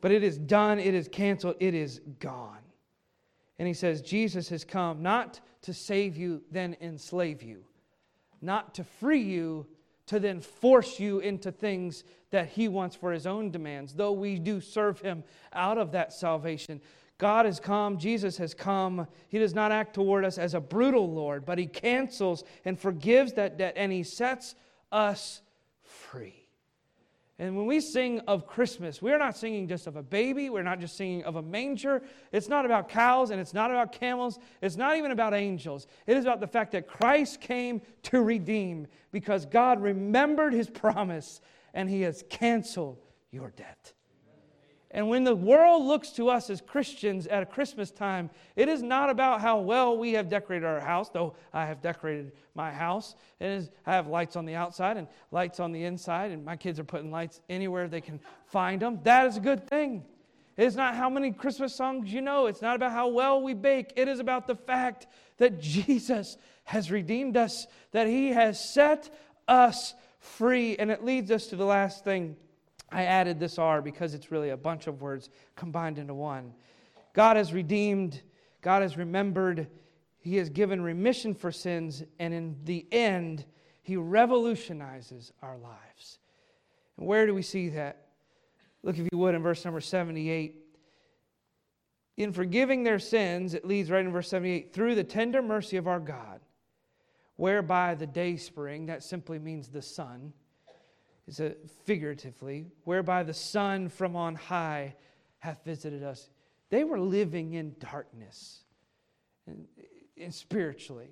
But 0.00 0.12
it 0.12 0.22
is 0.22 0.36
done, 0.36 0.78
it 0.78 0.94
is 0.94 1.08
canceled, 1.08 1.56
it 1.60 1.74
is 1.74 2.00
gone. 2.20 2.58
And 3.58 3.66
he 3.66 3.74
says, 3.74 4.02
Jesus 4.02 4.48
has 4.50 4.64
come 4.64 5.02
not 5.02 5.40
to 5.62 5.72
save 5.72 6.16
you, 6.16 6.42
then 6.50 6.76
enslave 6.80 7.42
you, 7.42 7.64
not 8.42 8.74
to 8.74 8.84
free 8.84 9.22
you, 9.22 9.66
to 10.06 10.20
then 10.20 10.40
force 10.40 11.00
you 11.00 11.20
into 11.20 11.50
things 11.50 12.04
that 12.30 12.48
he 12.48 12.68
wants 12.68 12.94
for 12.94 13.12
his 13.12 13.26
own 13.26 13.50
demands, 13.50 13.94
though 13.94 14.12
we 14.12 14.38
do 14.38 14.60
serve 14.60 15.00
him 15.00 15.24
out 15.52 15.78
of 15.78 15.92
that 15.92 16.12
salvation. 16.12 16.80
God 17.24 17.46
has 17.46 17.58
come, 17.58 17.96
Jesus 17.96 18.36
has 18.36 18.52
come. 18.52 19.06
He 19.30 19.38
does 19.38 19.54
not 19.54 19.72
act 19.72 19.94
toward 19.94 20.26
us 20.26 20.36
as 20.36 20.52
a 20.52 20.60
brutal 20.60 21.10
Lord, 21.10 21.46
but 21.46 21.56
he 21.56 21.66
cancels 21.66 22.44
and 22.66 22.78
forgives 22.78 23.32
that 23.32 23.56
debt 23.56 23.72
and 23.78 23.90
he 23.90 24.02
sets 24.02 24.54
us 24.92 25.40
free. 25.80 26.46
And 27.38 27.56
when 27.56 27.64
we 27.64 27.80
sing 27.80 28.20
of 28.28 28.46
Christmas, 28.46 29.00
we're 29.00 29.16
not 29.16 29.38
singing 29.38 29.66
just 29.66 29.86
of 29.86 29.96
a 29.96 30.02
baby. 30.02 30.50
We're 30.50 30.64
not 30.64 30.80
just 30.80 30.98
singing 30.98 31.24
of 31.24 31.36
a 31.36 31.42
manger. 31.42 32.02
It's 32.30 32.50
not 32.50 32.66
about 32.66 32.90
cows 32.90 33.30
and 33.30 33.40
it's 33.40 33.54
not 33.54 33.70
about 33.70 33.92
camels. 33.92 34.38
It's 34.60 34.76
not 34.76 34.98
even 34.98 35.10
about 35.10 35.32
angels. 35.32 35.86
It 36.06 36.18
is 36.18 36.26
about 36.26 36.40
the 36.40 36.46
fact 36.46 36.72
that 36.72 36.86
Christ 36.86 37.40
came 37.40 37.80
to 38.02 38.20
redeem 38.20 38.86
because 39.12 39.46
God 39.46 39.80
remembered 39.80 40.52
his 40.52 40.68
promise 40.68 41.40
and 41.72 41.88
he 41.88 42.02
has 42.02 42.22
canceled 42.28 43.00
your 43.30 43.48
debt. 43.56 43.94
And 44.94 45.08
when 45.08 45.24
the 45.24 45.34
world 45.34 45.84
looks 45.84 46.10
to 46.10 46.28
us 46.28 46.48
as 46.48 46.60
Christians 46.60 47.26
at 47.26 47.42
a 47.42 47.46
Christmas 47.46 47.90
time, 47.90 48.30
it 48.54 48.68
is 48.68 48.80
not 48.80 49.10
about 49.10 49.40
how 49.40 49.58
well 49.58 49.98
we 49.98 50.12
have 50.12 50.28
decorated 50.28 50.64
our 50.64 50.78
house, 50.78 51.10
though 51.10 51.34
I 51.52 51.66
have 51.66 51.82
decorated 51.82 52.30
my 52.54 52.70
house. 52.70 53.16
It 53.40 53.48
is, 53.48 53.70
I 53.84 53.94
have 53.94 54.06
lights 54.06 54.36
on 54.36 54.46
the 54.46 54.54
outside 54.54 54.96
and 54.96 55.08
lights 55.32 55.58
on 55.58 55.72
the 55.72 55.82
inside, 55.82 56.30
and 56.30 56.44
my 56.44 56.54
kids 56.54 56.78
are 56.78 56.84
putting 56.84 57.10
lights 57.10 57.40
anywhere 57.50 57.88
they 57.88 58.00
can 58.00 58.20
find 58.46 58.80
them. 58.80 59.00
That 59.02 59.26
is 59.26 59.36
a 59.36 59.40
good 59.40 59.68
thing. 59.68 60.04
It 60.56 60.64
is 60.64 60.76
not 60.76 60.94
how 60.94 61.10
many 61.10 61.32
Christmas 61.32 61.74
songs 61.74 62.12
you 62.12 62.20
know. 62.20 62.46
It's 62.46 62.62
not 62.62 62.76
about 62.76 62.92
how 62.92 63.08
well 63.08 63.42
we 63.42 63.52
bake. 63.52 63.92
It 63.96 64.06
is 64.06 64.20
about 64.20 64.46
the 64.46 64.54
fact 64.54 65.08
that 65.38 65.60
Jesus 65.60 66.38
has 66.62 66.92
redeemed 66.92 67.36
us, 67.36 67.66
that 67.90 68.06
He 68.06 68.28
has 68.28 68.72
set 68.72 69.12
us 69.48 69.94
free. 70.20 70.76
And 70.76 70.92
it 70.92 71.04
leads 71.04 71.32
us 71.32 71.48
to 71.48 71.56
the 71.56 71.64
last 71.64 72.04
thing 72.04 72.36
I 72.94 73.06
added 73.06 73.40
this 73.40 73.58
R 73.58 73.82
because 73.82 74.14
it's 74.14 74.30
really 74.30 74.50
a 74.50 74.56
bunch 74.56 74.86
of 74.86 75.02
words 75.02 75.28
combined 75.56 75.98
into 75.98 76.14
one. 76.14 76.54
God 77.12 77.36
has 77.36 77.52
redeemed, 77.52 78.22
God 78.62 78.82
has 78.82 78.96
remembered, 78.96 79.66
He 80.20 80.36
has 80.36 80.48
given 80.48 80.80
remission 80.80 81.34
for 81.34 81.50
sins, 81.50 82.04
and 82.20 82.32
in 82.32 82.56
the 82.62 82.86
end, 82.92 83.46
He 83.82 83.96
revolutionizes 83.96 85.32
our 85.42 85.58
lives. 85.58 86.20
And 86.96 87.08
where 87.08 87.26
do 87.26 87.34
we 87.34 87.42
see 87.42 87.68
that? 87.70 88.06
Look, 88.84 88.96
if 88.96 89.08
you 89.10 89.18
would, 89.18 89.34
in 89.34 89.42
verse 89.42 89.64
number 89.64 89.80
78. 89.80 90.54
In 92.16 92.32
forgiving 92.32 92.84
their 92.84 93.00
sins, 93.00 93.54
it 93.54 93.64
leads 93.64 93.90
right 93.90 94.04
in 94.04 94.12
verse 94.12 94.28
78 94.28 94.72
through 94.72 94.94
the 94.94 95.02
tender 95.02 95.42
mercy 95.42 95.78
of 95.78 95.88
our 95.88 95.98
God, 95.98 96.38
whereby 97.34 97.96
the 97.96 98.06
day 98.06 98.36
spring, 98.36 98.86
that 98.86 99.02
simply 99.02 99.40
means 99.40 99.66
the 99.66 99.82
sun 99.82 100.32
is 101.26 101.40
a 101.40 101.54
figuratively, 101.84 102.66
whereby 102.84 103.22
the 103.22 103.34
sun 103.34 103.88
from 103.88 104.16
on 104.16 104.34
high 104.34 104.94
hath 105.38 105.64
visited 105.64 106.02
us. 106.02 106.28
They 106.70 106.84
were 106.84 106.98
living 106.98 107.54
in 107.54 107.76
darkness 107.78 108.64
and, 109.46 109.66
and 110.20 110.34
spiritually. 110.34 111.10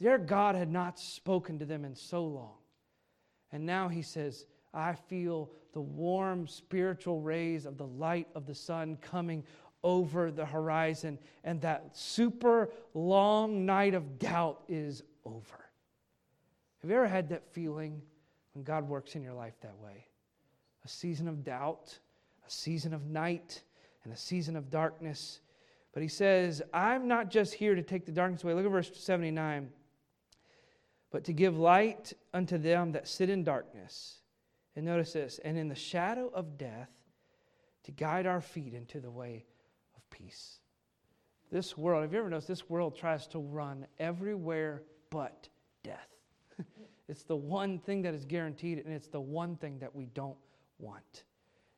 Their 0.00 0.18
God 0.18 0.54
had 0.54 0.70
not 0.70 0.98
spoken 0.98 1.58
to 1.58 1.64
them 1.64 1.84
in 1.84 1.94
so 1.94 2.24
long. 2.24 2.54
And 3.52 3.64
now 3.64 3.88
he 3.88 4.02
says, 4.02 4.46
I 4.72 4.94
feel 4.94 5.50
the 5.72 5.80
warm 5.80 6.46
spiritual 6.46 7.20
rays 7.20 7.66
of 7.66 7.78
the 7.78 7.86
light 7.86 8.28
of 8.34 8.46
the 8.46 8.54
sun 8.54 8.98
coming 9.00 9.44
over 9.82 10.30
the 10.30 10.44
horizon, 10.44 11.18
and 11.44 11.60
that 11.60 11.96
super 11.96 12.70
long 12.94 13.64
night 13.64 13.94
of 13.94 14.18
doubt 14.18 14.62
is 14.68 15.02
over. 15.24 15.64
Have 16.82 16.90
you 16.90 16.96
ever 16.96 17.06
had 17.06 17.28
that 17.30 17.52
feeling? 17.52 18.02
God 18.64 18.88
works 18.88 19.14
in 19.14 19.22
your 19.22 19.34
life 19.34 19.54
that 19.62 19.76
way. 19.82 20.06
A 20.84 20.88
season 20.88 21.28
of 21.28 21.44
doubt, 21.44 21.98
a 22.46 22.50
season 22.50 22.94
of 22.94 23.06
night, 23.06 23.62
and 24.04 24.12
a 24.12 24.16
season 24.16 24.56
of 24.56 24.70
darkness. 24.70 25.40
But 25.92 26.02
he 26.02 26.08
says, 26.08 26.62
I'm 26.72 27.08
not 27.08 27.30
just 27.30 27.54
here 27.54 27.74
to 27.74 27.82
take 27.82 28.06
the 28.06 28.12
darkness 28.12 28.44
away. 28.44 28.54
Look 28.54 28.64
at 28.64 28.70
verse 28.70 28.90
79. 28.94 29.70
But 31.10 31.24
to 31.24 31.32
give 31.32 31.58
light 31.58 32.12
unto 32.32 32.58
them 32.58 32.92
that 32.92 33.08
sit 33.08 33.30
in 33.30 33.44
darkness. 33.44 34.18
And 34.76 34.86
notice 34.86 35.12
this, 35.12 35.40
and 35.44 35.58
in 35.58 35.68
the 35.68 35.74
shadow 35.74 36.30
of 36.32 36.56
death, 36.56 36.90
to 37.84 37.90
guide 37.90 38.26
our 38.26 38.40
feet 38.40 38.74
into 38.74 39.00
the 39.00 39.10
way 39.10 39.44
of 39.96 40.08
peace. 40.10 40.60
This 41.50 41.76
world, 41.76 42.02
have 42.02 42.12
you 42.12 42.18
ever 42.18 42.28
noticed 42.28 42.48
this 42.48 42.68
world 42.68 42.96
tries 42.96 43.26
to 43.28 43.38
run 43.38 43.86
everywhere 43.98 44.82
but 45.10 45.48
death? 45.82 46.17
It's 47.08 47.22
the 47.22 47.36
one 47.36 47.78
thing 47.78 48.02
that 48.02 48.14
is 48.14 48.24
guaranteed, 48.24 48.78
and 48.84 48.92
it's 48.92 49.08
the 49.08 49.20
one 49.20 49.56
thing 49.56 49.78
that 49.78 49.94
we 49.94 50.06
don't 50.06 50.36
want. 50.78 51.24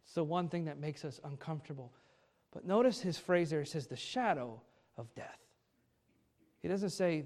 It's 0.04 0.14
the 0.14 0.24
one 0.24 0.48
thing 0.48 0.64
that 0.64 0.78
makes 0.78 1.04
us 1.04 1.20
uncomfortable. 1.24 1.92
But 2.52 2.64
notice 2.64 3.00
his 3.00 3.16
phrase 3.16 3.50
there. 3.50 3.60
He 3.60 3.66
says, 3.66 3.86
the 3.86 3.96
shadow 3.96 4.60
of 4.96 5.14
death. 5.14 5.38
He 6.60 6.68
doesn't 6.68 6.90
say 6.90 7.24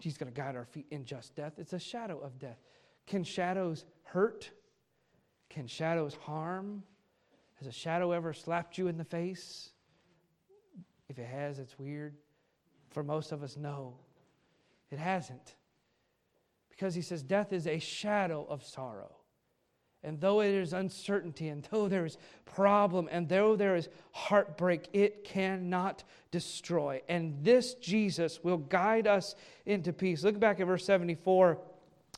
he's 0.00 0.16
going 0.16 0.32
to 0.32 0.36
guide 0.36 0.56
our 0.56 0.64
feet 0.64 0.86
in 0.90 1.04
just 1.04 1.34
death. 1.36 1.52
It's 1.58 1.74
a 1.74 1.78
shadow 1.78 2.18
of 2.20 2.38
death. 2.38 2.58
Can 3.06 3.24
shadows 3.24 3.84
hurt? 4.04 4.50
Can 5.50 5.66
shadows 5.66 6.14
harm? 6.14 6.82
Has 7.58 7.68
a 7.68 7.72
shadow 7.72 8.12
ever 8.12 8.32
slapped 8.32 8.78
you 8.78 8.88
in 8.88 8.96
the 8.96 9.04
face? 9.04 9.70
If 11.08 11.18
it 11.18 11.26
has, 11.26 11.58
it's 11.58 11.78
weird. 11.78 12.14
For 12.90 13.02
most 13.02 13.32
of 13.32 13.42
us, 13.42 13.56
no, 13.56 13.94
it 14.90 14.98
hasn't. 14.98 15.56
Because 16.76 16.94
he 16.94 17.02
says 17.02 17.22
death 17.22 17.52
is 17.52 17.66
a 17.66 17.78
shadow 17.78 18.46
of 18.48 18.62
sorrow. 18.62 19.16
And 20.02 20.20
though 20.20 20.40
it 20.40 20.54
is 20.54 20.72
uncertainty, 20.72 21.48
and 21.48 21.66
though 21.70 21.88
there 21.88 22.04
is 22.04 22.18
problem, 22.44 23.08
and 23.10 23.28
though 23.28 23.56
there 23.56 23.74
is 23.74 23.88
heartbreak, 24.12 24.88
it 24.92 25.24
cannot 25.24 26.04
destroy. 26.30 27.02
And 27.08 27.42
this 27.42 27.74
Jesus 27.74 28.44
will 28.44 28.58
guide 28.58 29.06
us 29.08 29.34
into 29.64 29.92
peace. 29.92 30.22
Look 30.22 30.38
back 30.38 30.60
at 30.60 30.66
verse 30.66 30.84
74. 30.84 31.58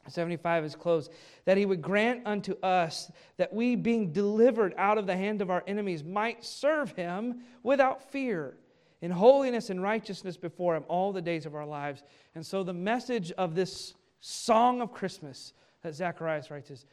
75 0.09 0.65
is 0.65 0.75
closed. 0.75 1.13
That 1.45 1.57
he 1.57 1.67
would 1.67 1.81
grant 1.81 2.27
unto 2.27 2.59
us 2.63 3.11
that 3.37 3.53
we, 3.53 3.77
being 3.77 4.13
delivered 4.13 4.75
out 4.77 4.99
of 4.99 5.07
the 5.07 5.17
hand 5.17 5.41
of 5.41 5.51
our 5.51 5.65
enemies, 5.67 6.05
might 6.05 6.45
serve 6.45 6.93
him 6.93 7.43
without 7.63 8.11
fear, 8.11 8.57
in 9.01 9.11
holiness 9.11 9.71
and 9.71 9.83
righteousness 9.83 10.37
before 10.37 10.77
him 10.77 10.85
all 10.89 11.13
the 11.13 11.23
days 11.23 11.47
of 11.47 11.55
our 11.55 11.67
lives. 11.67 12.03
And 12.35 12.45
so, 12.45 12.63
the 12.63 12.75
message 12.75 13.33
of 13.33 13.55
this 13.55 13.95
song 14.21 14.81
of 14.81 14.93
Christmas 14.93 15.53
that 15.83 15.95
Zacharias 15.95 16.51
writes 16.51 16.71
is 16.71 16.85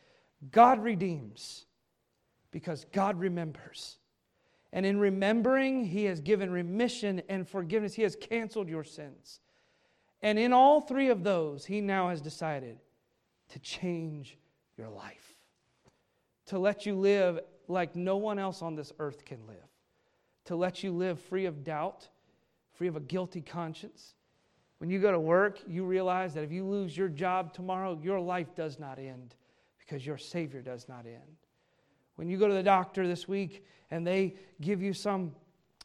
God 0.52 0.84
redeems 0.84 1.66
because 2.52 2.86
God 2.92 3.20
remembers. 3.20 3.98
And 4.72 4.86
in 4.86 5.00
remembering, 5.00 5.86
He 5.86 6.06
has 6.06 6.20
given 6.20 6.52
remission 6.52 7.22
and 7.30 7.48
forgiveness. 7.48 7.94
He 7.94 8.02
has 8.04 8.16
canceled 8.16 8.68
your 8.68 8.84
sins. 8.84 9.40
And 10.22 10.38
in 10.38 10.54
all 10.54 10.82
three 10.82 11.10
of 11.10 11.24
those, 11.24 11.66
He 11.66 11.82
now 11.82 12.10
has 12.10 12.22
decided 12.22 12.80
to 13.50 13.60
change 13.60 14.38
your 14.78 14.90
life, 14.90 15.36
to 16.48 16.60
let 16.60 16.86
you 16.86 16.96
live 16.96 17.40
like 17.68 17.96
no 17.96 18.18
one 18.18 18.40
else 18.40 18.62
on 18.62 18.76
this 18.76 18.92
earth 19.00 19.24
can 19.26 19.46
live, 19.48 19.70
to 20.46 20.56
let 20.56 20.84
you 20.84 20.92
live 20.92 21.20
free 21.20 21.46
of 21.46 21.64
doubt, 21.64 22.10
free 22.74 22.88
of 22.88 22.96
a 22.96 23.02
guilty 23.02 23.42
conscience, 23.42 24.14
when 24.80 24.90
you 24.90 25.00
go 25.00 25.12
to 25.12 25.20
work, 25.20 25.60
you 25.68 25.86
realize 25.86 26.34
that 26.34 26.44
if 26.44 26.52
you 26.52 26.66
lose 26.66 26.98
your 26.98 27.08
job 27.08 27.54
tomorrow, 27.54 28.00
your 28.02 28.20
life 28.20 28.54
does 28.56 28.80
not 28.80 29.00
end 29.00 29.36
because 29.80 30.06
your 30.06 30.18
Savior 30.18 30.62
does 30.62 30.90
not 30.90 31.06
end. 31.06 31.38
When 32.16 32.28
you 32.28 32.38
go 32.38 32.48
to 32.48 32.54
the 32.54 32.64
doctor 32.64 33.08
this 33.08 33.28
week 33.28 33.66
and 33.92 34.06
they 34.06 34.36
give 34.62 34.82
you 34.82 34.94
some 34.94 35.34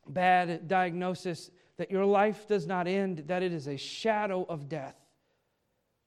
bad 0.08 0.66
diagnosis, 0.68 1.50
that 1.76 1.90
your 1.90 2.04
life 2.04 2.46
does 2.46 2.66
not 2.66 2.86
end, 2.86 3.24
that 3.26 3.42
it 3.42 3.52
is 3.52 3.66
a 3.68 3.76
shadow 3.76 4.44
of 4.48 4.68
death 4.68 4.96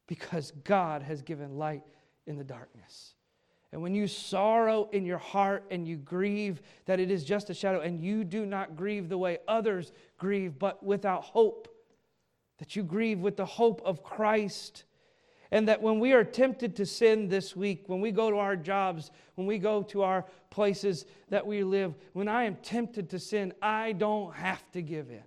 because 0.07 0.51
God 0.63 1.01
has 1.01 1.21
given 1.21 1.57
light 1.57 1.83
in 2.27 2.37
the 2.37 2.43
darkness. 2.43 3.15
And 3.71 3.81
when 3.81 3.95
you 3.95 4.07
sorrow 4.07 4.87
in 4.91 5.03
your 5.03 5.17
heart 5.17 5.65
and 5.71 5.87
you 5.87 5.97
grieve 5.97 6.61
that 6.85 6.99
it 6.99 7.09
is 7.09 7.23
just 7.23 7.49
a 7.49 7.55
shadow, 7.55 7.79
and 7.79 7.99
you 7.99 8.23
do 8.23 8.45
not 8.45 8.75
grieve 8.75 9.09
the 9.09 9.17
way 9.17 9.39
others 9.47 9.93
grieve, 10.19 10.59
but 10.59 10.83
without 10.83 11.23
hope, 11.23 11.72
that 12.63 12.77
you 12.77 12.83
grieve 12.83 13.19
with 13.19 13.35
the 13.35 13.45
hope 13.45 13.81
of 13.83 14.01
Christ. 14.03 14.85
And 15.51 15.67
that 15.67 15.81
when 15.81 15.99
we 15.99 16.13
are 16.13 16.23
tempted 16.23 16.77
to 16.77 16.85
sin 16.85 17.27
this 17.27 17.57
week, 17.57 17.83
when 17.87 17.99
we 17.99 18.09
go 18.09 18.31
to 18.31 18.37
our 18.37 18.55
jobs, 18.55 19.11
when 19.35 19.45
we 19.45 19.57
go 19.57 19.83
to 19.83 20.01
our 20.01 20.23
places 20.49 21.05
that 21.27 21.45
we 21.45 21.61
live, 21.65 21.93
when 22.13 22.29
I 22.29 22.45
am 22.45 22.55
tempted 22.55 23.09
to 23.09 23.19
sin, 23.19 23.53
I 23.61 23.91
don't 23.91 24.33
have 24.33 24.63
to 24.71 24.81
give 24.81 25.09
in. 25.09 25.25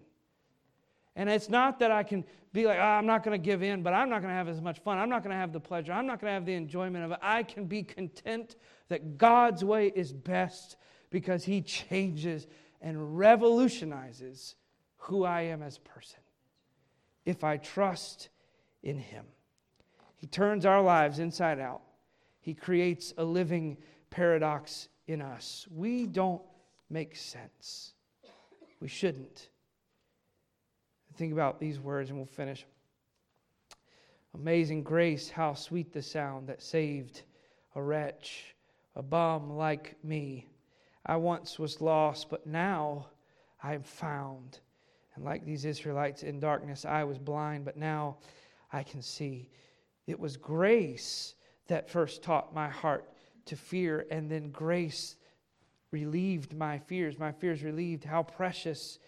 And 1.15 1.29
it's 1.29 1.51
not 1.51 1.79
that 1.81 1.91
I 1.91 2.05
can 2.05 2.25
be 2.55 2.65
like, 2.65 2.79
oh, 2.79 2.83
I'm 2.83 3.05
not 3.05 3.23
going 3.23 3.39
to 3.39 3.45
give 3.45 3.63
in, 3.63 3.83
but 3.83 3.93
I'm 3.93 4.09
not 4.09 4.23
going 4.23 4.31
to 4.31 4.37
have 4.37 4.49
as 4.49 4.63
much 4.63 4.79
fun. 4.79 4.97
I'm 4.97 5.11
not 5.11 5.23
going 5.23 5.33
to 5.33 5.39
have 5.39 5.53
the 5.53 5.61
pleasure. 5.61 5.93
I'm 5.93 6.07
not 6.07 6.23
going 6.23 6.31
to 6.31 6.35
have 6.35 6.47
the 6.47 6.55
enjoyment 6.55 7.05
of 7.05 7.11
it. 7.13 7.19
I 7.21 7.43
can 7.43 7.67
be 7.67 7.83
content 7.83 8.57
that 8.89 9.19
God's 9.19 9.63
way 9.63 9.93
is 9.95 10.11
best 10.11 10.77
because 11.11 11.45
He 11.45 11.61
changes 11.61 12.47
and 12.81 13.19
revolutionizes 13.19 14.55
who 14.97 15.25
I 15.25 15.43
am 15.43 15.63
as 15.63 15.77
a 15.77 15.81
person 15.81 16.21
if 17.27 17.45
I 17.45 17.59
trust 17.59 18.31
in 18.83 18.97
Him. 18.97 19.27
He 20.15 20.27
turns 20.27 20.65
our 20.65 20.81
lives 20.81 21.19
inside 21.19 21.61
out, 21.61 21.83
He 22.41 22.55
creates 22.55 23.13
a 23.19 23.25
living 23.25 23.77
paradox 24.09 24.89
in 25.07 25.21
us. 25.21 25.67
We 25.71 26.07
don't 26.07 26.43
make 26.89 27.17
sense. 27.17 27.93
We 28.81 28.89
shouldn't. 28.89 29.51
Think 31.17 31.33
about 31.33 31.59
these 31.59 31.81
words 31.81 32.11
and 32.11 32.19
we'll 32.19 32.27
finish. 32.27 32.67
Amazing 34.35 34.83
grace, 34.83 35.31
how 35.31 35.55
sweet 35.55 35.93
the 35.93 36.03
sound 36.03 36.49
that 36.49 36.63
saved 36.63 37.23
a 37.75 37.83
wretch, 37.83 38.55
a 38.95 39.03
bum 39.03 39.57
like 39.57 39.97
me. 40.05 40.47
I 41.07 41.17
once 41.17 41.59
was 41.59 41.81
lost, 41.81 42.29
but 42.29 42.47
now 42.47 43.07
I 43.63 43.75
am 43.75 43.83
found. 43.83 44.61
And 45.17 45.25
like 45.25 45.45
these 45.45 45.65
Israelites 45.65 46.23
in 46.23 46.39
darkness, 46.39 46.85
I 46.85 47.05
was 47.05 47.19
blind, 47.19 47.65
but 47.65 47.77
now 47.77 48.19
I 48.73 48.83
can 48.83 49.03
see. 49.03 49.51
It 50.07 50.21
was 50.21 50.37
grace 50.37 51.35
that 51.67 51.91
first 51.91 52.23
taught 52.23 52.55
my 52.55 52.69
heart 52.69 53.11
to 53.47 53.57
fear, 53.57 54.07
and 54.11 54.31
then 54.31 54.51
grace 54.51 55.17
relieved 55.91 56.55
my 56.55 56.79
fears. 56.79 57.19
My 57.19 57.33
fears 57.33 57.63
relieved. 57.63 58.05
How 58.05 58.23
precious 58.23 58.99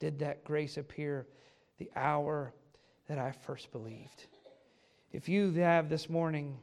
did 0.00 0.18
that 0.20 0.44
grace 0.44 0.76
appear 0.76 1.26
the 1.78 1.90
hour 1.96 2.52
that 3.08 3.18
I 3.18 3.32
first 3.32 3.72
believed. 3.72 4.26
If 5.12 5.28
you 5.28 5.52
have 5.52 5.88
this 5.88 6.08
morning 6.08 6.58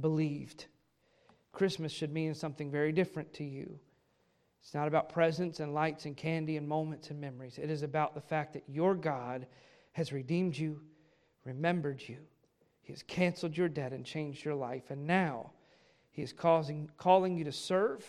believed, 0.00 0.66
Christmas 1.52 1.92
should 1.92 2.12
mean 2.12 2.34
something 2.34 2.70
very 2.70 2.92
different 2.92 3.32
to 3.34 3.44
you. 3.44 3.78
It's 4.66 4.74
not 4.74 4.88
about 4.88 5.10
presents 5.10 5.60
and 5.60 5.72
lights 5.72 6.06
and 6.06 6.16
candy 6.16 6.56
and 6.56 6.66
moments 6.66 7.10
and 7.10 7.20
memories. 7.20 7.56
It 7.56 7.70
is 7.70 7.84
about 7.84 8.16
the 8.16 8.20
fact 8.20 8.52
that 8.54 8.64
your 8.66 8.96
God 8.96 9.46
has 9.92 10.12
redeemed 10.12 10.58
you, 10.58 10.80
remembered 11.44 12.02
you. 12.04 12.16
He 12.82 12.92
has 12.92 13.04
canceled 13.04 13.56
your 13.56 13.68
debt 13.68 13.92
and 13.92 14.04
changed 14.04 14.44
your 14.44 14.56
life. 14.56 14.90
And 14.90 15.06
now 15.06 15.52
He 16.10 16.20
is 16.20 16.32
causing, 16.32 16.90
calling 16.96 17.36
you 17.36 17.44
to 17.44 17.52
serve 17.52 18.04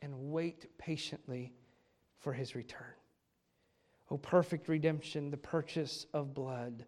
and 0.00 0.32
wait 0.32 0.66
patiently 0.78 1.52
for 2.18 2.32
His 2.32 2.56
return. 2.56 2.94
O 4.10 4.18
perfect 4.18 4.66
redemption, 4.66 5.30
the 5.30 5.36
purchase 5.36 6.06
of 6.12 6.34
blood. 6.34 6.86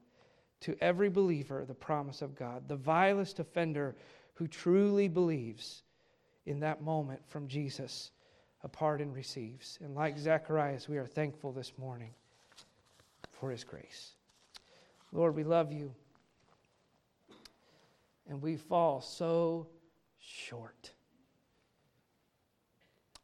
To 0.62 0.76
every 0.80 1.10
believer, 1.10 1.64
the 1.64 1.74
promise 1.74 2.22
of 2.22 2.34
God. 2.34 2.66
The 2.66 2.74
vilest 2.74 3.38
offender 3.38 3.94
who 4.32 4.48
truly 4.48 5.06
believes 5.06 5.84
in 6.44 6.58
that 6.58 6.82
moment 6.82 7.20
from 7.28 7.46
Jesus, 7.46 8.10
a 8.64 8.68
pardon 8.68 9.12
receives. 9.12 9.78
And 9.84 9.94
like 9.94 10.18
Zacharias, 10.18 10.88
we 10.88 10.96
are 10.96 11.06
thankful 11.06 11.52
this 11.52 11.72
morning 11.78 12.10
for 13.30 13.50
his 13.50 13.62
grace. 13.62 14.12
Lord, 15.12 15.36
we 15.36 15.44
love 15.44 15.70
you. 15.70 15.94
And 18.26 18.40
we 18.40 18.56
fall 18.56 19.02
so 19.02 19.68
short 20.18 20.90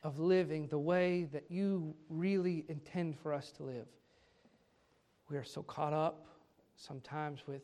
of 0.03 0.18
living 0.18 0.66
the 0.68 0.78
way 0.78 1.24
that 1.32 1.45
you 1.49 1.95
really 2.11 2.66
intend 2.68 3.18
for 3.18 3.32
us 3.32 3.51
to 3.53 3.62
live. 3.62 3.86
We 5.30 5.38
are 5.38 5.45
so 5.45 5.62
caught 5.62 5.95
up 5.95 6.26
sometimes 6.76 7.47
with 7.47 7.62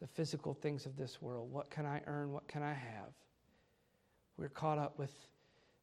the 0.00 0.06
physical 0.06 0.54
things 0.54 0.86
of 0.86 0.96
this 0.96 1.20
world. 1.20 1.50
What 1.50 1.70
can 1.70 1.86
I 1.86 2.02
earn? 2.06 2.30
What 2.30 2.46
can 2.46 2.62
I 2.62 2.72
have? 2.72 3.10
We're 4.36 4.48
caught 4.48 4.78
up 4.78 4.96
with 4.96 5.12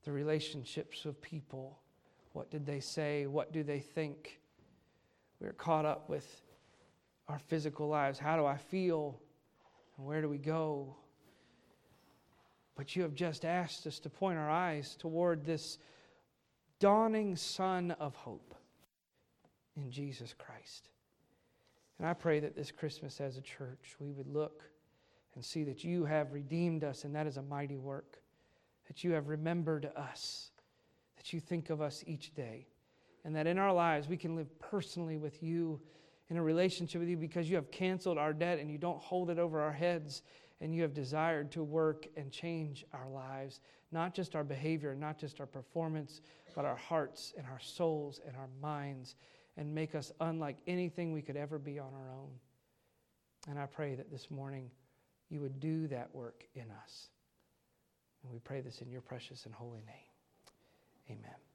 the 0.04 0.12
relationships 0.12 1.06
of 1.06 1.22
people. 1.22 1.80
What 2.34 2.50
did 2.50 2.66
they 2.66 2.80
say? 2.80 3.28
What 3.28 3.52
do 3.52 3.64
they 3.64 3.80
think? 3.80 4.40
We're 5.40 5.54
caught 5.54 5.86
up 5.86 6.10
with 6.10 6.42
our 7.28 7.40
physical 7.40 7.88
lives. 7.88 8.20
How 8.20 8.38
do 8.38 8.46
I 8.46 8.58
feel? 8.58 9.20
And 9.98 10.06
where 10.06 10.22
do 10.22 10.30
we 10.30 10.38
go? 10.38 10.96
But 12.76 12.96
you 12.96 13.04
have 13.04 13.14
just 13.14 13.46
asked 13.46 13.86
us 13.86 14.00
to 14.00 14.10
point 14.10 14.38
our 14.38 14.50
eyes 14.50 14.96
toward 14.98 15.46
this 15.46 15.78
dawning 16.80 17.36
sun 17.36 17.92
of 17.92 18.16
hope 18.16 18.56
in 19.76 19.92
Jesus 19.92 20.34
Christ. 20.38 20.90
And 22.00 22.08
I 22.08 22.14
pray 22.14 22.40
that 22.40 22.56
this 22.56 22.72
Christmas 22.72 23.22
as 23.22 23.38
a 23.38 23.42
church, 23.42 23.96
we 24.00 24.12
would 24.12 24.28
look 24.28 24.64
and 25.36 25.46
see 25.46 25.64
that 25.66 25.84
you 25.84 26.06
have 26.06 26.34
redeemed 26.34 26.84
us, 26.84 27.04
and 27.04 27.16
that 27.16 27.28
is 27.28 27.38
a 27.38 27.42
mighty 27.44 27.78
work. 27.78 28.21
That 28.92 29.06
you 29.06 29.14
have 29.14 29.30
remembered 29.30 29.90
us, 29.96 30.52
that 31.16 31.32
you 31.32 31.40
think 31.40 31.70
of 31.70 31.80
us 31.80 32.04
each 32.06 32.36
day, 32.36 32.68
and 33.24 33.34
that 33.38 33.48
in 33.48 33.58
our 33.58 33.72
lives 33.72 34.10
we 34.10 34.18
can 34.18 34.36
live 34.36 34.60
personally 34.60 35.16
with 35.16 35.42
you 35.42 35.80
in 36.30 36.36
a 36.36 36.44
relationship 36.44 37.00
with 37.00 37.08
you 37.08 37.16
because 37.16 37.50
you 37.50 37.56
have 37.56 37.72
canceled 37.72 38.18
our 38.18 38.34
debt 38.34 38.60
and 38.60 38.70
you 38.70 38.78
don't 38.78 39.00
hold 39.02 39.30
it 39.30 39.40
over 39.40 39.62
our 39.62 39.72
heads 39.72 40.24
and 40.60 40.76
you 40.76 40.82
have 40.82 40.94
desired 40.94 41.54
to 41.54 41.64
work 41.64 42.06
and 42.18 42.34
change 42.34 42.84
our 42.92 43.08
lives, 43.08 43.62
not 43.94 44.14
just 44.14 44.36
our 44.36 44.44
behavior, 44.44 44.94
not 44.94 45.18
just 45.18 45.40
our 45.40 45.46
performance, 45.46 46.20
but 46.54 46.66
our 46.66 46.76
hearts 46.76 47.34
and 47.38 47.48
our 47.48 47.62
souls 47.62 48.20
and 48.28 48.36
our 48.36 48.50
minds, 48.62 49.16
and 49.56 49.74
make 49.74 49.96
us 49.96 50.12
unlike 50.20 50.58
anything 50.68 51.14
we 51.14 51.22
could 51.22 51.38
ever 51.38 51.58
be 51.58 51.80
on 51.80 51.94
our 51.94 52.12
own. 52.12 52.32
And 53.48 53.58
I 53.58 53.68
pray 53.68 53.96
that 53.96 54.12
this 54.12 54.30
morning 54.30 54.70
you 55.30 55.40
would 55.40 55.62
do 55.62 55.88
that 55.88 56.14
work 56.14 56.44
in 56.56 56.66
us. 56.84 57.08
And 58.24 58.32
we 58.32 58.40
pray 58.40 58.62
this 58.62 58.82
in 58.82 58.90
your 58.90 59.02
precious 59.02 59.46
and 59.46 59.54
holy 59.54 59.82
name. 59.82 60.12
Amen. 61.10 61.51